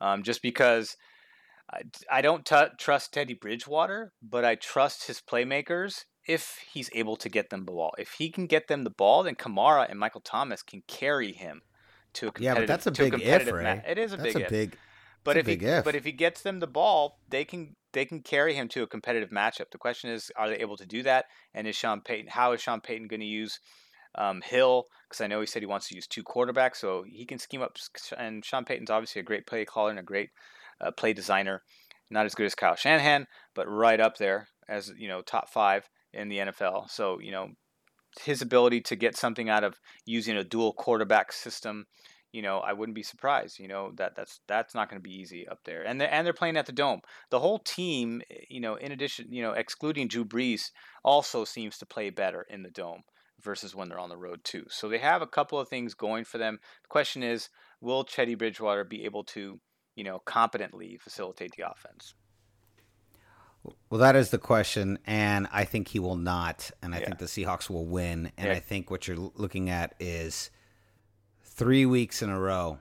Um, 0.02 0.24
just 0.24 0.42
because 0.42 0.96
I, 1.72 1.82
I 2.10 2.22
don't 2.22 2.46
t- 2.46 2.76
trust 2.78 3.14
teddy 3.14 3.34
bridgewater 3.34 4.14
but 4.22 4.46
i 4.46 4.56
trust 4.56 5.08
his 5.08 5.22
playmakers 5.22 6.06
if 6.28 6.60
he's 6.72 6.90
able 6.94 7.16
to 7.16 7.28
get 7.28 7.50
them 7.50 7.66
the 7.66 7.72
ball. 7.72 7.96
If 7.98 8.12
he 8.20 8.30
can 8.30 8.46
get 8.46 8.68
them 8.68 8.84
the 8.84 8.90
ball 8.92 9.24
then 9.24 9.36
kamara 9.36 9.90
and 9.90 10.00
michael 10.00 10.22
thomas 10.22 10.64
can 10.64 10.84
carry 10.88 11.34
him 11.34 11.62
to 12.14 12.28
a 12.28 12.32
yeah, 12.40 12.56
but 12.56 12.68
that's 12.68 12.88
a 12.88 12.92
big 12.92 13.14
if, 13.22 13.46
ma- 13.54 13.82
It 13.88 13.98
is 13.98 14.14
a 14.14 14.18
that's 14.18 14.34
big 14.34 14.42
a 14.42 14.46
if. 14.46 14.50
big. 14.50 14.78
but 15.24 15.38
if 15.38 15.46
he 15.48 15.54
if. 15.54 15.84
but 15.84 15.96
if 15.96 16.04
he 16.04 16.12
gets 16.12 16.42
them 16.42 16.60
the 16.60 16.68
ball, 16.68 17.20
they 17.30 17.46
can 17.46 17.76
they 17.94 18.06
can 18.06 18.22
carry 18.22 18.54
him 18.54 18.68
to 18.70 18.84
a 18.84 18.88
competitive 18.88 19.30
matchup. 19.30 19.72
The 19.72 19.78
question 19.78 20.10
is, 20.12 20.32
are 20.36 20.50
they 20.50 20.58
able 20.58 20.78
to 20.78 20.86
do 20.86 21.04
that? 21.04 21.26
And 21.54 21.68
is 21.68 21.76
Sean 21.76 22.02
Payton? 22.02 22.28
How 22.30 22.52
is 22.54 22.62
Sean 22.62 22.82
Payton 22.82 23.08
going 23.08 23.20
to 23.20 23.26
use 23.26 23.60
um, 24.16 24.42
Hill? 24.42 24.86
Because 25.08 25.22
I 25.22 25.28
know 25.28 25.40
he 25.40 25.48
said 25.48 25.62
he 25.62 25.66
wants 25.68 25.88
to 25.90 25.96
use 25.96 26.06
two 26.08 26.24
quarterbacks, 26.24 26.78
so 26.78 27.04
he 27.08 27.26
can 27.26 27.40
scheme 27.40 27.62
up. 27.62 27.78
And 28.18 28.46
Sean 28.46 28.66
Payton's 28.66 28.92
obviously 28.92 29.22
a 29.22 29.24
great 29.24 29.48
play 29.48 29.66
caller 29.66 29.90
and 29.90 30.00
a 30.00 30.04
great 30.04 30.30
uh, 30.82 30.92
play 30.92 31.14
designer. 31.14 31.64
Not 32.12 32.26
as 32.26 32.36
good 32.36 32.46
as 32.46 32.56
Kyle 32.56 32.76
Shanahan, 32.76 33.28
but 33.56 33.68
right 33.68 34.00
up 34.00 34.18
there 34.18 34.48
as 34.68 34.92
you 34.98 35.08
know 35.08 35.22
top 35.22 35.50
five 35.50 35.90
in 36.14 36.30
the 36.30 36.40
NFL. 36.40 36.90
So 36.90 37.20
you 37.20 37.32
know 37.32 37.50
his 38.24 38.42
ability 38.42 38.82
to 38.82 38.96
get 38.96 39.18
something 39.18 39.50
out 39.50 39.64
of 39.64 39.80
using 40.06 40.38
a 40.38 40.44
dual 40.44 40.74
quarterback 40.74 41.32
system 41.32 41.86
you 42.32 42.42
know, 42.44 42.60
I 42.60 42.74
wouldn't 42.74 42.96
be 42.96 43.04
surprised. 43.04 43.60
You 43.60 43.68
know 43.68 43.92
that 43.96 44.16
that's 44.16 44.40
that's 44.48 44.76
not 44.76 44.90
going 44.90 45.02
to 45.02 45.08
be 45.08 45.16
easy 45.16 45.48
up 45.48 45.60
there, 45.66 45.84
and 45.84 46.00
they're, 46.00 46.14
and 46.14 46.26
they're 46.26 46.34
playing 46.34 46.58
at 46.58 46.66
the 46.66 46.72
dome. 46.72 47.02
The 47.32 47.40
whole 47.40 47.60
team, 47.60 48.22
eh, 48.30 48.42
you 48.50 48.60
know, 48.60 48.76
in 48.76 48.92
addition, 48.92 49.32
you 49.32 49.42
know, 49.42 49.54
excluding 49.54 50.08
Drew 50.08 50.26
Brees, 50.26 50.72
also 51.04 51.44
seems 51.44 51.78
to 51.80 51.86
play 51.86 52.10
better 52.10 52.46
in 52.50 52.64
the 52.64 52.70
dome 52.70 53.04
versus 53.42 53.74
when 53.74 53.90
they're 53.90 54.00
on 54.00 54.10
the 54.10 54.18
road 54.18 54.44
too. 54.44 54.66
So 54.70 54.90
they 54.90 55.00
have 55.00 55.22
a 55.22 55.28
couple 55.28 55.60
of 55.60 55.70
things 55.70 55.94
going 55.94 56.26
for 56.26 56.38
them. 56.38 56.60
The 56.84 56.90
question 56.90 57.24
is, 57.24 57.50
will 57.82 58.04
Teddy 58.04 58.36
Bridgewater 58.36 58.84
be 58.84 59.06
able 59.06 59.24
to, 59.26 59.60
you 59.96 60.04
know, 60.04 60.20
competently 60.26 61.00
facilitate 61.02 61.54
the 61.58 61.70
offense? 61.70 62.14
Well, 63.90 64.00
that 64.00 64.16
is 64.16 64.30
the 64.30 64.38
question, 64.38 65.00
and 65.06 65.48
I 65.52 65.64
think 65.66 65.90
he 65.90 66.00
will 66.00 66.16
not, 66.16 66.72
and 66.82 66.94
I 66.94 67.00
Yeah. 67.00 67.06
think 67.06 67.20
the 67.20 67.26
Seahawks 67.26 67.70
will 67.70 67.86
win. 67.86 68.32
And 68.38 68.48
Yeah. 68.48 68.54
I 68.54 68.60
think 68.60 68.90
what 68.92 69.08
you're 69.08 69.18
looking 69.18 69.70
at 69.70 69.96
is 70.00 70.50
three 71.44 71.86
weeks 71.86 72.22
in 72.22 72.30
a 72.30 72.40
row 72.40 72.80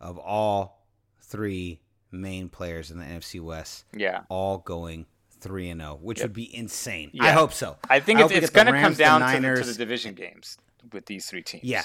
of 0.00 0.18
all 0.18 0.86
three 1.20 1.80
main 2.12 2.48
players 2.48 2.90
in 2.90 2.98
the 2.98 3.04
NFC 3.04 3.40
West 3.40 3.84
Yeah. 3.92 4.22
all 4.28 4.58
going 4.58 5.06
three 5.40 5.68
and 5.68 5.80
zero, 5.80 5.96
which 6.00 6.18
Yep. 6.18 6.24
would 6.24 6.32
be 6.32 6.54
insane. 6.56 7.10
Yeah. 7.12 7.24
I 7.24 7.30
hope 7.32 7.52
so. 7.52 7.78
I 7.90 8.00
think 8.00 8.20
I 8.20 8.24
it's, 8.24 8.32
it's 8.32 8.50
going 8.50 8.66
to 8.66 8.72
come 8.72 8.82
Rams, 8.82 8.96
the 8.96 9.02
down 9.04 9.20
to 9.20 9.40
the, 9.40 9.60
to 9.62 9.66
the 9.66 9.74
division 9.74 10.14
games 10.14 10.56
with 10.92 11.06
these 11.06 11.26
three 11.26 11.42
teams. 11.42 11.64
Yeah, 11.64 11.84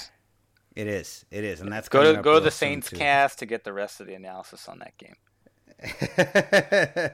it 0.76 0.86
is. 0.86 1.24
It 1.30 1.44
is, 1.44 1.60
and 1.60 1.72
that's 1.72 1.88
Go 1.88 2.14
to 2.14 2.22
go 2.22 2.34
to 2.34 2.40
the 2.40 2.50
Saints 2.50 2.88
cast 2.88 3.38
to 3.40 3.46
get 3.46 3.64
the 3.64 3.72
rest 3.72 4.00
of 4.00 4.06
the 4.06 4.14
analysis 4.14 4.68
on 4.68 4.78
that 4.78 4.96
game. 4.96 5.16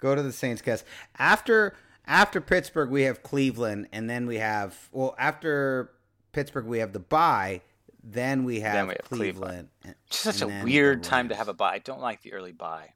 Go 0.00 0.14
to 0.14 0.22
the 0.22 0.32
Saints 0.32 0.62
cast. 0.62 0.84
After 1.18 1.74
after 2.06 2.40
Pittsburgh, 2.40 2.90
we 2.90 3.02
have 3.02 3.22
Cleveland, 3.22 3.88
and 3.92 4.08
then 4.08 4.26
we 4.26 4.36
have 4.36 4.88
well 4.92 5.14
after 5.18 5.90
Pittsburgh, 6.32 6.66
we 6.66 6.78
have 6.78 6.92
the 6.92 7.00
bye. 7.00 7.62
Then 8.02 8.44
we 8.44 8.60
have, 8.60 8.86
we 8.88 8.94
have 8.94 9.02
Cleveland. 9.04 9.34
Cleveland. 9.40 9.68
and- 9.84 9.94
It's 10.06 10.18
such 10.18 10.40
a 10.40 10.46
weird 10.64 11.02
time 11.02 11.28
to 11.30 11.34
have 11.34 11.48
a 11.48 11.52
bye. 11.54 11.74
I 11.74 11.78
don't 11.78 12.00
like 12.00 12.22
the 12.22 12.32
early 12.32 12.52
bye. 12.52 12.94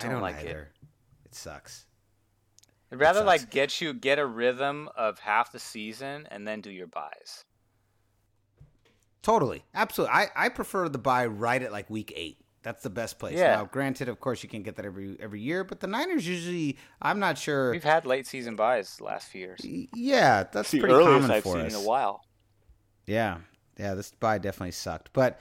I 0.00 0.08
don't 0.08 0.20
like 0.20 0.36
it. 0.36 0.48
either. 0.50 0.70
It 1.24 1.34
sucks. 1.34 1.86
I'd 2.92 3.00
rather 3.00 3.20
sucks. 3.20 3.26
like 3.26 3.50
get 3.50 3.80
you 3.80 3.92
get 3.94 4.18
a 4.18 4.26
rhythm 4.26 4.88
of 4.96 5.18
half 5.20 5.50
the 5.52 5.58
season 5.58 6.28
and 6.30 6.46
then 6.46 6.60
do 6.60 6.70
your 6.70 6.86
byes. 6.86 7.44
Totally, 9.22 9.64
absolutely. 9.74 10.14
I 10.14 10.28
I 10.36 10.48
prefer 10.50 10.88
the 10.88 10.98
bye 10.98 11.26
right 11.26 11.62
at 11.62 11.72
like 11.72 11.88
week 11.88 12.12
eight. 12.14 12.38
That's 12.64 12.82
the 12.82 12.90
best 12.90 13.18
place. 13.18 13.36
Yeah. 13.36 13.56
Now, 13.56 13.64
granted, 13.66 14.08
of 14.08 14.20
course, 14.20 14.42
you 14.42 14.48
can't 14.48 14.64
get 14.64 14.76
that 14.76 14.86
every 14.86 15.16
every 15.20 15.40
year, 15.40 15.64
but 15.64 15.80
the 15.80 15.86
Niners 15.86 16.26
usually, 16.26 16.78
I'm 17.00 17.18
not 17.20 17.36
sure. 17.36 17.70
We've 17.70 17.84
had 17.84 18.06
late 18.06 18.26
season 18.26 18.56
byes 18.56 18.96
the 18.96 19.04
last 19.04 19.28
few 19.28 19.42
years. 19.42 19.60
Yeah, 19.94 20.44
that's 20.50 20.70
the 20.70 20.80
pretty 20.80 20.94
common 20.94 21.30
I've 21.30 21.42
for 21.42 21.56
seen 21.56 21.66
us. 21.66 21.74
in 21.74 21.80
a 21.80 21.86
while. 21.86 22.24
Yeah. 23.06 23.38
Yeah, 23.78 23.94
this 23.94 24.12
bye 24.12 24.38
definitely 24.38 24.70
sucked. 24.70 25.10
But 25.12 25.40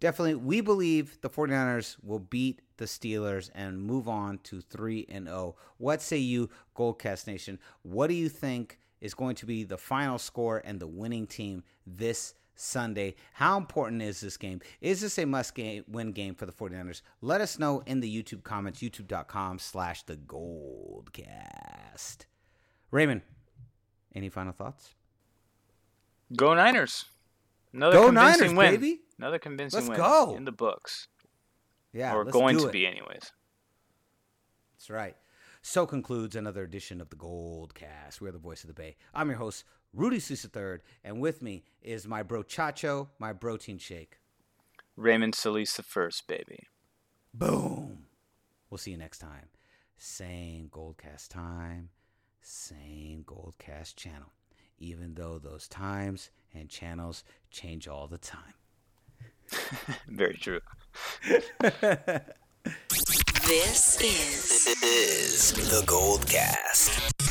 definitely 0.00 0.34
we 0.34 0.60
believe 0.60 1.18
the 1.22 1.30
49ers 1.30 1.96
will 2.02 2.18
beat 2.18 2.60
the 2.76 2.84
Steelers 2.84 3.50
and 3.54 3.80
move 3.80 4.06
on 4.06 4.38
to 4.44 4.60
3 4.60 5.06
and 5.08 5.28
0. 5.28 5.56
What 5.78 6.02
say 6.02 6.18
you, 6.18 6.50
Goldcast 6.76 7.26
Nation? 7.26 7.58
What 7.82 8.08
do 8.08 8.14
you 8.14 8.28
think 8.28 8.78
is 9.00 9.14
going 9.14 9.36
to 9.36 9.46
be 9.46 9.64
the 9.64 9.78
final 9.78 10.18
score 10.18 10.60
and 10.62 10.78
the 10.78 10.86
winning 10.86 11.26
team 11.26 11.62
this 11.86 12.34
Sunday? 12.60 13.14
How 13.34 13.56
important 13.56 14.02
is 14.02 14.20
this 14.20 14.36
game? 14.36 14.60
Is 14.80 15.00
this 15.00 15.18
a 15.18 15.24
must 15.24 15.54
game, 15.54 15.84
win 15.88 16.12
game 16.12 16.34
for 16.34 16.46
the 16.46 16.52
49ers? 16.52 17.02
Let 17.20 17.40
us 17.40 17.58
know 17.58 17.82
in 17.86 18.00
the 18.00 18.22
YouTube 18.22 18.42
comments, 18.42 18.80
youtube.com 18.80 19.58
slash 19.58 20.02
the 20.04 20.16
Goldcast. 20.16 22.18
Raymond, 22.90 23.22
any 24.14 24.28
final 24.28 24.52
thoughts? 24.52 24.94
Go 26.36 26.54
Niners! 26.54 27.06
Another 27.72 27.96
Go 27.96 28.06
convincing 28.06 28.54
Niners, 28.54 28.56
win. 28.56 28.70
baby! 28.80 29.00
Another 29.18 29.38
convincing 29.38 29.78
Let's 29.78 29.88
win 29.88 29.98
go. 29.98 30.34
in 30.36 30.44
the 30.44 30.52
books, 30.52 31.08
Yeah, 31.92 32.14
or 32.14 32.24
let's 32.24 32.32
going 32.32 32.58
to 32.58 32.68
be, 32.68 32.86
anyways. 32.86 33.32
That's 34.76 34.90
right. 34.90 35.16
So 35.62 35.86
concludes 35.86 36.36
another 36.36 36.62
edition 36.64 37.00
of 37.00 37.10
the 37.10 37.16
Gold 37.16 37.74
Cast. 37.74 38.20
We're 38.20 38.32
the 38.32 38.38
voice 38.38 38.64
of 38.64 38.68
the 38.68 38.74
Bay. 38.74 38.96
I'm 39.12 39.28
your 39.28 39.36
host, 39.36 39.64
Rudy 39.92 40.20
Solis 40.20 40.46
III, 40.54 40.78
and 41.02 41.20
with 41.20 41.42
me 41.42 41.64
is 41.82 42.06
my 42.06 42.22
bro 42.22 42.42
Chacho, 42.42 43.08
my 43.18 43.32
protein 43.32 43.78
shake. 43.78 44.18
Raymond 44.96 45.34
Solis 45.34 45.74
the 45.74 45.82
first, 45.82 46.28
baby. 46.28 46.60
Boom. 47.34 48.06
We'll 48.68 48.78
see 48.78 48.92
you 48.92 48.96
next 48.96 49.18
time. 49.18 49.48
Same 49.96 50.68
Goldcast 50.68 51.28
time, 51.28 51.90
same 52.40 53.24
Goldcast 53.24 53.96
channel. 53.96 54.32
Even 54.78 55.14
though 55.14 55.38
those 55.38 55.68
times 55.68 56.30
and 56.54 56.68
channels 56.68 57.24
change 57.50 57.86
all 57.86 58.06
the 58.06 58.18
time. 58.18 58.54
Very 60.08 60.34
true. 60.34 60.60
This 61.26 61.50
This 63.46 64.00
is 64.00 64.66
is 64.82 65.52
the 65.70 65.84
Gold 65.86 66.26
Cast. 66.26 67.29